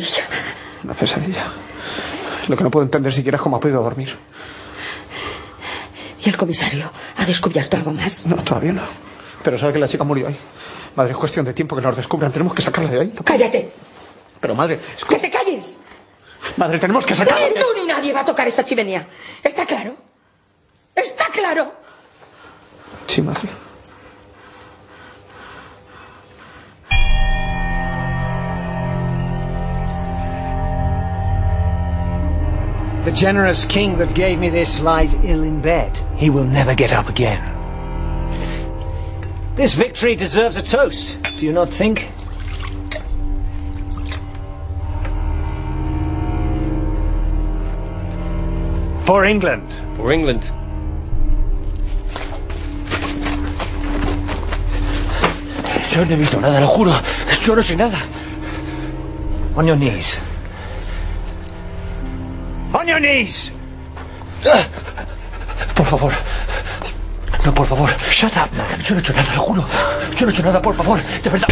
Pesadilla. 0.00 0.28
Una 0.84 0.94
pesadilla. 0.94 1.44
Lo 2.48 2.56
que 2.56 2.64
no 2.64 2.70
puedo 2.70 2.84
entender 2.84 3.12
siquiera 3.12 3.36
es 3.36 3.42
cómo 3.42 3.56
ha 3.56 3.60
podido 3.60 3.82
dormir. 3.82 4.16
¿Y 6.24 6.28
el 6.28 6.36
comisario 6.36 6.90
ha 7.16 7.24
descubierto 7.24 7.76
algo 7.76 7.92
más? 7.92 8.26
No, 8.26 8.36
todavía 8.36 8.72
no. 8.72 8.82
Pero 9.42 9.58
sabe 9.58 9.72
que 9.74 9.78
la 9.78 9.88
chica 9.88 10.04
murió 10.04 10.28
ahí. 10.28 10.36
Madre, 10.96 11.12
es 11.12 11.18
cuestión 11.18 11.44
de 11.44 11.52
tiempo 11.52 11.76
que 11.76 11.82
nos 11.82 11.96
descubran. 11.96 12.32
Tenemos 12.32 12.54
que 12.54 12.62
sacarla 12.62 12.90
de 12.90 13.00
ahí. 13.00 13.14
¡Cállate! 13.24 13.70
Pero 14.40 14.54
madre, 14.54 14.80
es 14.96 15.04
¡Que 15.04 15.16
te 15.16 15.30
calles! 15.30 15.76
madre, 16.56 16.78
tenemos 16.78 17.04
que 17.04 17.14
sacarla. 17.14 17.48
Ni 17.48 17.54
tú 17.54 17.66
ni 17.76 17.86
nadie 17.86 18.12
va 18.12 18.20
a 18.20 18.24
tocar 18.24 18.46
esa 18.48 18.64
chimenea. 18.64 19.06
¿Está 19.42 19.66
claro? 19.66 19.94
¿Está 20.94 21.26
claro? 21.26 21.72
Sí, 23.06 23.22
madre. 23.22 23.48
The 33.08 33.14
generous 33.14 33.64
king 33.64 33.96
that 33.96 34.14
gave 34.14 34.38
me 34.38 34.50
this 34.50 34.82
lies 34.82 35.14
ill 35.24 35.42
in 35.42 35.62
bed. 35.62 35.98
He 36.16 36.28
will 36.28 36.44
never 36.44 36.74
get 36.74 36.92
up 36.92 37.08
again. 37.08 37.40
This 39.56 39.72
victory 39.72 40.14
deserves 40.14 40.58
a 40.58 40.62
toast, 40.62 41.16
do 41.38 41.46
you 41.46 41.52
not 41.54 41.70
think? 41.70 42.00
For 49.06 49.24
England. 49.24 49.72
For 49.96 50.12
England. 50.12 50.44
Yo 55.90 56.04
no 56.04 56.10
he 56.10 56.16
visto 56.16 56.38
nada, 56.38 56.60
lo 56.60 56.68
juro. 56.68 56.92
Yo 57.46 57.54
no 57.54 57.62
sé 57.62 57.74
nada. 57.74 57.96
On 59.56 59.66
your 59.66 59.78
knees. 59.78 60.27
On 62.74 62.86
your 62.86 63.00
knees! 63.00 63.52
Por 65.74 65.86
favor. 65.86 66.12
No, 67.44 67.52
por 67.52 67.66
favor. 67.66 67.88
Shut 68.10 68.36
up, 68.36 68.52
man. 68.52 68.66
Yo 68.82 68.94
no 68.94 68.96
he 68.96 69.00
hecho 69.00 69.12
nada, 69.14 69.34
lo 69.34 69.40
juro. 69.40 69.64
Yo 70.16 70.26
no 70.26 70.28
he 70.28 70.34
hecho 70.34 70.42
nada, 70.42 70.60
por 70.60 70.74
favor. 70.74 71.00
De 71.22 71.30
verdad. 71.30 71.48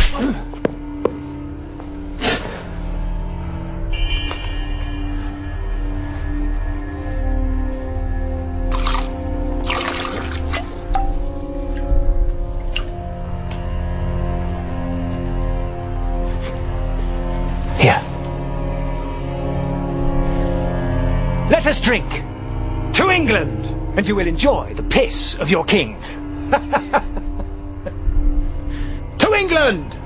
And 24.07 24.11
you 24.11 24.15
will 24.15 24.29
enjoy 24.29 24.73
the 24.75 24.85
piss 24.85 25.37
of 25.41 25.51
your 25.51 25.65
king. 25.65 26.01
to 29.19 29.35
England! 29.35 29.99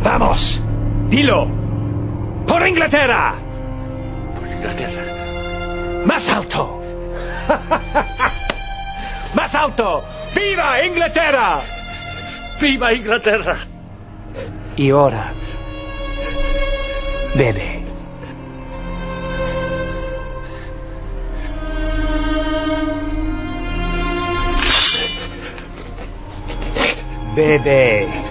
Vamos! 0.00 0.60
Dilo! 1.08 1.48
Por 2.46 2.64
Inglaterra! 2.64 3.34
Por 4.36 4.46
Inglaterra. 4.46 6.04
Más 6.06 6.28
alto! 6.28 6.80
Más 9.34 9.54
alto! 9.56 10.04
¡Viva 10.32 10.84
Inglaterra! 10.84 11.62
¡Viva 12.60 12.92
Inglaterra! 12.92 13.56
Y 14.76 14.90
ahora, 14.90 15.32
bebe. 17.34 17.71
Bebe. 27.34 28.21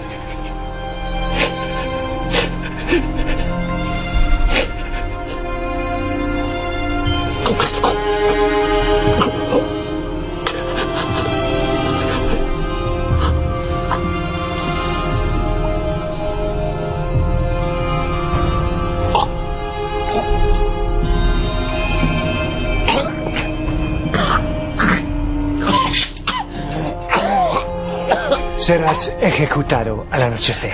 Serás 28.62 29.14
ejecutado 29.20 30.06
al 30.12 30.22
anochecer. 30.22 30.72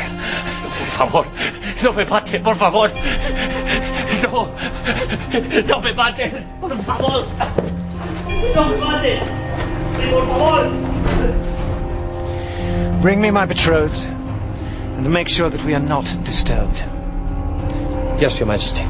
Por 0.97 1.07
favor, 1.07 1.25
no 1.81 1.93
me 1.93 2.05
maten, 2.05 2.43
por 2.43 2.55
favor. 2.55 2.91
No, 4.23 4.47
no 5.67 5.81
me 5.81 5.93
maten, 5.93 6.31
por 6.59 6.75
favor. 6.77 7.25
No 8.55 8.65
me 8.65 8.77
maten, 8.77 9.19
por 10.11 10.27
favor. 10.27 10.71
Bring 13.01 13.21
me 13.21 13.31
my 13.31 13.45
betrothed 13.45 14.07
and 14.97 15.07
make 15.09 15.29
sure 15.29 15.49
that 15.49 15.63
we 15.63 15.73
are 15.73 15.79
not 15.83 16.05
disturbed. 16.23 16.83
Yes, 18.19 18.39
Your 18.39 18.47
Majesty. 18.47 18.86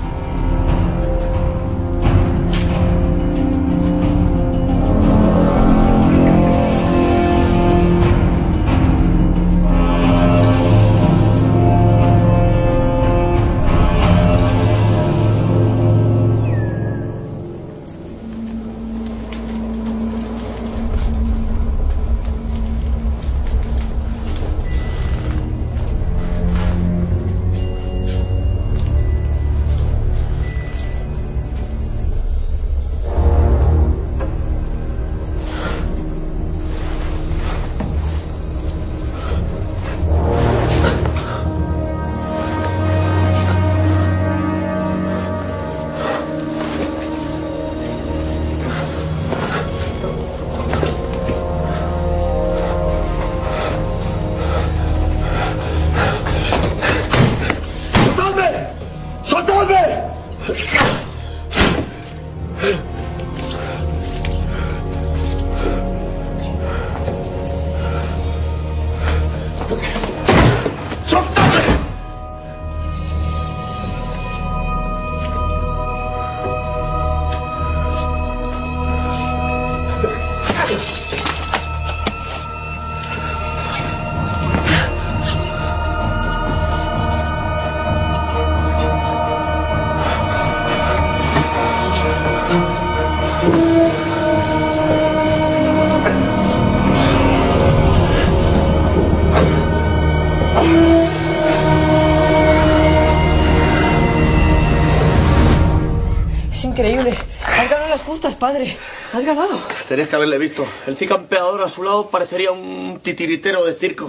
Padre. 108.48 108.78
Has 109.12 109.26
ganado. 109.26 109.60
Tenías 109.90 110.08
que 110.08 110.16
haberle 110.16 110.38
visto. 110.38 110.66
El 110.86 110.96
cicampeador 110.96 111.62
a 111.62 111.68
su 111.68 111.84
lado 111.84 112.10
parecería 112.10 112.50
un 112.54 112.98
titiritero 113.04 113.66
de 113.66 113.74
circo. 113.74 114.08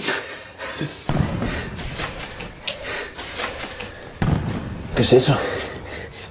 ¿Qué 4.95 5.03
es 5.03 5.13
eso? 5.13 5.37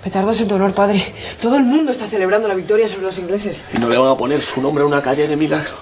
Petardos 0.06 0.40
en 0.40 0.48
tu 0.48 0.56
honor, 0.56 0.74
padre. 0.74 1.04
Todo 1.42 1.58
el 1.58 1.66
mundo 1.66 1.92
está 1.92 2.08
celebrando 2.08 2.48
la 2.48 2.54
victoria 2.54 2.88
sobre 2.88 3.04
los 3.04 3.18
ingleses. 3.18 3.66
Y 3.74 3.78
no 3.78 3.90
le 3.90 3.98
van 3.98 4.10
a 4.10 4.16
poner 4.16 4.42
su 4.42 4.62
nombre 4.62 4.86
a 4.86 4.88
una 4.88 5.02
calle 5.02 5.28
de 5.28 5.36
milagro. 5.36 5.76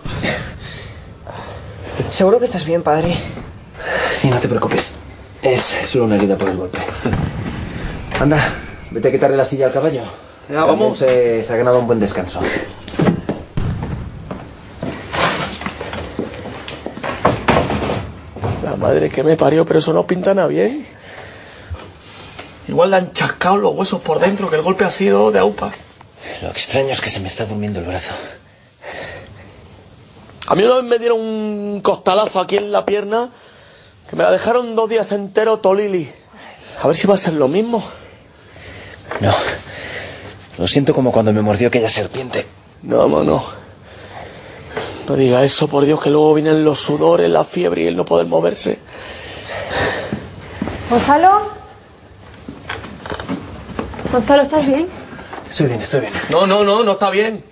Seguro 2.09 2.39
que 2.39 2.45
estás 2.45 2.65
bien, 2.65 2.81
padre. 2.81 3.15
Sí, 4.11 4.31
no 4.31 4.39
te 4.39 4.47
preocupes. 4.47 4.95
Es 5.43 5.61
solo 5.83 6.05
una 6.05 6.15
herida 6.15 6.35
por 6.35 6.49
el 6.49 6.57
golpe. 6.57 6.79
Anda, 8.19 8.51
vete 8.89 9.09
a 9.09 9.11
quitarle 9.11 9.37
la 9.37 9.45
silla 9.45 9.67
al 9.67 9.73
caballo. 9.73 10.24
Ya, 10.49 10.63
vamos. 10.65 10.97
Se, 10.97 11.43
se 11.43 11.53
ha 11.53 11.57
ganado 11.57 11.79
un 11.79 11.87
buen 11.87 11.99
descanso. 11.99 12.39
La 18.63 18.75
madre 18.75 19.09
que 19.09 19.23
me 19.23 19.37
parió, 19.37 19.65
pero 19.65 19.79
eso 19.79 19.93
no 19.93 20.05
pinta 20.05 20.33
nada 20.33 20.47
bien. 20.47 20.87
Igual 22.67 22.91
le 22.91 22.97
han 22.97 23.13
chascado 23.13 23.57
los 23.57 23.73
huesos 23.75 24.01
por 24.01 24.19
dentro, 24.19 24.49
que 24.49 24.55
el 24.55 24.61
golpe 24.61 24.83
ha 24.83 24.91
sido 24.91 25.31
de 25.31 25.39
aupa. 25.39 25.71
Lo 26.41 26.49
extraño 26.49 26.89
es 26.89 27.01
que 27.01 27.09
se 27.09 27.19
me 27.19 27.27
está 27.27 27.45
durmiendo 27.45 27.79
el 27.79 27.85
brazo. 27.85 28.13
A 30.47 30.55
mí 30.55 30.63
una 30.63 30.75
vez 30.75 30.83
me 30.83 30.99
dieron 30.99 31.19
un 31.19 31.81
costalazo 31.81 32.39
aquí 32.39 32.57
en 32.57 32.71
la 32.71 32.85
pierna 32.85 33.29
que 34.09 34.15
me 34.15 34.23
la 34.23 34.31
dejaron 34.31 34.75
dos 34.75 34.89
días 34.89 35.11
entero 35.11 35.57
tolili. 35.57 36.11
A 36.81 36.87
ver 36.87 36.95
si 36.95 37.07
va 37.07 37.15
a 37.15 37.17
ser 37.17 37.33
lo 37.33 37.47
mismo. 37.47 37.83
No. 39.21 39.33
Lo 40.57 40.67
siento 40.67 40.93
como 40.93 41.11
cuando 41.11 41.33
me 41.33 41.41
mordió 41.41 41.67
aquella 41.67 41.89
serpiente. 41.89 42.45
No, 42.83 43.07
no, 43.07 43.23
no. 43.23 43.43
No 45.07 45.15
diga 45.15 45.43
eso, 45.43 45.67
por 45.67 45.85
Dios, 45.85 46.01
que 46.01 46.09
luego 46.09 46.33
vienen 46.33 46.63
los 46.63 46.79
sudores, 46.79 47.29
la 47.29 47.43
fiebre 47.43 47.83
y 47.83 47.87
el 47.87 47.95
no 47.97 48.05
poder 48.05 48.25
moverse. 48.27 48.79
Gonzalo. 50.89 51.49
Gonzalo, 54.11 54.43
¿estás 54.43 54.65
bien? 54.65 54.87
Estoy 55.49 55.67
bien, 55.67 55.79
estoy 55.81 55.99
bien. 56.01 56.13
No, 56.29 56.47
no, 56.47 56.63
no, 56.63 56.83
no 56.83 56.93
está 56.93 57.09
bien. 57.09 57.43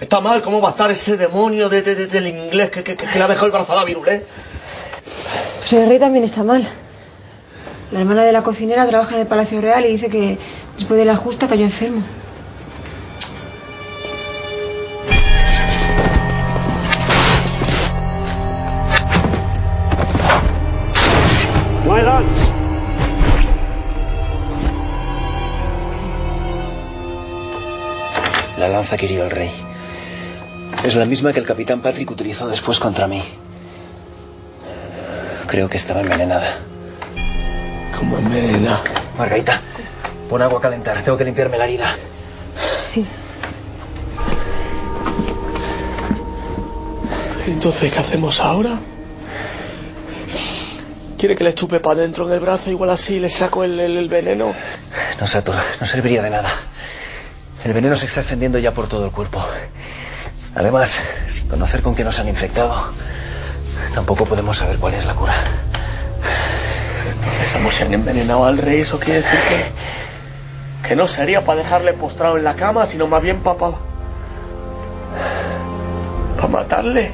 Está 0.00 0.20
mal, 0.20 0.40
¿cómo 0.40 0.60
va 0.60 0.68
a 0.68 0.72
estar 0.72 0.90
ese 0.90 1.16
demonio 1.16 1.68
de, 1.68 1.82
de- 1.82 1.94
de- 1.94 2.06
del 2.06 2.26
inglés 2.26 2.70
que, 2.70 2.82
que- 2.82 2.96
que 2.96 3.18
le 3.18 3.22
ha 3.22 3.28
dejado 3.28 3.46
el 3.46 3.52
brazo 3.52 3.72
a 3.72 3.76
la 3.76 3.84
virulé? 3.84 4.24
Pues 5.58 5.72
el 5.74 5.88
rey 5.88 5.98
también 5.98 6.24
está 6.24 6.42
mal. 6.42 6.66
La 7.92 8.00
hermana 8.00 8.22
de 8.24 8.32
la 8.32 8.42
cocinera 8.42 8.86
trabaja 8.86 9.14
en 9.14 9.20
el 9.20 9.26
Palacio 9.26 9.60
Real 9.60 9.84
y 9.84 9.88
dice 9.88 10.08
que 10.08 10.38
después 10.76 10.98
de 10.98 11.04
la 11.04 11.16
justa 11.16 11.46
cayó 11.48 11.64
enfermo. 11.64 12.02
Lanza 28.70 28.96
que 28.96 29.06
hirió 29.06 29.24
al 29.24 29.30
rey. 29.30 29.50
Es 30.84 30.94
la 30.96 31.04
misma 31.04 31.32
que 31.32 31.40
el 31.40 31.46
capitán 31.46 31.80
Patrick 31.80 32.10
utilizó 32.10 32.48
después 32.48 32.78
contra 32.78 33.06
mí. 33.06 33.22
Creo 35.46 35.68
que 35.68 35.76
estaba 35.76 36.00
envenenada. 36.00 36.46
¿Cómo 37.98 38.18
envenenada? 38.18 38.80
Margarita, 39.18 39.60
pon 40.28 40.40
agua 40.42 40.58
a 40.58 40.62
calentar. 40.62 41.02
Tengo 41.02 41.18
que 41.18 41.24
limpiarme 41.24 41.58
la 41.58 41.64
herida. 41.64 41.96
Sí. 42.82 43.04
Entonces, 47.46 47.92
¿qué 47.92 47.98
hacemos 47.98 48.40
ahora? 48.40 48.78
¿Quiere 51.18 51.36
que 51.36 51.44
le 51.44 51.54
chupe 51.54 51.80
para 51.80 51.98
adentro 52.00 52.26
en 52.26 52.32
el 52.34 52.40
brazo? 52.40 52.70
Igual 52.70 52.90
así 52.90 53.18
le 53.18 53.28
saco 53.28 53.64
el, 53.64 53.78
el- 53.80 53.96
el 53.96 54.08
veneno. 54.08 54.54
No, 55.20 55.26
Sator, 55.26 55.56
no 55.80 55.86
serviría 55.86 56.22
de 56.22 56.30
nada. 56.30 56.50
El 57.64 57.74
veneno 57.74 57.94
se 57.94 58.06
está 58.06 58.20
extendiendo 58.20 58.58
ya 58.58 58.72
por 58.72 58.88
todo 58.88 59.04
el 59.04 59.12
cuerpo. 59.12 59.44
Además, 60.54 60.98
sin 61.28 61.46
conocer 61.46 61.82
con 61.82 61.94
qué 61.94 62.04
nos 62.04 62.18
han 62.18 62.28
infectado, 62.28 62.92
tampoco 63.94 64.24
podemos 64.24 64.56
saber 64.56 64.78
cuál 64.78 64.94
es 64.94 65.04
la 65.04 65.14
cura. 65.14 65.34
Entonces, 67.52 67.82
han 67.82 67.92
envenenado 67.92 68.46
al 68.46 68.56
rey, 68.56 68.80
eso 68.80 68.98
quiere 68.98 69.22
decir 69.22 69.38
que. 69.48 70.88
que 70.88 70.96
no 70.96 71.06
sería 71.06 71.44
para 71.44 71.62
dejarle 71.62 71.92
postrado 71.92 72.38
en 72.38 72.44
la 72.44 72.54
cama, 72.54 72.86
sino 72.86 73.06
más 73.06 73.22
bien 73.22 73.40
para. 73.40 73.58
para, 76.36 76.48
matarle. 76.48 77.12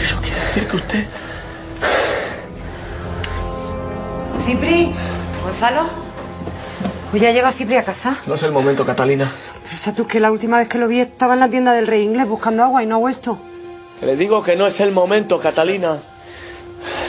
Eso 0.00 0.20
quiere 0.22 0.40
decir 0.40 0.68
que 0.68 0.76
usted. 0.76 1.06
Cipri, 4.46 4.94
Gonzalo. 5.42 6.09
Pues 7.10 7.22
ya 7.22 7.32
llega 7.32 7.50
Cipri 7.52 7.76
a 7.76 7.84
casa. 7.84 8.16
No 8.26 8.34
es 8.34 8.42
el 8.42 8.52
momento, 8.52 8.86
Catalina. 8.86 9.30
Pero 9.82 9.96
tú 9.96 10.06
que 10.06 10.20
la 10.20 10.30
última 10.30 10.58
vez 10.58 10.68
que 10.68 10.78
lo 10.78 10.88
vi 10.88 11.00
estaba 11.00 11.34
en 11.34 11.40
la 11.40 11.48
tienda 11.48 11.72
del 11.72 11.86
rey 11.86 12.02
inglés 12.02 12.26
buscando 12.28 12.62
agua 12.62 12.82
y 12.82 12.86
no 12.86 12.96
ha 12.96 12.98
vuelto. 12.98 13.38
Le 14.02 14.16
digo 14.16 14.42
que 14.42 14.56
no 14.56 14.66
es 14.66 14.80
el 14.80 14.92
momento, 14.92 15.38
Catalina. 15.40 15.96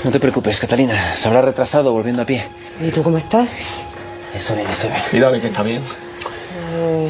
No 0.04 0.12
te 0.12 0.20
preocupes, 0.20 0.60
Catalina. 0.60 1.16
Se 1.16 1.28
habrá 1.28 1.42
retrasado 1.42 1.92
volviendo 1.94 2.24
a 2.24 2.26
pie. 2.26 2.44
¿Y 2.82 2.90
tú 2.90 3.04
cómo 3.04 3.18
estás? 3.18 3.50
Eso 4.36 4.56
bien, 4.56 4.68
eso 4.70 4.88
bien. 4.88 5.02
Mira, 5.12 5.32
que 5.32 5.38
está 5.48 5.64
bien. 5.64 5.82
Eh, 6.74 7.10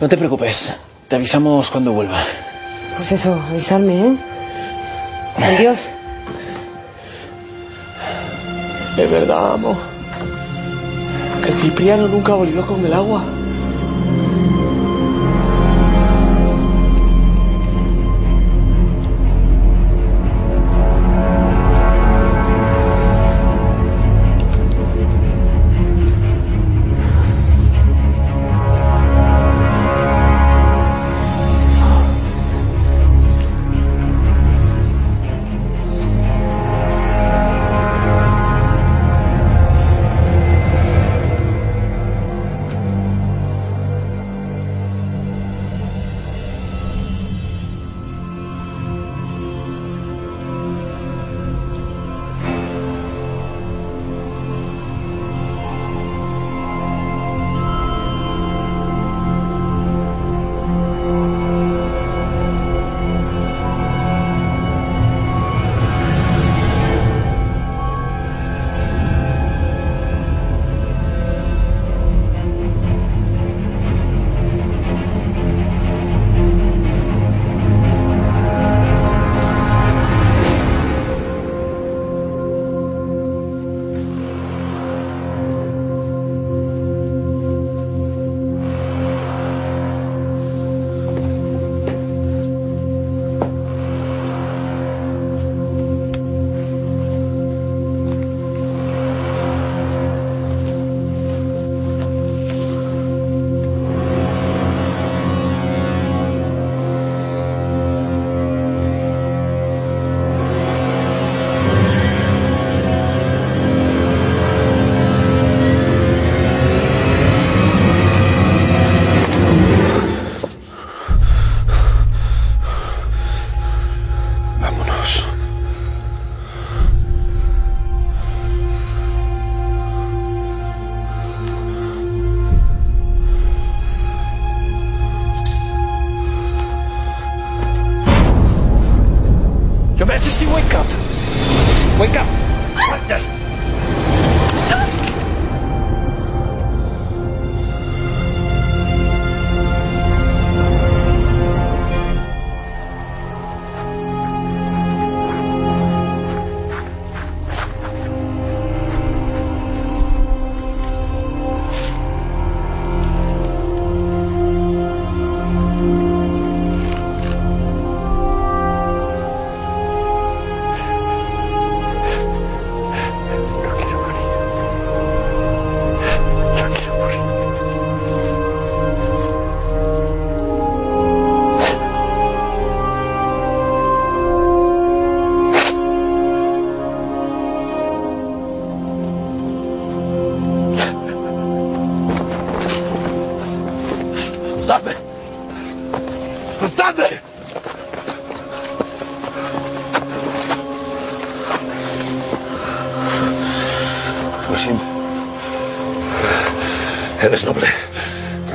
No 0.00 0.08
te 0.08 0.16
preocupes. 0.16 0.72
Te 1.08 1.16
avisamos 1.16 1.70
cuando 1.70 1.92
vuelva. 1.92 2.18
pues 2.96 3.12
eso, 3.12 3.34
avisarme, 3.50 3.94
¿eh? 4.08 4.16
Adiós. 5.38 5.78
Es 8.96 9.10
verdad, 9.10 9.54
amo. 9.54 9.91
Que 11.42 11.48
el 11.48 11.54
Cipriano 11.56 12.06
nunca 12.06 12.34
volvió 12.34 12.64
con 12.64 12.86
el 12.86 12.92
agua. 12.92 13.41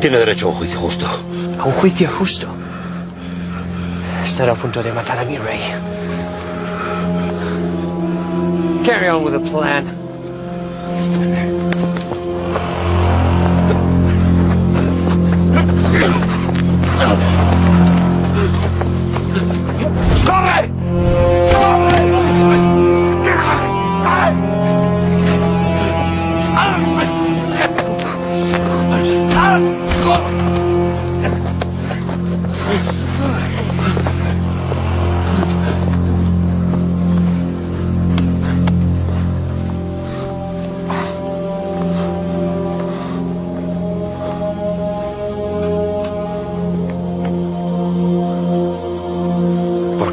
Tiene 0.07 0.19
derecho 0.19 0.45
a 0.45 0.51
un 0.51 0.55
juicio 0.55 0.79
justo. 0.79 1.05
A 1.59 1.65
un 1.65 1.73
juicio 1.73 2.09
justo. 2.09 2.47
Estará 4.23 4.53
a 4.53 4.55
punto 4.55 4.81
de 4.81 4.93
matar 4.93 5.19
a 5.19 5.25
mi 5.25 5.37
rey. 5.37 5.59
Carry 8.85 9.09
on 9.09 9.25
with 9.25 9.33
the 9.33 9.51
plan. 9.51 9.96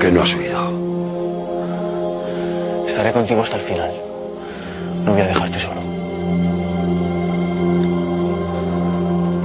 Qué 0.05 0.13
no 0.13 0.21
has 0.21 0.35
huido? 0.35 0.61
Estaré 2.87 3.11
contigo 3.13 3.43
hasta 3.43 3.57
el 3.57 3.63
final. 3.63 3.91
No 5.03 5.13
voy 5.13 5.23
a 5.23 5.29
dejarte 5.29 5.59
solo. 5.59 5.81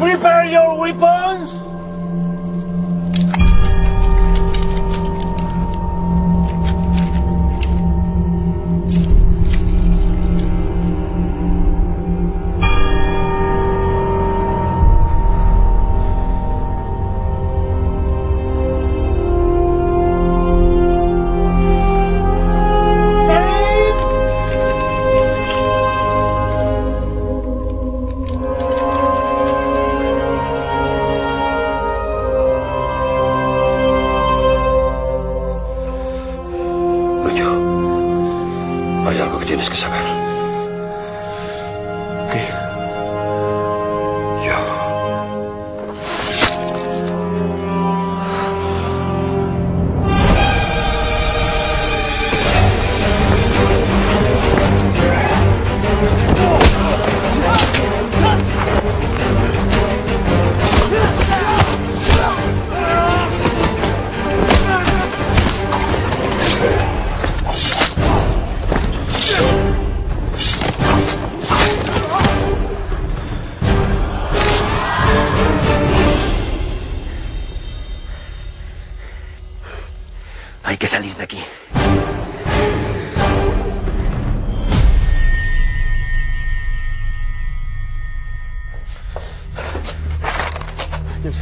Prepare 0.02 0.52
your 0.52 0.80
weapons! 0.80 1.48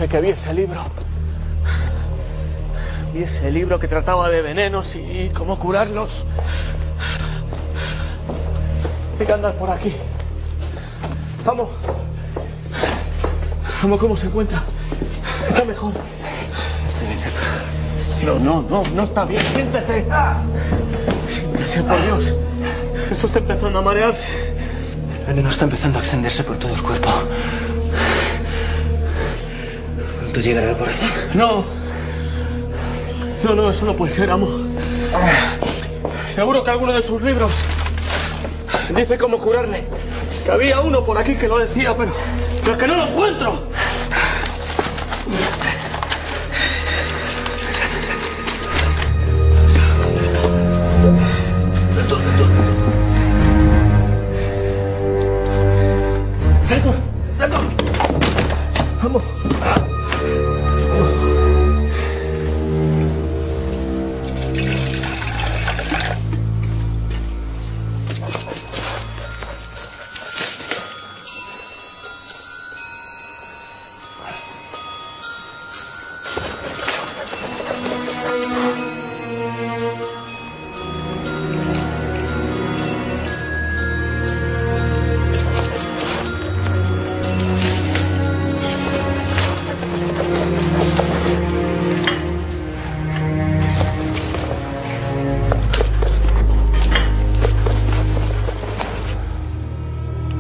Que 0.10 0.22
vi 0.22 0.30
ese 0.30 0.54
libro. 0.54 0.82
Vi 3.14 3.24
ese 3.24 3.52
libro 3.52 3.78
que 3.78 3.90
trataba 3.90 4.30
de 4.30 4.42
venenos 4.42 4.96
y 4.96 5.30
cómo 5.36 5.60
curarlos. 5.60 6.26
Hay 9.20 9.26
que 9.26 9.34
andar 9.34 9.54
por 9.56 9.70
aquí. 9.70 9.94
Vamos. 11.46 11.70
Vamos, 13.82 14.00
¿cómo 14.00 14.16
se 14.16 14.28
encuentra? 14.28 14.64
Está 15.50 15.66
mejor. 15.66 15.94
Estoy 16.88 17.08
bien, 17.08 17.20
Sato. 17.20 17.36
No, 18.26 18.40
no, 18.40 18.62
no, 18.62 18.84
no 18.90 19.04
está 19.04 19.26
bien. 19.26 19.44
Siéntese. 19.54 20.06
Siéntese, 21.30 21.84
por 21.84 22.02
Dios. 22.04 22.34
Esto 23.12 23.28
está 23.28 23.40
empezando 23.40 23.80
a 23.80 23.82
marearse. 23.82 24.30
El 25.20 25.26
veneno 25.28 25.50
está 25.50 25.66
empezando 25.66 26.00
a 26.00 26.02
extenderse 26.02 26.44
por 26.44 26.58
todo 26.58 26.74
el 26.74 26.82
cuerpo. 26.82 27.10
¿Pronto 30.38 30.50
llegará 30.50 30.70
al 30.70 30.78
corazón? 30.78 31.10
No. 31.34 31.64
No, 33.44 33.56
no, 33.56 33.72
eso 33.72 33.86
no 33.86 33.96
puede 33.96 34.12
ser, 34.12 34.30
amo. 34.30 34.48
Seguro 36.30 36.64
que 36.64 36.70
alguno 36.70 36.94
de 36.94 37.02
sus 37.02 37.20
libros 37.24 37.52
dice 38.96 39.18
cómo 39.18 39.40
curarle. 39.40 39.84
Que 40.46 40.52
había 40.52 40.80
uno 40.82 41.04
por 41.04 41.18
aquí 41.18 41.34
que 41.34 41.48
lo 41.48 41.58
decía, 41.58 41.98
pero, 41.98 42.12
pero 42.60 42.74
es 42.74 42.78
que 42.78 42.86
no 42.86 42.98
lo 42.98 43.08
encuentro. 43.08 43.67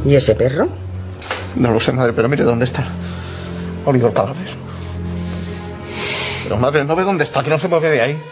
¿Y 0.07 0.15
ese 0.15 0.35
perro? 0.35 0.69
No 1.57 1.69
lo 1.69 1.81
sé, 1.81 1.91
madre, 1.91 2.13
pero 2.13 2.29
mire 2.29 2.45
dónde 2.45 2.63
está. 2.63 2.81
Ha 2.81 3.89
olido 3.89 4.07
el 4.07 4.13
cadáver. 4.13 4.47
Pero 6.43 6.55
madre, 6.55 6.85
no 6.85 6.95
ve 6.95 7.03
dónde 7.03 7.25
está, 7.25 7.43
que 7.43 7.49
no 7.49 7.59
se 7.59 7.67
mueve 7.67 7.89
de 7.89 7.99
ahí. 7.99 8.23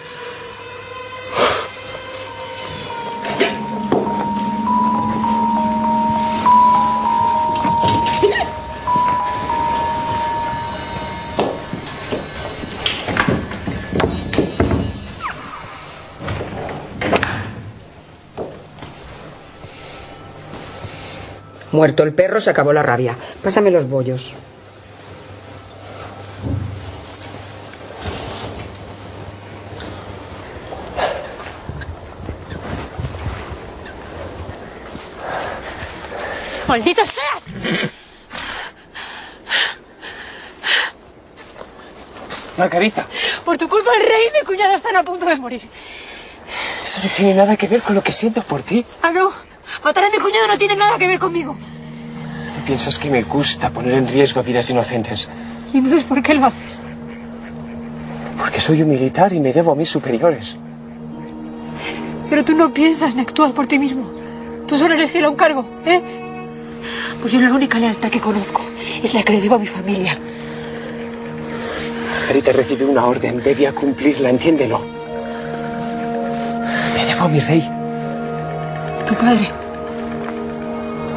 Muerto 21.76 22.04
el 22.04 22.14
perro, 22.14 22.40
se 22.40 22.50
acabó 22.50 22.72
la 22.72 22.84
rabia. 22.84 23.18
Pásame 23.44 23.70
los 23.70 23.90
bollos. 23.90 24.34
¡Maldito 36.70 37.02
seas! 37.06 37.44
Margarita, 42.58 43.06
Por 43.44 43.58
tu 43.58 43.68
culpa 43.68 43.92
el 43.96 44.02
rey 44.02 44.30
y 44.30 44.40
mi 44.40 44.46
cuñado 44.46 44.76
están 44.78 44.96
a 44.96 45.04
punto 45.04 45.26
de 45.26 45.36
morir. 45.36 45.62
eso 46.86 47.02
no 47.04 47.10
tiene 47.10 47.34
nada 47.34 47.58
que 47.58 47.68
ver 47.68 47.82
con 47.82 47.96
lo 47.96 48.02
que 48.02 48.14
siento 48.14 48.42
por 48.44 48.64
ti. 48.64 48.86
Mi 50.12 50.20
cuñado 50.22 50.48
no 50.48 50.58
tiene 50.58 50.76
nada 50.76 50.98
que 50.98 51.08
ver 51.08 51.20
conmigo. 51.20 51.56
¿Piensas 52.66 52.98
que 52.98 53.10
me 53.10 53.24
gusta 53.24 53.70
poner 53.70 53.94
en 53.94 54.08
riesgo 54.08 54.42
vidas 54.42 54.70
inocentes? 54.70 55.30
¿Y 55.74 55.78
entonces 55.78 56.04
por 56.04 56.22
qué 56.22 56.34
lo 56.34 56.46
haces? 56.46 56.82
Porque 58.38 58.60
soy 58.60 58.82
un 58.82 58.90
militar 58.90 59.34
y 59.34 59.40
me 59.40 59.52
debo 59.52 59.72
a 59.72 59.76
mis 59.76 59.90
superiores. 59.90 60.56
Pero 62.30 62.44
tú 62.44 62.54
no 62.56 62.74
piensas 62.74 63.14
en 63.14 63.20
actuar 63.20 63.52
por 63.52 63.68
ti 63.68 63.78
mismo. 63.78 64.10
Tú 64.68 64.78
solo 64.78 64.94
eres 64.96 65.12
fiel 65.12 65.26
a 65.26 65.30
un 65.30 65.36
cargo, 65.36 65.68
¿eh? 65.86 66.02
Pues 67.22 67.34
yo 67.34 67.40
la 67.42 67.54
única 67.54 67.78
lealtad 67.78 68.10
que 68.10 68.20
conozco 68.20 68.62
es 69.04 69.14
la 69.14 69.24
que 69.24 69.34
le 69.34 69.42
debo 69.42 69.56
a 69.56 69.60
mi 69.60 69.68
familia. 69.68 70.18
Margarita 72.20 72.52
recibí 72.52 72.84
una 72.84 73.06
orden, 73.06 73.42
debía 73.44 73.74
cumplirla, 73.74 74.30
entiéndelo. 74.30 74.80
Me 76.96 77.06
debo 77.06 77.24
a 77.24 77.28
mi 77.28 77.40
rey. 77.40 77.70
Tu 79.06 79.14
padre, 79.14 79.48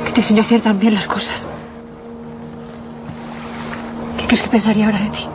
que 0.09 0.15
te 0.15 0.21
enseñó 0.21 0.41
a 0.41 0.45
hacer 0.45 0.61
tan 0.63 0.79
bien 0.79 0.95
las 0.95 1.07
cosas. 1.07 1.47
¿Qué 4.19 4.25
crees 4.25 4.43
que 4.43 4.49
pensaría 4.49 4.87
ahora 4.87 4.99
de 5.01 5.11
ti? 5.11 5.29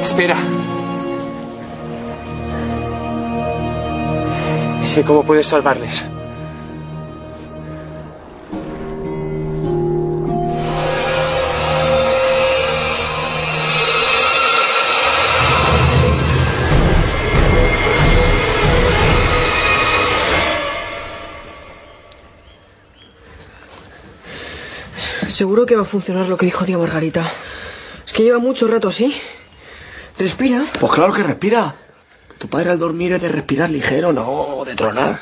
Espera. 0.00 0.36
Sé 4.84 5.04
cómo 5.04 5.22
puedes 5.22 5.46
salvarles. 5.46 6.17
Seguro 25.38 25.66
que 25.66 25.76
va 25.76 25.82
a 25.82 25.84
funcionar 25.84 26.26
lo 26.26 26.36
que 26.36 26.46
dijo 26.46 26.64
tía 26.64 26.76
Margarita. 26.78 27.30
Es 28.04 28.12
que 28.12 28.24
lleva 28.24 28.40
mucho 28.40 28.66
rato 28.66 28.88
así. 28.88 29.14
Respira. 30.18 30.66
Pues 30.80 30.90
claro 30.90 31.12
que 31.12 31.22
respira. 31.22 31.76
Que 32.28 32.34
tu 32.38 32.48
padre 32.48 32.72
al 32.72 32.78
dormir 32.80 33.12
es 33.12 33.22
de 33.22 33.28
respirar 33.28 33.70
ligero, 33.70 34.12
no 34.12 34.64
de 34.66 34.74
tronar. 34.74 35.20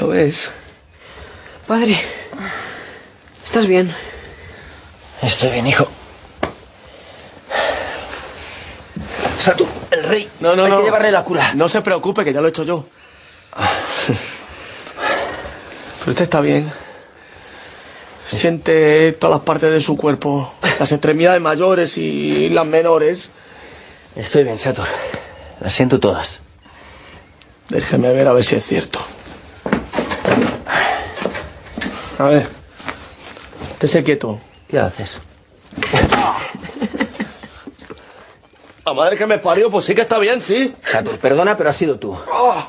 ¿Lo 0.00 0.08
ves? 0.08 0.50
Padre, 1.68 2.00
¿estás 3.44 3.68
bien? 3.68 3.94
Estoy 5.22 5.52
bien, 5.52 5.68
hijo. 5.68 5.86
Satu, 9.38 9.68
el 9.92 10.02
rey. 10.02 10.28
No, 10.40 10.56
no, 10.56 10.64
Hay 10.64 10.72
no. 10.72 10.78
que 10.78 10.84
llevarle 10.86 11.12
la 11.12 11.22
cura. 11.22 11.54
No 11.54 11.68
se 11.68 11.80
preocupe, 11.80 12.24
que 12.24 12.32
ya 12.32 12.40
lo 12.40 12.48
he 12.48 12.50
hecho 12.50 12.64
yo. 12.64 12.88
Pero 16.00 16.10
usted 16.10 16.24
está 16.24 16.40
bien. 16.40 16.85
Siente 18.28 19.12
todas 19.12 19.36
las 19.36 19.44
partes 19.44 19.70
de 19.70 19.80
su 19.80 19.96
cuerpo, 19.96 20.52
las 20.80 20.90
extremidades 20.92 21.40
mayores 21.40 21.96
y 21.96 22.48
las 22.48 22.66
menores. 22.66 23.30
Estoy 24.16 24.44
bien, 24.44 24.58
Sator. 24.58 24.86
Las 25.60 25.72
siento 25.72 26.00
todas. 26.00 26.40
Déjeme 27.68 28.12
ver 28.12 28.28
a 28.28 28.32
ver 28.32 28.44
si 28.44 28.56
es 28.56 28.64
cierto. 28.66 29.00
A 32.18 32.24
ver. 32.24 32.48
Estése 33.72 34.02
quieto. 34.02 34.40
¿Qué 34.68 34.78
haces? 34.78 35.18
La 38.84 38.92
madre 38.92 39.16
que 39.16 39.26
me 39.26 39.38
parió, 39.38 39.70
pues 39.70 39.84
sí 39.84 39.94
que 39.94 40.02
está 40.02 40.18
bien, 40.18 40.40
sí. 40.40 40.74
Jatur, 40.82 41.18
perdona, 41.18 41.56
pero 41.56 41.70
has 41.70 41.76
sido 41.76 41.98
tú. 41.98 42.16
Oh, 42.32 42.68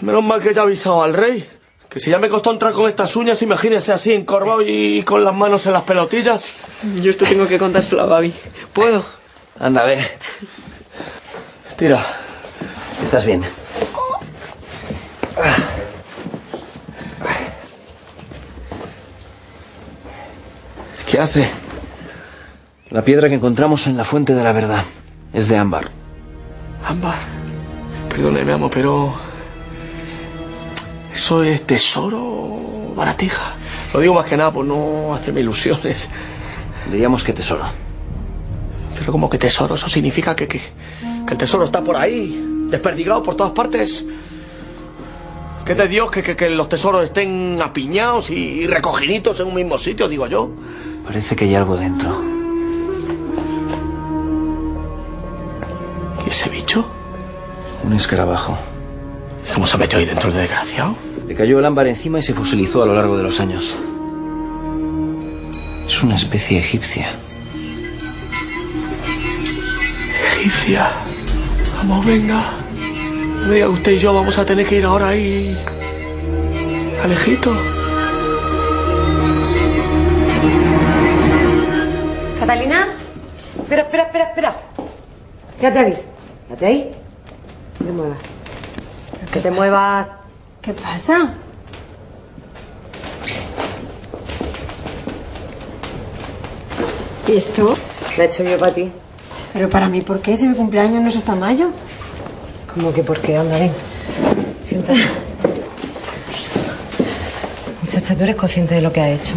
menos 0.00 0.22
mal 0.22 0.40
que 0.40 0.54
ya 0.54 0.60
he 0.62 0.64
avisado 0.64 1.02
al 1.02 1.12
rey. 1.12 1.48
Que 1.92 2.00
si 2.00 2.10
ya 2.10 2.18
me 2.18 2.30
costó 2.30 2.50
entrar 2.50 2.72
con 2.72 2.88
estas 2.88 3.14
uñas, 3.16 3.42
imagínese 3.42 3.92
así, 3.92 4.14
encorvado 4.14 4.62
y 4.62 5.02
con 5.02 5.22
las 5.22 5.34
manos 5.34 5.66
en 5.66 5.74
las 5.74 5.82
pelotillas. 5.82 6.52
Yo 7.02 7.10
esto 7.10 7.26
tengo 7.26 7.46
que 7.46 7.58
contárselo 7.58 8.02
a 8.02 8.06
Gaby. 8.06 8.32
¿Puedo? 8.72 9.04
Anda, 9.60 9.84
ve. 9.84 9.98
Tira. 11.76 12.02
Estás 13.02 13.26
bien. 13.26 13.44
¿Qué 21.10 21.18
hace? 21.18 21.50
La 22.88 23.04
piedra 23.04 23.28
que 23.28 23.34
encontramos 23.34 23.86
en 23.86 23.98
la 23.98 24.04
fuente 24.04 24.34
de 24.34 24.42
la 24.42 24.52
verdad 24.52 24.84
es 25.34 25.48
de 25.48 25.58
ámbar. 25.58 25.90
Ámbar. 26.86 27.18
Perdóneme, 28.08 28.54
amo, 28.54 28.70
pero. 28.70 29.31
¿Eso 31.14 31.42
es 31.42 31.66
tesoro 31.66 32.94
baratija? 32.96 33.54
Lo 33.92 34.00
digo 34.00 34.14
más 34.14 34.26
que 34.26 34.36
nada 34.36 34.52
por 34.52 34.64
no 34.64 35.14
hacerme 35.14 35.40
ilusiones. 35.40 36.08
Diríamos 36.90 37.22
que 37.22 37.32
tesoro. 37.32 37.64
Pero 38.98 39.12
como 39.12 39.28
que 39.28 39.38
tesoro, 39.38 39.74
eso 39.74 39.88
significa 39.88 40.34
que, 40.34 40.48
que, 40.48 40.58
que 40.58 41.32
el 41.32 41.38
tesoro 41.38 41.64
está 41.64 41.82
por 41.82 41.96
ahí, 41.96 42.66
desperdigado 42.68 43.22
por 43.22 43.34
todas 43.34 43.52
partes. 43.52 44.06
¿Qué 45.66 45.74
de 45.74 45.86
Dios 45.88 46.10
que, 46.10 46.22
que, 46.22 46.34
que 46.36 46.50
los 46.50 46.68
tesoros 46.68 47.04
estén 47.04 47.60
apiñados 47.62 48.30
y, 48.30 48.34
y 48.34 48.66
recogiditos 48.66 49.38
en 49.40 49.46
un 49.48 49.54
mismo 49.54 49.78
sitio, 49.78 50.08
digo 50.08 50.26
yo? 50.26 50.50
Parece 51.04 51.36
que 51.36 51.44
hay 51.44 51.54
algo 51.54 51.76
dentro. 51.76 52.20
¿Y 56.26 56.30
ese 56.30 56.48
bicho? 56.48 56.84
Un 57.84 57.92
escarabajo. 57.92 58.58
¿Cómo 59.54 59.66
se 59.66 59.76
ha 59.76 59.78
metido 59.78 60.00
ahí 60.00 60.06
dentro 60.06 60.30
el 60.30 60.34
desgraciado? 60.34 60.96
Le 61.26 61.34
cayó 61.34 61.58
el 61.58 61.64
ámbar 61.64 61.86
encima 61.86 62.18
y 62.18 62.22
se 62.22 62.34
fosilizó 62.34 62.82
a 62.82 62.86
lo 62.86 62.94
largo 62.94 63.16
de 63.16 63.22
los 63.22 63.38
años. 63.40 63.76
Es 65.86 66.02
una 66.02 66.16
especie 66.16 66.58
egipcia. 66.58 67.08
Egipcia. 70.36 70.90
Vamos, 71.78 72.06
venga. 72.06 72.40
Me 73.46 73.56
que 73.56 73.66
usted 73.66 73.92
y 73.92 73.98
yo 73.98 74.14
vamos 74.14 74.38
a 74.38 74.46
tener 74.46 74.66
que 74.66 74.78
ir 74.78 74.84
ahora 74.84 75.08
ahí. 75.08 75.56
al 77.02 77.12
Egipto. 77.12 77.52
¿Catalina? 82.40 82.88
Espera, 83.60 83.82
espera, 83.82 84.02
espera, 84.04 84.24
espera. 84.24 84.56
Quédate 85.60 85.78
ahí. 85.78 85.98
Quédate 86.48 86.66
ahí. 86.66 86.94
No 87.80 87.86
te 87.86 87.92
muevas. 87.92 88.31
Que 89.32 89.40
te 89.40 89.50
muevas. 89.50 90.08
¿Qué 90.60 90.74
pasa? 90.74 91.34
¿Y 97.26 97.32
esto? 97.36 97.74
La 98.18 98.24
he 98.24 98.26
hecho 98.26 98.44
yo 98.44 98.58
para 98.58 98.74
ti. 98.74 98.92
Pero 99.54 99.70
para 99.70 99.88
mí, 99.88 100.02
¿por 100.02 100.20
qué? 100.20 100.36
Si 100.36 100.46
mi 100.46 100.54
cumpleaños 100.54 101.02
no 101.02 101.08
es 101.08 101.16
hasta 101.16 101.34
mayo. 101.34 101.70
¿Cómo 102.74 102.92
que 102.92 103.02
por 103.02 103.20
qué? 103.20 103.38
Anda, 103.38 103.58
ven. 103.58 103.72
Siéntate. 104.64 105.00
Muchacha, 107.82 108.16
¿tú 108.16 108.24
eres 108.24 108.36
consciente 108.36 108.74
de 108.74 108.82
lo 108.82 108.92
que 108.92 109.00
ha 109.00 109.10
hecho? 109.10 109.34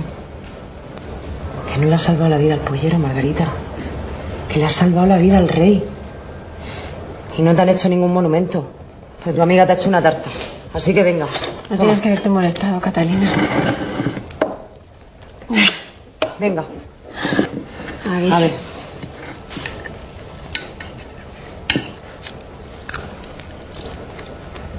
Que 1.71 1.79
no 1.79 1.87
le 1.87 1.95
ha 1.95 1.97
salvado 1.97 2.29
la 2.29 2.37
vida 2.37 2.55
al 2.55 2.59
pollero, 2.59 2.99
Margarita. 2.99 3.47
Que 4.49 4.59
le 4.59 4.65
ha 4.65 4.69
salvado 4.69 5.07
la 5.07 5.17
vida 5.17 5.37
al 5.37 5.47
rey. 5.47 5.83
Y 7.37 7.41
no 7.41 7.55
te 7.55 7.61
han 7.61 7.69
hecho 7.69 7.87
ningún 7.87 8.13
monumento. 8.13 8.74
Pues 9.25 9.35
tu 9.35 9.41
amiga 9.41 9.65
te 9.65 9.71
ha 9.71 9.75
hecho 9.75 9.89
una 9.89 10.03
tarta. 10.03 10.29
Así 10.71 10.93
que 10.93 11.01
venga. 11.01 11.25
No 11.71 11.77
tienes 11.79 11.99
que 11.99 12.09
haberte 12.09 12.29
molestado, 12.29 12.79
Catalina. 12.79 13.33
Venga. 16.39 16.63
A 18.07 18.19
ver. 18.19 18.33
A 18.33 18.39
ver. 18.39 18.51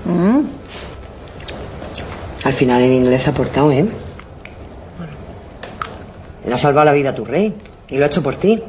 Mm. 0.04 0.40
Al 2.44 2.52
final 2.52 2.82
en 2.82 2.92
inglés 2.92 3.26
ha 3.26 3.30
aportado, 3.32 3.72
¿eh? 3.72 3.84
Le 6.46 6.54
ha 6.54 6.58
salvado 6.58 6.84
la 6.84 6.92
vida 6.92 7.10
a 7.10 7.14
tu 7.16 7.24
rey. 7.24 7.52
Y 7.88 7.96
lo 7.96 8.04
ha 8.04 8.06
hecho 8.06 8.22
por 8.22 8.36
ti. 8.36 8.62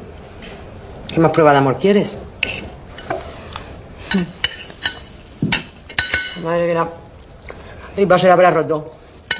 ¿Qué 1.06 1.20
más 1.20 1.30
prueba 1.30 1.52
de 1.52 1.58
amor 1.58 1.78
quieres? 1.78 2.18
Madre 6.42 6.66
que 6.68 6.74
la 6.74 6.88
tripa 7.94 8.18
se 8.18 8.28
la 8.28 8.34
habrá 8.34 8.50
roto. 8.50 8.90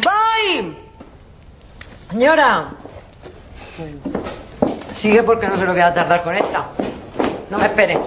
¡Voy! 0.03 0.77
Señora. 2.11 2.69
Sigue 4.93 5.23
porque 5.23 5.47
no 5.47 5.57
sé 5.57 5.65
lo 5.65 5.75
que 5.75 5.81
va 5.81 5.87
a 5.87 5.95
tardar 5.95 6.23
con 6.23 6.35
esta. 6.35 6.67
No 7.51 7.59
me 7.59 7.67
espere. 7.67 7.99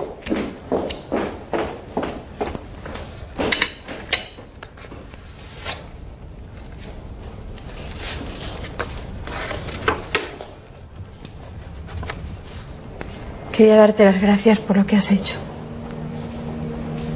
Quería 13.51 13.76
darte 13.76 14.03
las 14.05 14.19
gracias 14.19 14.59
por 14.59 14.77
lo 14.77 14.85
que 14.85 14.95
has 14.95 15.11
hecho. 15.11 15.35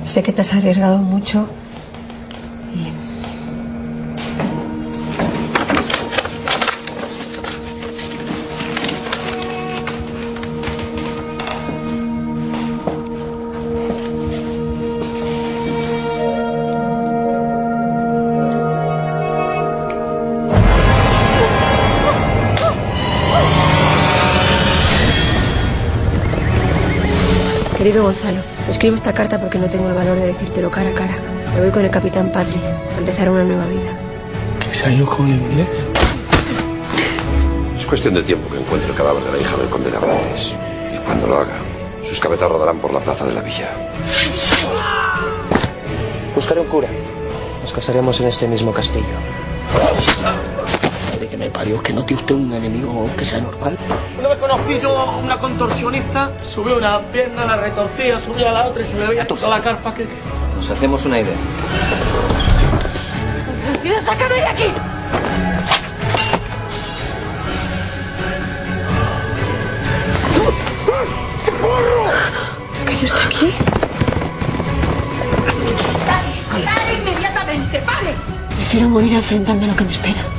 Sé 0.06 0.22
que 0.22 0.32
te 0.32 0.42
has 0.42 0.54
arriesgado 0.54 1.00
mucho 1.00 1.48
escribo 28.76 28.98
esta 28.98 29.14
carta 29.14 29.40
porque 29.40 29.58
no 29.58 29.70
tengo 29.70 29.88
el 29.88 29.96
valor 29.96 30.20
de 30.20 30.28
decírtelo 30.28 30.70
cara 30.70 30.90
a 30.90 30.94
cara. 30.94 31.18
Me 31.54 31.62
voy 31.62 31.72
con 31.72 31.86
el 31.86 31.90
capitán 31.90 32.30
Patrick 32.30 32.62
a 32.62 33.00
empezar 33.00 33.30
una 33.30 33.46
nueva 33.46 33.66
vida. 33.68 33.90
¿Que 34.60 34.76
se 34.76 34.86
ha 34.86 34.92
ido 34.92 35.06
con 35.08 35.28
el 35.28 35.38
inglés? 35.38 35.68
Es 37.80 37.86
cuestión 37.86 38.16
de 38.16 38.24
tiempo 38.24 38.50
que 38.50 38.60
encuentre 38.60 38.90
el 38.90 38.96
cadáver 38.98 39.24
de 39.24 39.32
la 39.32 39.38
hija 39.38 39.56
del 39.56 39.70
conde 39.70 39.90
de 39.90 39.96
Abrantes. 39.96 40.56
Y 40.94 40.98
cuando 41.06 41.26
lo 41.26 41.38
haga, 41.38 41.56
sus 42.04 42.20
cabezas 42.20 42.50
rodarán 42.50 42.80
por 42.80 42.92
la 42.92 43.00
plaza 43.00 43.26
de 43.26 43.34
la 43.34 43.42
villa. 43.42 43.70
Buscaré 46.36 46.60
un 46.60 46.68
cura. 46.68 46.90
Nos 47.62 47.72
casaremos 47.72 48.20
en 48.20 48.28
este 48.28 48.46
mismo 48.46 48.74
castillo. 48.74 49.06
De 51.18 51.28
que 51.30 51.38
me 51.38 51.50
parió, 51.50 51.82
que 51.82 51.94
no 51.94 52.04
tiene 52.04 52.22
usted 52.22 52.36
un 52.36 52.54
enemigo 52.54 53.10
que 53.18 53.24
sea 53.24 53.40
normal. 53.40 53.78
Una 54.20 54.28
vez 54.28 54.38
yo 54.82 54.98
a 54.98 55.18
una 55.18 55.38
contorsionista, 55.38 56.32
subió 56.44 56.78
una 56.78 57.00
pierna, 57.12 57.46
la 57.46 57.58
retorcía, 57.58 58.20
subía 58.20 58.50
a 58.50 58.54
la 58.54 58.66
otra 58.66 58.84
y 58.84 58.86
se 58.86 58.98
le 58.98 59.08
veía 59.08 59.28
toda 59.28 59.50
la 59.50 59.62
carpa 59.62 59.94
que... 59.94 60.08
Nos 60.56 60.70
hacemos 60.70 61.06
una 61.06 61.20
idea. 61.20 61.36
¡Mira, 63.84 64.02
sácame 64.02 64.36
de 64.36 64.46
aquí! 64.46 64.64
¿Qué 72.86 72.94
hace 72.94 73.06
usted 73.06 73.26
aquí? 73.26 73.54
¡Pare 76.66 76.94
inmediatamente! 76.96 77.80
¡Pare! 77.80 78.14
Prefiero 78.56 78.90
morir 78.90 79.14
enfrentando 79.14 79.68
lo 79.68 79.76
que 79.76 79.84
me 79.84 79.92
espera. 79.92 80.35